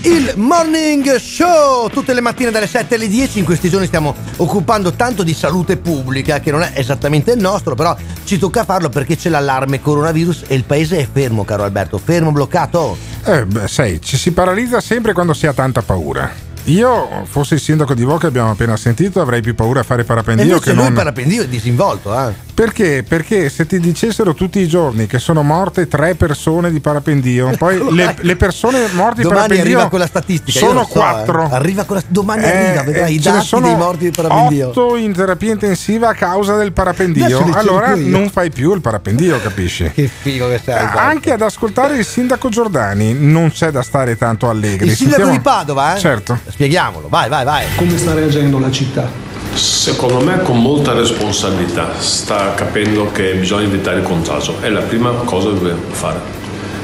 [0.02, 4.92] Il Morning Show tutte le mattine dalle 7 alle 10 in questi giorni stiamo occupando
[4.92, 7.94] tanto di salute pubblica che non è esattamente il nostro però
[8.24, 12.32] ci tocca farlo perché c'è l'allarme coronavirus e il paese è fermo caro Alberto fermo
[12.32, 16.49] bloccato Eh, beh, sai, ci si paralizza sempre quando si ha tanta paura.
[16.64, 20.04] Io, fossi il sindaco di Vo che abbiamo appena sentito, avrei più paura a fare
[20.04, 20.88] parapendio che lui non.
[20.88, 22.48] il parapendio è disinvolto eh.
[22.54, 23.02] Perché?
[23.08, 27.92] Perché se ti dicessero tutti i giorni che sono morte tre persone di parapendio, poi
[27.94, 30.92] le, le persone morte di parapendio arriva quella statistica io sono so, eh.
[30.92, 31.48] quattro.
[31.50, 35.12] arriva quella domani Eh, arriva vedrai i dati sono dei morti di parapendio Otto in
[35.12, 37.50] terapia intensiva a causa del parapendio.
[37.54, 39.90] Allora non fai più il parapendio, capisci?
[39.94, 40.98] che figo che sei Alberto.
[40.98, 44.88] Anche ad ascoltare il sindaco Giordani non c'è da stare tanto allegri.
[44.88, 45.98] il sindaco Sentiamo- di Padova eh?
[45.98, 46.38] Certo.
[46.50, 49.28] Spieghiamolo vai vai vai Come sta reagendo la città?
[49.54, 55.10] Secondo me con molta responsabilità sta capendo che bisogna evitare il contagio, è la prima
[55.10, 56.18] cosa che dobbiamo fare.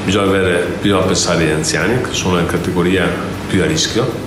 [0.05, 3.09] Bisogna, avere, bisogna pensare agli anziani, che sono la categoria
[3.49, 4.25] più a rischio.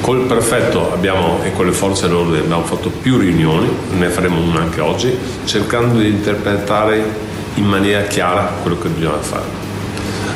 [0.00, 4.60] Col prefetto abbiamo, e con le forze dell'ordine abbiamo fatto più riunioni, ne faremo una
[4.60, 9.59] anche oggi, cercando di interpretare in maniera chiara quello che bisogna fare.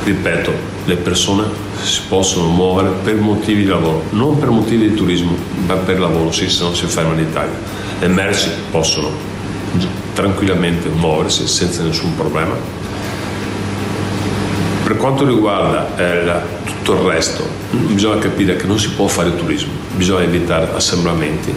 [0.05, 0.53] Ripeto,
[0.85, 1.45] le persone
[1.83, 5.35] si possono muovere per motivi di lavoro, non per motivi di turismo,
[5.67, 7.55] ma per lavoro, sì, se non si ferma in Italia.
[8.01, 9.09] Le merci possono
[10.13, 12.55] tranquillamente muoversi senza nessun problema.
[14.85, 19.35] Per quanto riguarda eh, la- tutto il resto, bisogna capire che non si può fare
[19.35, 21.53] turismo, bisogna evitare assemblamenti.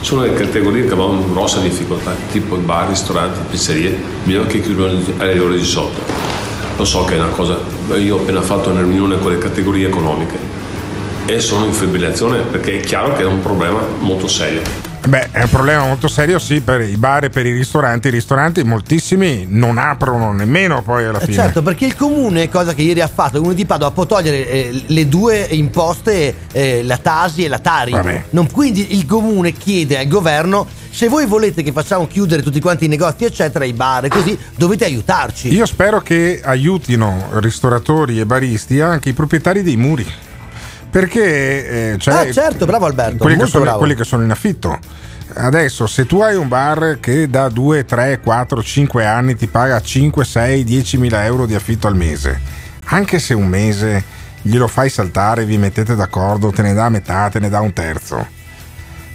[0.00, 3.94] Sono le categorie che hanno grossa difficoltà, tipo bar, ristoranti, pizzerie,
[4.24, 6.40] bisogna che chiudono alle ore di sotto.
[6.76, 7.58] Lo so che è una cosa,
[7.96, 10.36] io ho appena fatto una riunione con le categorie economiche
[11.26, 14.81] e sono in fibrillazione perché è chiaro che è un problema molto serio.
[15.04, 18.06] Beh, è un problema molto serio, sì, per i bar e per i ristoranti.
[18.06, 21.36] I ristoranti, moltissimi, non aprono nemmeno poi alla Eh, fine.
[21.36, 24.48] Certo, perché il comune, cosa che ieri ha fatto, il comune di Padova può togliere
[24.48, 27.94] eh, le due imposte, eh, la Tasi e la Tari.
[28.30, 32.84] Non- quindi il comune chiede al governo se voi volete che facciamo chiudere tutti quanti
[32.84, 35.48] i negozi, eccetera, i bar e così, dovete aiutarci.
[35.52, 40.06] Io spero che aiutino ristoratori e baristi anche i proprietari dei muri.
[40.92, 43.16] Perché eh, cioè, ah, certo, bravo Alberto.
[43.16, 43.78] quelli, che sono, bravo.
[43.78, 44.78] quelli che sono in affitto.
[45.32, 49.80] Adesso, se tu hai un bar che da 2, 3, 4, 5 anni ti paga
[49.80, 52.38] 5, 6, 10 mila euro di affitto al mese,
[52.84, 54.04] anche se un mese
[54.42, 58.40] glielo fai saltare, vi mettete d'accordo, te ne dà metà, te ne dà un terzo.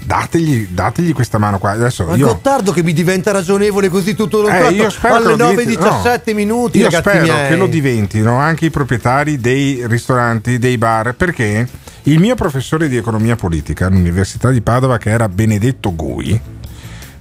[0.07, 1.71] Dategli, dategli questa mano qua.
[1.71, 5.35] Adesso Ma io, Gottardo che mi diventa ragionevole così tutto lo eh, io spero alle
[5.35, 6.34] lo diventi- 9.17 no.
[6.34, 7.47] minuti, Io spero miei.
[7.49, 11.67] che lo diventino anche i proprietari dei ristoranti, dei bar, perché
[12.03, 16.39] il mio professore di economia politica all'Università di Padova, che era Benedetto Gui,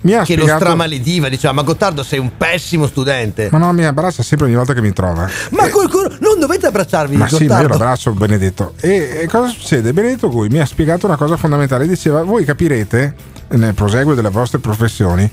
[0.03, 0.65] mi ha che lo spiegato.
[0.65, 3.49] stramalediva, diceva, ma Gottardo sei un pessimo studente.
[3.51, 5.29] Ma no, mi abbraccia sempre ogni volta che mi trova.
[5.51, 7.69] Ma col cor- non dovete abbracciarvi, Ma sì, ma io Gottardo.
[7.69, 8.75] l'abbraccio Benedetto.
[8.81, 9.93] E, e cosa succede?
[9.93, 11.87] Benedetto Gui mi ha spiegato una cosa fondamentale.
[11.89, 13.15] Diceva: Voi capirete
[13.49, 15.29] nel proseguo delle vostre professioni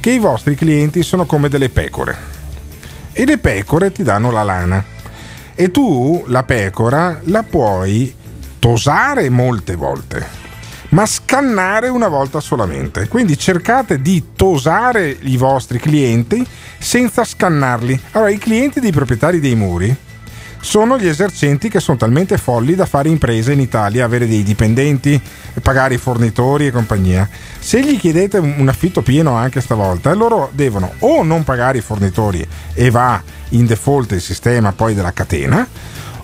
[0.00, 2.16] che i vostri clienti sono come delle pecore.
[3.12, 4.84] E le pecore ti danno la lana.
[5.54, 8.14] E tu la pecora la puoi
[8.58, 10.42] tosare molte volte
[10.94, 13.08] ma scannare una volta solamente.
[13.08, 16.46] Quindi cercate di tosare i vostri clienti
[16.78, 18.00] senza scannarli.
[18.12, 19.94] Allora, i clienti dei proprietari dei muri
[20.60, 25.20] sono gli esercenti che sono talmente folli da fare imprese in Italia, avere dei dipendenti,
[25.60, 27.28] pagare i fornitori e compagnia.
[27.58, 32.46] Se gli chiedete un affitto pieno anche stavolta, loro devono o non pagare i fornitori
[32.72, 35.66] e va in default il sistema poi della catena,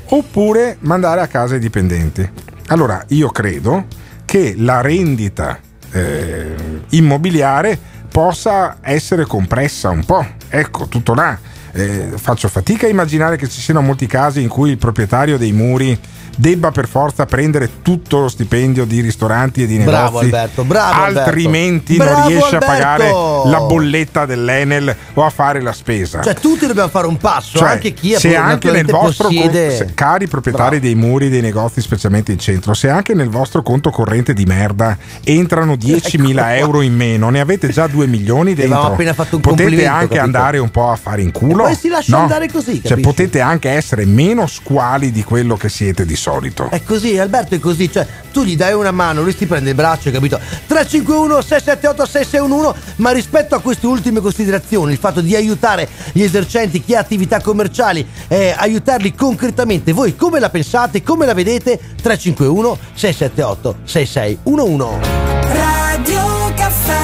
[0.04, 2.28] oppure mandare a casa i dipendenti.
[2.68, 3.98] Allora, io credo
[4.30, 5.58] che la rendita
[5.90, 6.54] eh,
[6.90, 7.76] immobiliare
[8.08, 10.24] possa essere compressa un po'.
[10.48, 11.36] Ecco, tutto là.
[11.72, 15.52] Eh, faccio fatica a immaginare che ci siano molti casi in cui il proprietario dei
[15.52, 15.98] muri
[16.36, 19.90] debba per forza prendere tutto lo stipendio di ristoranti e di negozi.
[19.96, 21.28] Bravo Alberto, bravo Alberto.
[21.28, 22.64] altrimenti Bravo non riesce Alberto.
[22.64, 23.10] a pagare
[23.50, 26.22] la bolletta dell'Enel o a fare la spesa.
[26.22, 29.66] Cioè, tutti dobbiamo fare un passo, Cioè, anche chi se anche nel vostro possiede.
[29.66, 33.62] con- se- cari proprietari dei muri dei negozi specialmente in centro se anche nel vostro
[33.62, 38.60] conto corrente di merda entrano 10.000 euro in meno ne avete già 2 milioni Ecco.
[38.62, 40.20] Dentro appena fatto un potete anche capito?
[40.24, 43.08] andare un po' a fare in culo E poi si lascia andare così, cioè capisci?
[43.08, 47.58] potete anche essere meno squali di quello che siete di solito È così, Alberto è
[47.58, 50.38] così, cioè tu gli dai una mano, lui ti prende il braccio, capito?
[50.38, 56.82] 351 678 6611, ma rispetto a queste ultime considerazioni, il fatto di aiutare gli esercenti,
[56.82, 61.78] chi ha attività commerciali, eh, aiutarli concretamente, voi come la pensate, come la vedete?
[62.00, 65.08] 351 678 6611.
[65.52, 66.98] Radio Caffè.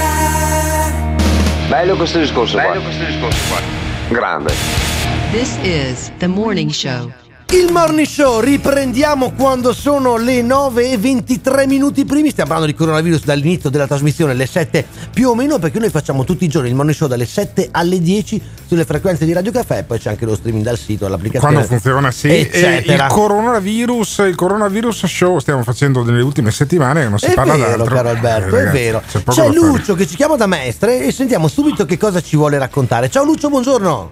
[1.69, 2.57] Bello questo discorso
[3.49, 3.86] qua.
[4.09, 4.51] Grande.
[5.33, 7.13] This is the morning show.
[7.49, 12.31] Il morning show riprendiamo quando sono le 9 e 23 minuti primi.
[12.31, 16.25] Stiamo parlando di coronavirus dall'inizio della trasmissione, alle 7 più o meno, perché noi facciamo
[16.25, 19.85] tutti i giorni il morning show dalle 7 alle 10 sulle frequenze di Radio Caffè.
[19.85, 21.55] Poi c'è anche lo streaming dal sito, all'applicazione.
[21.55, 23.07] quando funziona sì e eccetera.
[23.07, 27.77] il coronavirus il coronavirus show stiamo facendo nelle ultime settimane non si È parla vero,
[27.77, 29.03] d'altro caro Alberto, Eh, è ragazzi, vero.
[29.07, 29.53] c'è C'è da fare.
[29.55, 33.09] Lucio che ci chiama da Mestre e sentiamo subito che cosa ci vuole raccontare.
[33.09, 34.11] Ciao Lucio, buongiorno.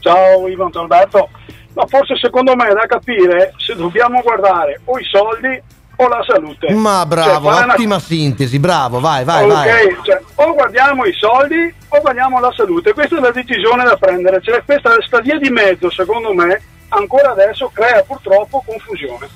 [0.00, 1.28] Ciao Ivan, ciao Alberto.
[1.74, 5.60] Ma forse secondo me è da capire se dobbiamo guardare o i soldi
[5.96, 6.72] o la salute.
[6.72, 9.96] Ma bravo, Cioè, fare una- ottima sintesi, bravo, vai, vai, ok, vai.
[10.02, 12.92] cioè, o guardiamo i soldi o guardiamo la salute.
[12.92, 14.40] Questa è la decisione da prendere.
[14.42, 19.28] Cioè, questa via di mezzo, secondo me, ancora adesso crea purtroppo confusione.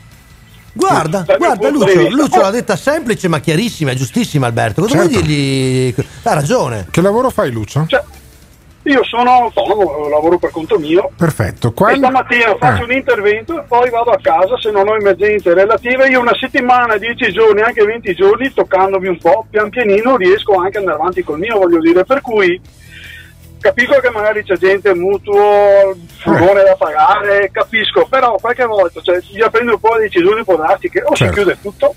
[0.72, 2.08] Guarda, guarda Lucio.
[2.08, 4.82] Lucio l'ha detta semplice ma chiarissima, è giustissima Alberto.
[4.82, 5.08] Cosa Certo.
[5.10, 5.94] vuoi dirgli?
[6.22, 6.86] Ha ragione.
[6.90, 7.84] che lavoro fai Lucio?
[7.88, 8.00] Cioè,
[8.92, 11.10] io sono autonomo, lavoro per conto mio.
[11.16, 12.84] perfetto E Quando- stamattina faccio Ah.
[12.84, 16.08] un intervento e poi vado a casa se non ho emergenze relative.
[16.08, 20.78] Io una settimana, 10 giorni, anche 20 giorni, toccandomi un po', pian pianino riesco anche
[20.78, 22.04] ad andare avanti col mio, voglio dire.
[22.04, 22.60] Per cui
[23.60, 29.48] capisco che magari c'è gente mutuo, furgone da pagare, capisco, però qualche volta cioè, bisogna
[29.50, 31.34] prendere un po' di decisioni, può darsi che o Certo.
[31.34, 31.94] si chiude tutto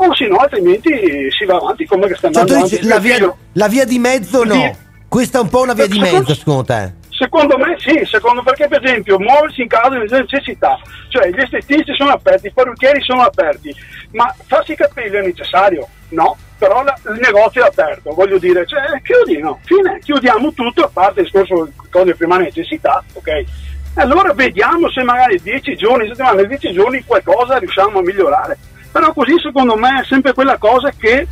[0.00, 0.90] o se no altrimenti
[1.36, 2.76] si va avanti come che sta Cioè, andando avanti.
[2.76, 4.54] dici, la, via, la via di mezzo no.
[4.54, 4.86] Sì.
[5.08, 6.92] Questa è un po' una via di mezzo secondo te?
[7.10, 10.78] Secondo me sì, secondo perché per esempio muoversi in caso di necessità,
[11.08, 13.74] cioè gli estetisti sono aperti, i parrucchieri sono aperti,
[14.12, 15.88] ma farsi i capelli è necessario?
[16.10, 20.84] No, però la- il negozio è aperto, voglio dire, cioè chiudi, no, fine, chiudiamo tutto
[20.84, 23.26] a parte il discorso cose di prima necessità, ok?
[23.28, 23.46] E
[23.94, 28.56] Allora vediamo se magari 10 giorni, settimane, 10 giorni qualcosa riusciamo a migliorare.
[28.92, 31.26] Però così secondo me è sempre quella cosa che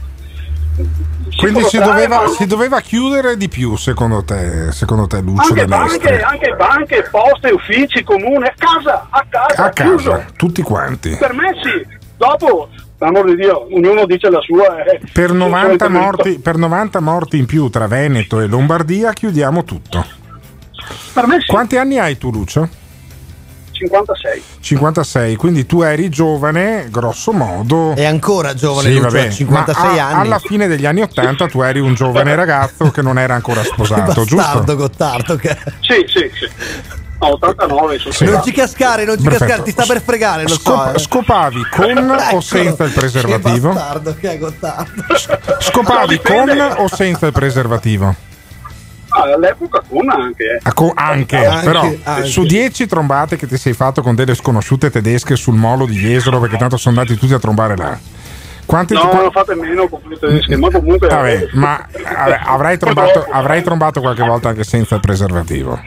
[1.37, 5.65] quindi si doveva, ma- si doveva chiudere di più secondo te secondo te Lucio anche
[5.67, 10.11] banche, anche banche, poste, uffici, comune, a casa, a casa, a chiuso.
[10.11, 11.87] casa tutti quanti Per me sì,
[12.17, 14.85] dopo, amor di Dio, ognuno dice la sua.
[14.85, 15.01] eh.
[15.13, 19.65] per Sono 90, solamente- morti, per 90 morti in più tra Veneto e Lombardia chiudiamo
[19.65, 20.05] tutto
[21.13, 22.69] Per me sì, quanti anni hai tu Lucio?
[23.77, 24.43] 56.
[24.61, 30.03] 56 quindi tu eri giovane grosso modo È ancora giovane Sì, vabbè, ha 56 ma
[30.03, 30.27] a- anni.
[30.27, 34.25] alla fine degli anni 80 tu eri un giovane ragazzo che non era ancora sposato,
[34.25, 34.37] giusto?
[34.37, 35.57] Bastardo Gottardo che...
[35.81, 36.95] Sì, sì, sì.
[37.19, 38.25] No, 89 sono Sì.
[38.27, 39.45] Non ci cascare, non ci Perfetto.
[39.47, 40.95] cascare, ti sta per fregare, lo Scop- so.
[40.95, 40.99] eh.
[40.99, 42.41] Scopavi con o Eccolo.
[42.43, 43.69] senza il preservativo?
[43.71, 45.03] Che bastardo che è Gottardo.
[45.61, 48.15] Scopavi con o senza il preservativo?
[49.19, 50.45] Ah, all'epoca con anche.
[50.45, 50.61] eh.
[50.63, 52.25] Ah, co- anche, Anche, però anche.
[52.29, 56.39] su 10 trombate che ti sei fatto con delle sconosciute tedesche sul molo di Jesolo
[56.39, 57.99] perché tanto sono andati tutti a trombare là.
[58.67, 61.09] Quanti No, qua- non fate meno con i tedeschi, ma comunque.
[61.09, 65.81] Vabbè, ma eh, avrai trombato, avrai trombato qualche volta anche senza il preservativo.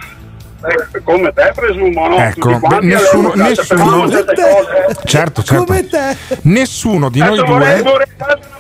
[0.61, 2.17] Eh, come te presumo, no?
[2.17, 4.95] Ecco, beh, nessuno- nessuno- cose, eh.
[5.05, 5.63] Certo, certo.
[5.65, 6.17] Come te.
[6.43, 8.07] Nessuno di noi vorrei, due vorrei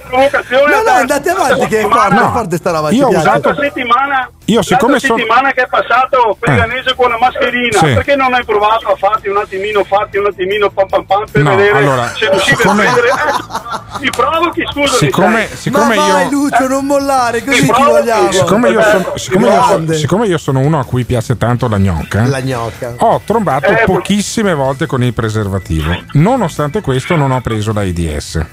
[0.09, 0.73] provocazione.
[0.75, 2.31] No, no, andate avanti, che è forte, No.
[2.31, 2.89] forte sta roba.
[2.91, 7.77] Io ho usato- settimana, Io siccome sono- settimana che è passato Peganese con la mascherina,
[7.77, 7.93] Sì.
[7.93, 11.41] perché non hai provato a farti un attimino, farti un attimino pam pam pam per
[11.43, 13.07] No, vedere allora, se riuscivi siccome- a prendere.
[13.09, 14.97] Eh, mi provochi, scusami.
[14.97, 16.29] Siccome, siccome Ma vai io.
[16.31, 17.91] Lucio, non mollare, così ti provochi.
[17.91, 18.31] vogliamo.
[18.31, 22.25] Siccome io, sono, siccome, io siccome io sono uno a cui piace tanto la gnocca,
[22.27, 22.93] La gnocca.
[22.97, 25.95] ho trombato Eh, pochissime volte con il preservativo.
[26.13, 28.45] Nonostante questo, non ho preso l'AIDS.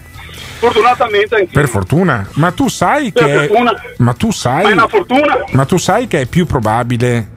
[0.58, 1.50] Fortunatamente anch'io.
[1.52, 2.26] Per fortuna.
[2.34, 3.46] Ma tu sai Per che.
[3.46, 3.72] fortuna.
[3.98, 4.62] Ma tu sai.
[4.62, 5.36] Ma è una fortuna.
[5.52, 7.28] Ma tu sai che è più probabile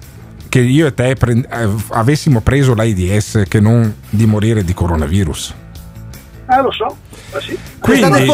[0.50, 5.54] che io e te prend- eh, avessimo preso l'AIDS che non di morire di coronavirus.
[6.50, 6.98] Eh, lo so.
[7.36, 7.58] Eh, sì.
[7.80, 8.26] Quindi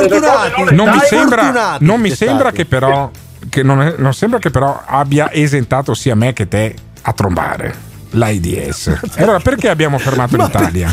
[0.72, 3.12] non mi sembra, non mi sembra che però
[3.50, 7.76] che non, è- non sembra che però abbia esentato sia me che te a trombare
[8.16, 9.00] l'AIDS.
[9.18, 10.92] Allora perché abbiamo fermato l'Italia?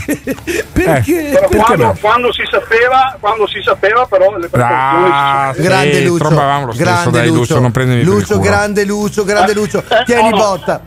[0.73, 1.29] Perché?
[1.29, 1.97] Eh, Però perché quando, no?
[2.01, 6.73] quando si sapeva, quando si sapeva però le Ah, si Grande sì, Lucio, trombavamo lo
[6.73, 8.41] stesso, grande dai Lucio, non prendimi per il Lucio, culo.
[8.49, 9.79] grande Lucio, grande Lucio.
[9.89, 10.83] Eh, Tieni botta.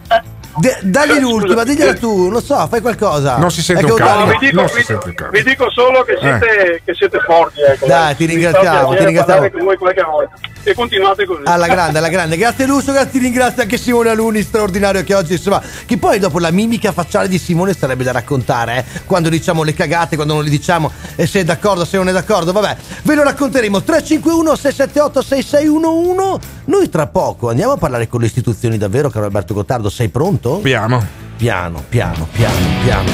[0.57, 3.37] De- dagli l'ultima, digliela tu, non so, fai qualcosa.
[3.37, 4.25] Non si sente che un cazzo.
[4.25, 5.29] dato- vi dico, vi- cazzo.
[5.31, 7.59] vi dico solo che siete, che siete forti.
[7.61, 9.25] Ecco, Dai, ti ringraziamo, ti ringraziamo.
[9.25, 10.35] parlare con voi qualche volta.
[10.67, 11.41] E continuate così.
[11.43, 15.33] Alla grande, alla grande, grazie Lucio, grazie, ti ringrazio anche Simone Aluni, straordinario che oggi
[15.33, 18.99] insomma, che poi dopo la mimica facciale di Simone sarebbe da raccontare, eh?
[19.05, 22.11] quando diciamo le cagate, quando non le diciamo e se è d'accordo, se non è
[22.11, 28.21] d'accordo, vabbè, ve lo racconteremo 351 678 6611, noi tra poco andiamo a parlare con
[28.21, 30.44] le istituzioni davvero, caro Alberto Gottardo, sei pronto?
[30.45, 31.03] Piano.
[31.37, 33.09] Piano, piano, piano, piano.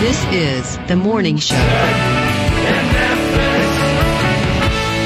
[0.00, 1.56] This is the morning show.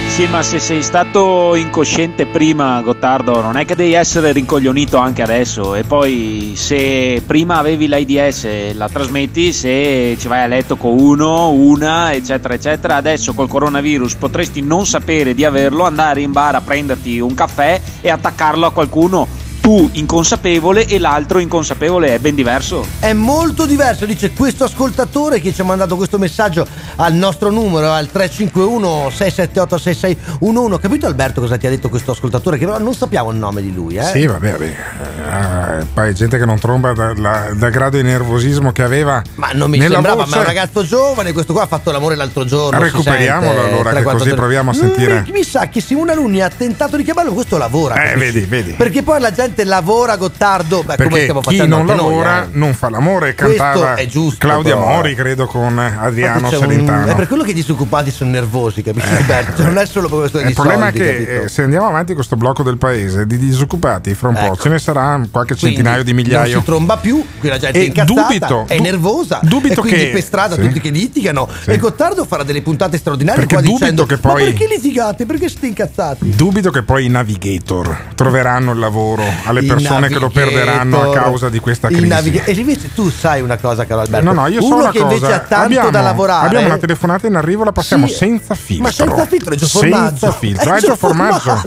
[0.08, 5.20] Sì, ma se sei stato incosciente prima, Gottardo, non è che devi essere rincoglionito anche
[5.20, 5.74] adesso.
[5.74, 11.50] E poi, se prima avevi l'AIDS, la trasmetti, se ci vai a letto con uno,
[11.50, 16.62] una, eccetera, eccetera, adesso col coronavirus potresti non sapere di averlo, andare in bar a
[16.62, 19.43] prenderti un caffè e attaccarlo a qualcuno.
[19.64, 22.86] Tu inconsapevole e l'altro inconsapevole è ben diverso.
[22.98, 26.66] È molto diverso, dice questo ascoltatore che ci ha mandato questo messaggio
[26.96, 30.78] al nostro numero, al 351 678 6611.
[30.78, 32.58] Capito Alberto cosa ti ha detto questo ascoltatore?
[32.58, 34.02] Che però non sappiamo il nome di lui, eh?
[34.02, 35.80] Sì, vabbè, vabbè.
[35.80, 39.22] Eh, poi gente che non tromba da- dal grado di nervosismo che aveva.
[39.36, 40.28] Ma non mi sembrava, voce.
[40.28, 42.78] ma è un ragazzo giovane, questo qua ha fatto l'amore l'altro giorno.
[42.78, 44.44] Recuperiamolo sente, allora, tre, che quattro così giorni.
[44.44, 45.22] proviamo a sentire.
[45.24, 47.94] Mi, mi sa che Simone Alunni ha tentato di chiamarlo, questo lavora.
[47.94, 48.32] Eh, capisci?
[48.32, 48.72] vedi, vedi.
[48.72, 52.48] Perché poi la gente lavora Gottardo, beh, come Perché stiamo chi non noi, lavora eh.
[52.52, 54.88] non fa l'amore, cantava è giusto, Claudia però.
[54.88, 57.04] Mori, credo, con Adriano c'è un-.
[57.06, 59.06] È per quello che i disoccupati sono nervosi, capisci?
[59.26, 61.86] Cioè, non è solo per questo Eh, Il problema soldi, è che eh, se andiamo
[61.86, 64.56] avanti con questo blocco del paese di disoccupati, fra un po' Ecco.
[64.56, 66.58] ce ne sarà qualche Quindi centinaio di Non migliaio.
[66.58, 70.10] si tromba più, qui la gente è incazzata, dubito, è nervosa, dubito e quindi che-
[70.10, 70.62] per strada sì.
[70.62, 71.48] tutti che litigano.
[71.66, 75.26] E Gottardo farà delle puntate straordinarie Perché qua dicendo che poi- perché litigate?
[75.26, 76.30] Perché siete incazzati?
[76.34, 81.48] Dubito che poi i navigator troveranno il lavoro alle persone che lo perderanno a causa
[81.48, 82.06] di questa crisi.
[82.06, 84.24] naviga- e invece tu sai una cosa, caro Alberto.
[84.32, 85.14] No, no, io so Uno una che cosa.
[85.14, 86.46] invece ha tanto abbiamo, da lavorare.
[86.46, 88.84] Abbiamo una telefonata in arrivo, la passiamo Sì, senza filtro.
[88.84, 90.16] Ma senza filtro, è Gio Formaggio.
[90.18, 90.62] Senza filtro.
[90.74, 91.62] È È Gio Gio Formaggio.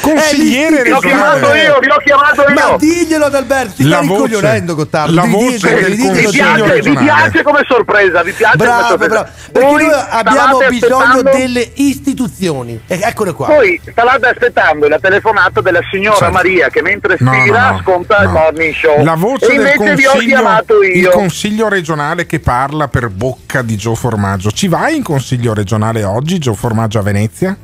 [0.00, 2.54] Consigliere Vi ho chiamato io, vi ho chiamato io.
[2.54, 5.14] Ma diglielo ad Alberto, ti La stai voce- rincoglionendo, Gottardo.
[5.14, 9.12] la voce diglielo, del diglielo, Consiglio vi piace come sorpresa, vi piace come Bravo, sorpresa.
[9.12, 9.28] bravo.
[9.52, 12.80] Perché noi abbiamo bisogno delle istituzioni.
[12.86, 13.46] E eccole qua.
[13.48, 16.32] Voi stavate aspettando la telefonata della signora Certo.
[16.32, 19.02] Maria che mentre No, no, stira no, sconta il morning show.
[19.04, 21.10] La voce e del invece vi ho consiglio, il io.
[21.10, 24.50] consiglio regionale che parla per bocca di Gio Formaggio.
[24.50, 27.56] Ci vai in consiglio regionale oggi, Gio Formaggio a Venezia?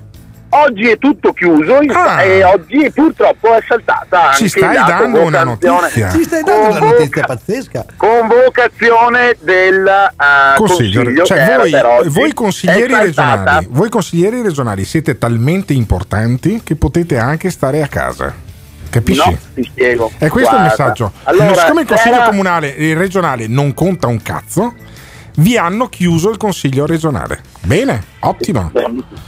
[0.55, 2.23] Oggi è tutto chiuso Ah.
[2.23, 6.11] e oggi purtroppo è saltata anche Ci stai la dando una notizia.
[6.11, 7.85] Ci stai dando una Convoca- notizia pazzesca.
[7.97, 15.73] Convocazione del eh, Consiglio, consiglio, cioè voi, voi consiglieri regionali, voi consiglieri regionali siete talmente
[15.73, 18.35] importanti che potete anche stare a casa.
[18.93, 19.31] Capisci?
[19.31, 20.11] No, ti spiego.
[20.19, 21.13] È questo Guarda, il messaggio.
[21.25, 24.75] Allora, Siccome il consiglio era- comunale e regionale non conta un cazzo,
[25.37, 27.41] vi hanno chiuso il consiglio regionale.
[27.63, 28.71] Bene, ottimo.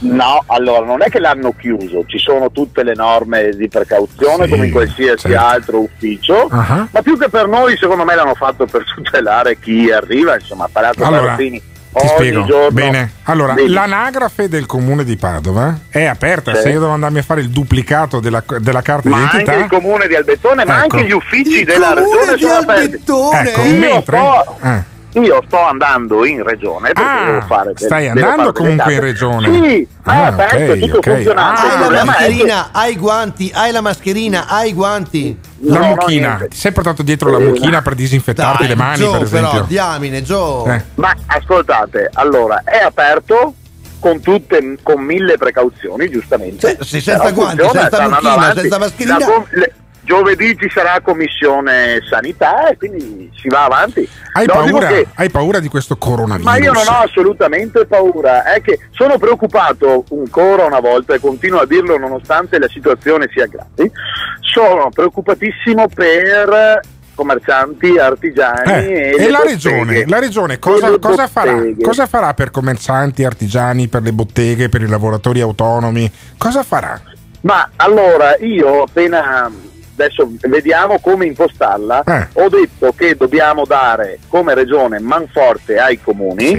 [0.01, 4.51] No, allora non è che l'hanno chiuso, ci sono tutte le norme di precauzione Sì,
[4.51, 5.43] come in qualsiasi certo.
[5.45, 6.87] altro ufficio, Ah.
[6.91, 10.69] ma più che per noi secondo me l'hanno fatto per tutelare chi arriva, insomma, ha
[10.71, 11.59] parlato Allora, Bertini
[11.99, 12.43] Ti spiego.
[12.45, 12.71] giorno.
[12.71, 13.11] Bene.
[13.23, 13.69] Allora, Vedi.
[13.71, 16.53] l'anagrafe del comune di Padova è aperta.
[16.55, 16.61] Sì.
[16.61, 19.51] Se io devo andarmi a fare il duplicato della, della carta ma d'identità.
[19.53, 20.95] anche il comune di Albettone, ma Ecco.
[20.97, 22.81] anche gli uffici Il della regione di sono aperti.
[22.83, 23.49] Albettone?
[23.49, 24.17] Ecco, Io mentre.
[24.17, 24.93] sto- eh.
[25.15, 29.47] Io sto andando in regione perché Ah, devo fare del- stai andando comunque in regione?
[29.49, 31.09] Sì, Ah, è aperto, ok, è tutto ok.
[31.13, 31.61] funzionante.
[31.61, 35.39] Ah, Hai la mascherina, hai i guanti, hai la mascherina, hai i guanti.
[35.59, 36.27] La No, no, mucchina.
[36.27, 36.47] niente.
[36.49, 39.51] Ti sei portato dietro la mucchina per disinfettarti Dai, le mani, Gio, per esempio?
[39.51, 40.65] però, diamine, Gio.
[40.65, 40.83] Eh.
[40.95, 43.53] Ma ascoltate, allora è aperto
[43.99, 46.77] con tutte, con mille precauzioni, giustamente.
[46.81, 49.17] Sì, senza Però guanti, funziona, senza mucchina, senza mascherina.
[49.19, 49.73] La com- le-
[50.05, 54.07] giovedì ci sarà commissione sanità e quindi si va avanti.
[54.33, 56.45] Hai No, paura, che- hai paura di questo coronavirus?
[56.45, 61.59] ma io non ho assolutamente paura, è che sono preoccupato ancora una volta e continuo
[61.59, 63.91] a dirlo nonostante la situazione sia grave,
[64.39, 66.79] sono preoccupatissimo per
[67.15, 71.57] commercianti, artigiani Eh, e, e la regione, la regione cosa, cosa farà?
[71.81, 76.11] Cosa farà per commercianti, artigiani, per le botteghe, per i lavoratori autonomi?
[76.37, 76.99] Cosa farà?
[77.41, 79.49] Ma allora io appena
[79.97, 82.27] adesso vediamo come impostarla, Eh.
[82.33, 86.53] ho detto che dobbiamo dare come regione manforte ai comuni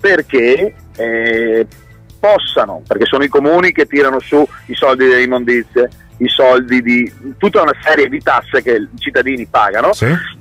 [0.00, 1.66] perché eh,
[2.20, 5.88] possano, perché sono i comuni che tirano su i soldi delle immondizie,
[6.18, 9.92] i soldi di tutta una serie di tasse che i cittadini pagano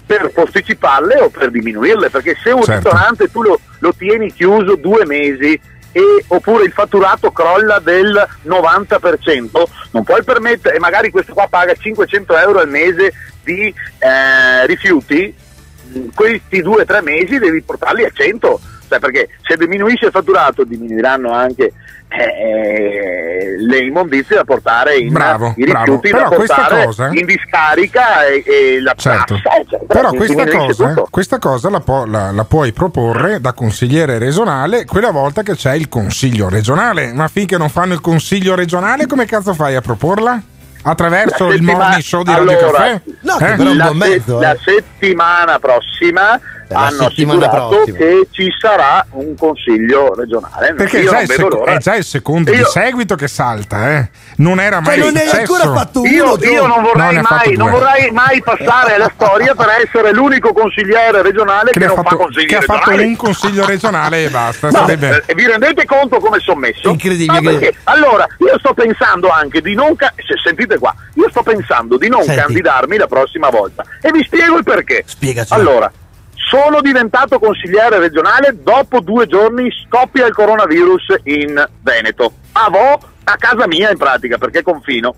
[0.05, 2.89] per posticiparle o per diminuirle, perché se un Certo.
[2.89, 5.59] ristorante tu lo, lo tieni chiuso due mesi
[5.97, 11.73] e, oppure il fatturato crolla del 90%, non puoi permettere, e magari questo qua paga
[11.73, 13.11] 500 euro al mese
[13.43, 15.33] di eh, rifiuti,
[16.13, 20.63] questi due o tre mesi devi portarli a 100, cioè perché se diminuisce il fatturato
[20.63, 21.71] diminuiranno anche
[22.09, 25.83] eh, le immondizie da portare in Bravo, i bravo.
[25.85, 29.25] rifiuti Però da questa portare cosa- in discarica e, e la Certo.
[29.41, 29.85] plastica, eccetera.
[29.87, 31.07] Però Si questa diminuisce cosa, tutto.
[31.09, 35.73] questa cosa la, può- la- la puoi proporre da consigliere regionale quella volta che c'è
[35.75, 37.11] il consiglio regionale.
[37.13, 40.41] Ma finché non fanno il consiglio regionale, come cazzo fai a proporla?
[40.83, 42.91] Attraverso il morning show di Radio allora, Caffè?
[42.93, 43.73] Eh?
[43.73, 46.39] la, se- la settimana prossima
[46.75, 47.97] hanno assicurato prossima.
[47.97, 50.73] che ci sarà un consiglio regionale.
[50.73, 51.73] Perché già, non il l'ora.
[51.73, 54.09] è già il secondo di Io- seguito che salta, eh?
[54.37, 55.53] Non era mai non ne hai successo.
[55.53, 59.55] ancora fatto uno, Io, io non vorrei fatto mai, non vorrei mai passare alla storia
[59.55, 63.07] per essere l'unico consigliere regionale che, Che non fatto- fa consigli che ha fatto regionali.
[63.07, 64.67] un consiglio regionale e basta.
[64.69, 66.89] No, sarebbe- eh, vi rendete conto come sono messo?
[66.89, 67.75] Incredibile, Ma perché?
[67.85, 69.95] Allora, io sto pensando anche di non.
[69.95, 72.39] ca- se- sentite qua, io sto pensando di non Senti.
[72.41, 73.83] candidarmi la prossima volta.
[74.01, 75.03] E vi spiego il perché.
[75.05, 75.53] Spiegaci.
[75.53, 75.91] Allora,
[76.47, 82.31] sono diventato consigliere regionale, dopo due giorni scoppia il coronavirus in Veneto.
[82.53, 85.13] A Vo, a casa mia in pratica, perché confino.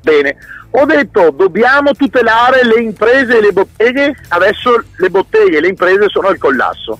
[0.00, 0.36] Bene,
[0.70, 6.08] ho detto dobbiamo tutelare le imprese e le botteghe, adesso le botteghe e le imprese
[6.08, 6.98] sono al collasso.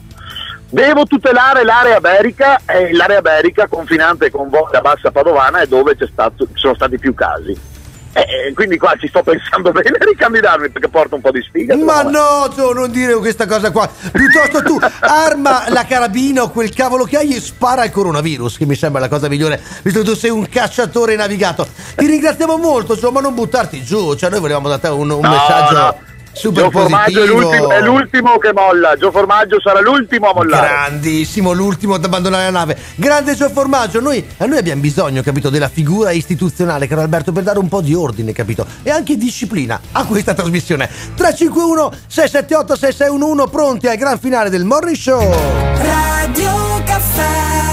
[0.70, 6.46] Devo tutelare l'area berica e l'area berica confinante con Voglia Bassa Padovana è dove stato-
[6.46, 7.71] ci sono stati più casi.
[8.14, 11.76] Eh, quindi qua ci sto pensando bene a ricandidarmi perché porto un po' di sfiga.
[11.76, 13.88] Ma no, Gio, non dire questa cosa qua.
[14.12, 18.66] Piuttosto tu arma la carabina o quel cavolo che hai e spara al coronavirus, che
[18.66, 21.66] mi sembra la cosa migliore, visto che tu sei un cacciatore navigato.
[21.96, 24.14] Ti ringraziamo molto, Gio, ma non buttarti giù.
[24.14, 25.96] Cioè, noi volevamo dare un, un No, messaggio no.
[26.32, 28.96] Super Gio Formaggio è l'ultimo, è l'ultimo che molla.
[28.96, 30.68] Gio Formaggio sarà l'ultimo a mollare.
[30.68, 32.76] Grandissimo, l'ultimo ad abbandonare la nave.
[32.96, 37.42] Grande Gio Formaggio, noi, a noi abbiamo bisogno, capito, della figura istituzionale, caro Alberto, per
[37.42, 38.66] dare un po' di ordine, capito?
[38.82, 40.88] E anche disciplina a questa trasmissione.
[41.14, 45.20] 351 678 6611 pronti al gran finale del Morning Show.
[45.20, 47.71] Radio Caffè.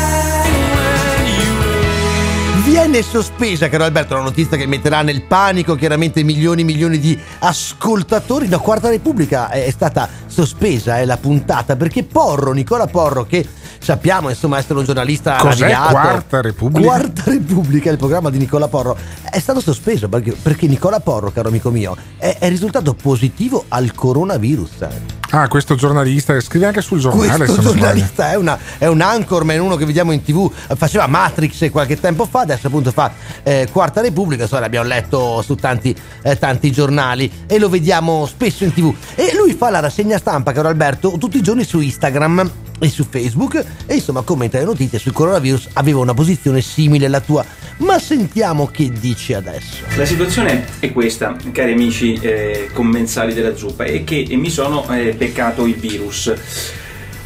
[2.81, 7.19] Viene sospesa, caro Alberto, la notizia che metterà nel panico chiaramente milioni e milioni di
[7.39, 8.47] ascoltatori.
[8.47, 13.45] Da Quarta Repubblica è stata sospesa è la puntata perché Porro, Nicola Porro, che
[13.79, 15.91] sappiamo insomma essere un giornalista Cos'è navigato.
[15.91, 16.87] Quarta Repubblica?
[16.87, 18.97] Quarta Repubblica, il programma di Nicola Porro,
[19.29, 23.93] è stato sospeso perché, perché Nicola Porro, caro amico mio, è, è risultato positivo al
[23.93, 25.18] coronavirus.
[25.31, 27.45] Ah, questo giornalista che scrive anche sul giornale.
[27.45, 31.99] Questo giornalista è, una, è un anchorman, uno che vediamo in tv, faceva Matrix qualche
[31.99, 36.71] tempo fa, adesso appunto fa eh, Quarta Repubblica, so, l'abbiamo letto su tanti, eh, tanti
[36.71, 38.91] giornali e lo vediamo spesso in tv.
[39.13, 43.05] E lui fa la rassegna stampa, caro Alberto, tutti i giorni su Instagram e su
[43.07, 47.45] Facebook e insomma commenta le notizie sul coronavirus, aveva una posizione simile alla tua.
[47.77, 49.83] Ma sentiamo che dice adesso.
[49.95, 55.15] La situazione è questa, cari amici eh, commensali della zuppa, è che mi sono eh,
[55.19, 56.33] beccato il virus.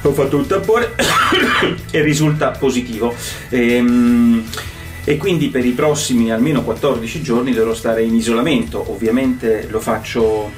[0.01, 0.89] Ho fatto un tampone
[1.91, 3.15] e risulta positivo.
[3.49, 4.43] Ehm,
[5.05, 8.91] e quindi per i prossimi almeno 14 giorni dovrò stare in isolamento.
[8.91, 10.51] Ovviamente lo faccio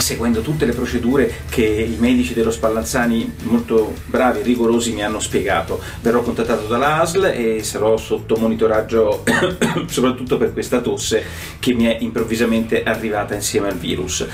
[0.00, 5.20] seguendo tutte le procedure che i medici dello Spallanzani molto bravi e rigorosi mi hanno
[5.20, 5.80] spiegato.
[6.00, 9.22] Verrò contattato dalla ASL e sarò sotto monitoraggio
[9.86, 11.22] soprattutto per questa tosse
[11.58, 14.26] che mi è improvvisamente arrivata insieme al virus.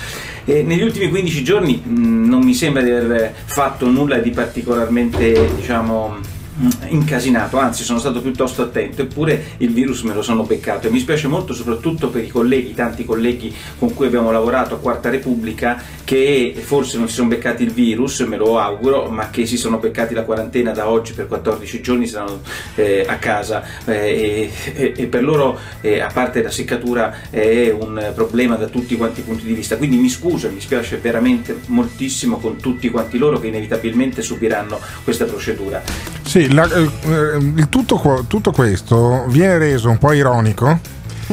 [0.44, 5.50] E negli ultimi 15 giorni mh, non mi sembra di aver fatto nulla di particolarmente,
[5.54, 6.38] diciamo,
[6.88, 10.86] incasinato, anzi sono stato piuttosto attento, eppure il virus me lo sono beccato.
[10.86, 14.78] E mi spiace molto soprattutto per i colleghi, tanti colleghi con cui abbiamo lavorato a
[14.78, 19.46] Quarta Repubblica che forse non si sono beccati il virus, me lo auguro, ma che
[19.46, 22.40] si sono beccati la quarantena da oggi per 14 giorni, saranno
[22.74, 23.64] eh, a casa.
[23.84, 28.96] Eh, e, e- per loro eh, a parte la seccatura è un problema da tutti
[28.96, 32.90] quanti i punti di vista, quindi mi scuso e mi spiace veramente moltissimo con tutti
[32.90, 36.19] quanti loro che inevitabilmente subiranno questa procedura.
[36.30, 36.88] Sì, la- eh,
[37.56, 40.78] eh, tutto, tutto questo viene reso un po' ironico.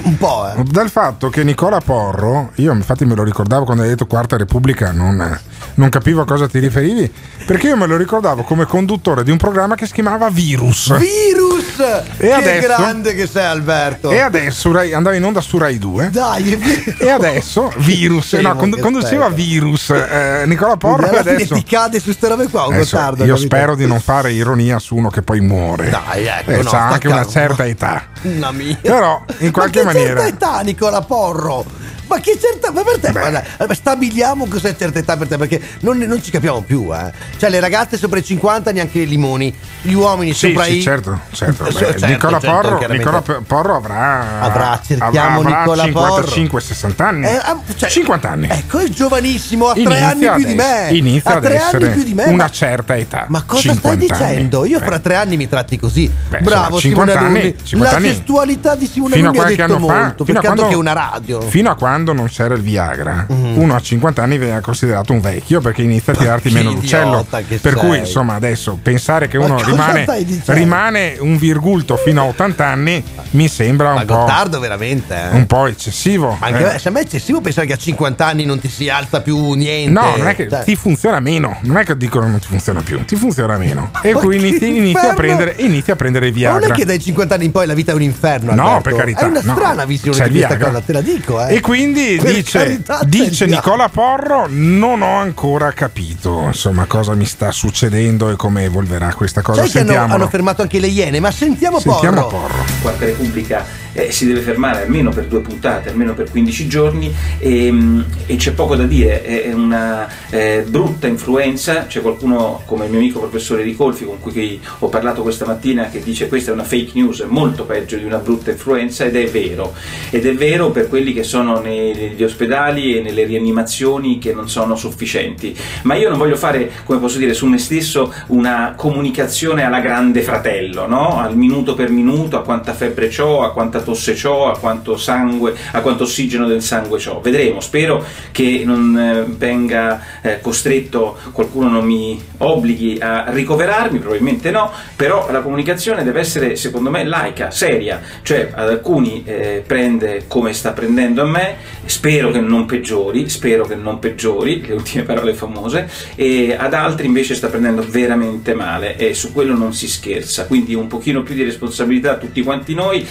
[0.04, 0.64] Un po', eh.
[0.64, 4.92] Dal fatto che Nicola Porro, io infatti me lo ricordavo quando hai detto Quarta Repubblica,
[4.92, 5.40] non,
[5.76, 7.12] non capivo a cosa ti riferivi,
[7.46, 10.96] perché io me lo ricordavo come conduttore di un programma che si chiamava Virus.
[10.98, 11.80] Virus!
[11.80, 14.12] E che adesso- grande che sei Alberto!
[14.12, 16.10] E adesso andava in onda su Rai 2.
[16.12, 16.98] Dai, è vero.
[17.00, 19.30] E adesso Virus, no, che conduceva.
[19.30, 23.24] Virus eh, Nicola Porro e adesso ti cade su ste robe qua, un Adesso Gottardo,
[23.26, 23.56] io capito?
[23.56, 25.90] spero di non fare ironia su uno che poi muore.
[25.90, 28.04] Dai, ecco, Eh, no, sta anche una certa età.
[28.22, 28.78] Mamma mia.
[28.82, 31.66] Però, in qualche che maniera- certa età, Nicola Porro?
[32.08, 32.72] Ma che certa.
[32.72, 36.32] Ma per te, guarda, eh, stabiliamo cos'è certa età per te, perché non, non ci
[36.32, 37.12] capiamo più, eh.
[37.38, 40.82] Cioè, le ragazze sopra i 50 neanche i limoni, gli uomini Sì, sopra sì, i.
[40.82, 41.66] certo, certo.
[41.66, 43.12] Eh, Beh, certo, Nicola, certo, Porro, chiaramente.
[43.12, 47.26] Nicola Porro avrà, Avrà, cerchiamo avrà Nicola 55-60 anni.
[47.28, 48.48] Eh, ah, cioè, 50 anni.
[48.50, 50.88] Ecco, è giovanissimo, ha tre anni più di me.
[50.92, 52.24] Inizia ha tre anni più di me.
[52.26, 53.26] una certa età.
[53.28, 54.30] Ma cosa stai 50 anni.
[54.36, 54.66] dicendo?
[54.66, 56.10] Io Beh, fra tre anni mi tratti così.
[56.30, 57.56] Beh, Bravo, insomma, Simone 50 anni, Alunni.
[57.64, 58.08] 50 La anni.
[58.16, 60.94] gestualità di Simone Alunni ha detto fa, molto, fino a perché altro quando, che una
[60.94, 61.42] radio.
[61.42, 63.58] fino a quando non c'era il Viagra, Mm.
[63.58, 67.26] uno a 50 anni veniva considerato un vecchio perché inizia a tirarti meno l'uccello.
[67.30, 68.00] Per cui, sei.
[68.00, 70.06] insomma, adesso pensare che Ma uno rimane,
[70.46, 75.36] rimane un virgulto fino a 80 anni mi sembra Ma un po', Gottardo veramente, eh.
[75.36, 76.38] un po' eccessivo.
[76.40, 76.80] Ma anche eh.
[76.80, 79.54] se a me è eccessivo pensare che a 50 anni non ti si alza più
[79.54, 79.92] niente.
[79.92, 82.82] No, non è che Cioè, ti funziona meno, non è che dicono non ti funziona
[82.82, 83.92] più, ti funziona meno.
[84.02, 86.60] E Ma quindi inizi, inizi a prendere, inizi a prendere il Ma Viagra.
[86.60, 88.54] non è che dai 50 anni in poi la vita è un inferno.
[88.54, 88.82] No, Alberto.
[88.90, 89.20] per carità.
[89.22, 89.54] È una no.
[89.54, 91.56] strana visione C'è di questa cosa, te la dico, eh.
[91.56, 93.46] E quindi Per dice, dice.
[93.46, 99.42] Nicola Porro: Non ho ancora capito insomma cosa mi sta succedendo e come evolverà questa
[99.42, 99.66] cosa.
[99.66, 102.48] Sai che hanno, hanno fermato anche le iene, ma sentiamo, Sentiamo Porro.
[102.48, 102.66] Porro.
[102.82, 107.72] Quarta Repubblica eh, si deve fermare almeno per due puntate, almeno per 15 giorni e,
[107.72, 112.92] mm, e c'è poco da dire, è una eh, brutta influenza, c'è qualcuno come il
[112.92, 116.64] mio amico professore Ricolfi con cui ho parlato questa mattina che dice questa è una
[116.64, 119.74] fake news, molto peggio di una brutta influenza ed è vero,
[120.12, 124.76] ed è vero per quelli che sono negli ospedali e nelle rianimazioni che non sono
[124.76, 129.80] sufficienti, ma io non voglio fare, come posso dire, su me stesso una comunicazione alla
[129.80, 131.20] grande fratello, no?
[131.20, 135.56] al minuto per minuto, a quanta febbre ho, a quanta tosse ho, a quanto sangue,
[135.72, 137.22] a quanto ossigeno del sangue ho.
[137.22, 144.52] Vedremo, spero che non eh, venga eh, costretto, qualcuno non mi obblighi a ricoverarmi, probabilmente
[144.52, 150.26] no, però la comunicazione deve essere secondo me laica, seria, cioè ad alcuni eh, prende
[150.28, 151.56] come sta prendendo a me,
[151.86, 157.08] spero che non peggiori, spero che non peggiori, le ultime parole famose, e ad altri
[157.08, 161.36] invece sta prendendo veramente male e su quello non si scherza, quindi un pochino più
[161.36, 163.06] di responsabilità a tutti quanti noi,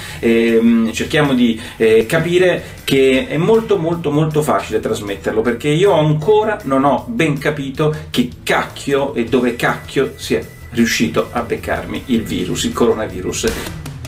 [0.57, 6.59] ehm, cerchiamo di eh, capire che è molto molto molto facile trasmetterlo perché io ancora
[6.65, 12.65] non ho ben capito che cacchio e dove cacchio sia riuscito a beccarmi il virus,
[12.65, 13.47] il coronavirus.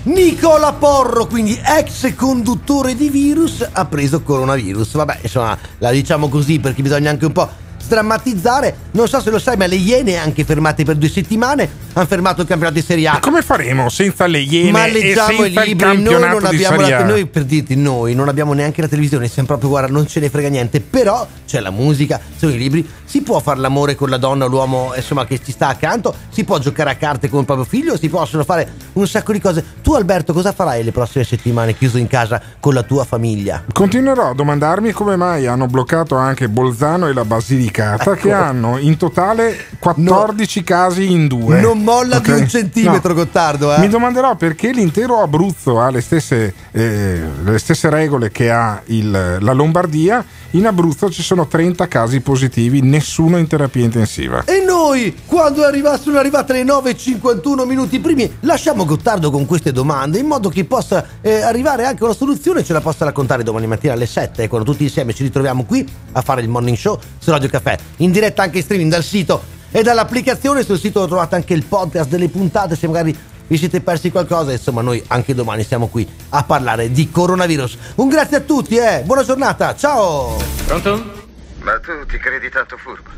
[0.04, 4.94] Nicola Porro, quindi ex conduttore di virus, ha preso coronavirus.
[4.94, 7.48] Vabbè, insomma, la diciamo così perché bisogna anche un po'
[7.78, 8.76] sdrammatizzare.
[8.92, 12.42] Non so se lo sai, ma le Iene anche fermate per due settimane hanno fermato
[12.42, 13.18] il campionato di Serie A.
[13.18, 17.44] Come faremo senza le iene Ma leggiamo i libri, noi non abbiamo la, noi per
[17.44, 20.80] dirti, noi non abbiamo neanche la televisione, siamo proprio guarda, non ce ne frega niente,
[20.80, 24.48] però c'è la musica, sono i libri, si può fare l'amore con la donna o
[24.48, 27.96] l'uomo insomma che ci sta accanto, si può giocare a carte con il proprio figlio,
[27.98, 29.64] si possono fare un sacco di cose.
[29.82, 33.64] Tu Alberto cosa farai le prossime settimane chiuso in casa con la tua famiglia?
[33.72, 38.32] Continuerò a domandarmi come mai hanno bloccato anche Bolzano e la Basilicata, che Ecco.
[38.32, 41.60] hanno in totale 14 casi in due.
[41.60, 42.38] Non molla di Ok?
[42.40, 43.78] un centimetro, Gottardo, eh.
[43.80, 49.38] Mi domanderò perché l'intero Abruzzo ha le stesse, eh, le stesse regole che ha il-
[49.40, 50.24] la Lombardia.
[50.52, 54.44] In Abruzzo ci sono 30 casi positivi, nessuno in terapia intensiva.
[54.46, 60.18] E noi, quando arriva- sono arrivate le 9.51 minuti primi, lasciamo Gottardo con queste domande
[60.18, 63.66] in modo che possa eh, arrivare anche una soluzione e ce la possa raccontare domani
[63.66, 66.98] mattina alle 7, quando tutti insieme ci ritroviamo qui a fare il morning show
[67.28, 70.64] su Radio Caffè, in diretta anche in streaming dal sito e dall'applicazione.
[70.64, 73.14] Sul sito trovate anche il podcast delle puntate se magari
[73.46, 74.50] vi siete persi qualcosa.
[74.52, 77.76] Insomma, noi anche domani siamo qui a parlare di coronavirus.
[77.96, 79.02] Un grazie a tutti, eh.
[79.04, 80.38] Buona giornata, ciao!
[80.64, 81.26] Pronto?
[81.60, 83.10] Ma tu ti credi tanto furbo?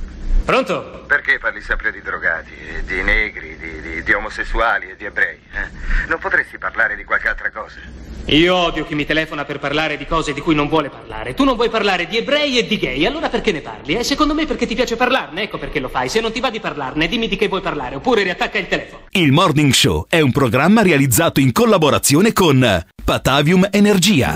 [0.44, 1.04] Pronto?
[1.06, 5.36] Perché parli sempre di drogati, e di negri, di, di- di omosessuali e di ebrei?
[5.52, 6.08] eh?
[6.08, 7.76] Non potresti parlare di qualche altra cosa?
[8.30, 11.34] Io odio chi mi telefona per parlare di cose di cui non vuole parlare.
[11.34, 13.96] Tu non vuoi parlare di ebrei e di gay, allora perché ne parli?
[13.96, 16.08] E secondo me perché ti piace parlarne, ecco perché lo fai.
[16.08, 19.06] Se non ti va di parlarne, dimmi di che vuoi parlare, oppure riattacca il telefono.
[19.10, 24.28] Il Morning Show è un programma realizzato in collaborazione con Patavium Energia.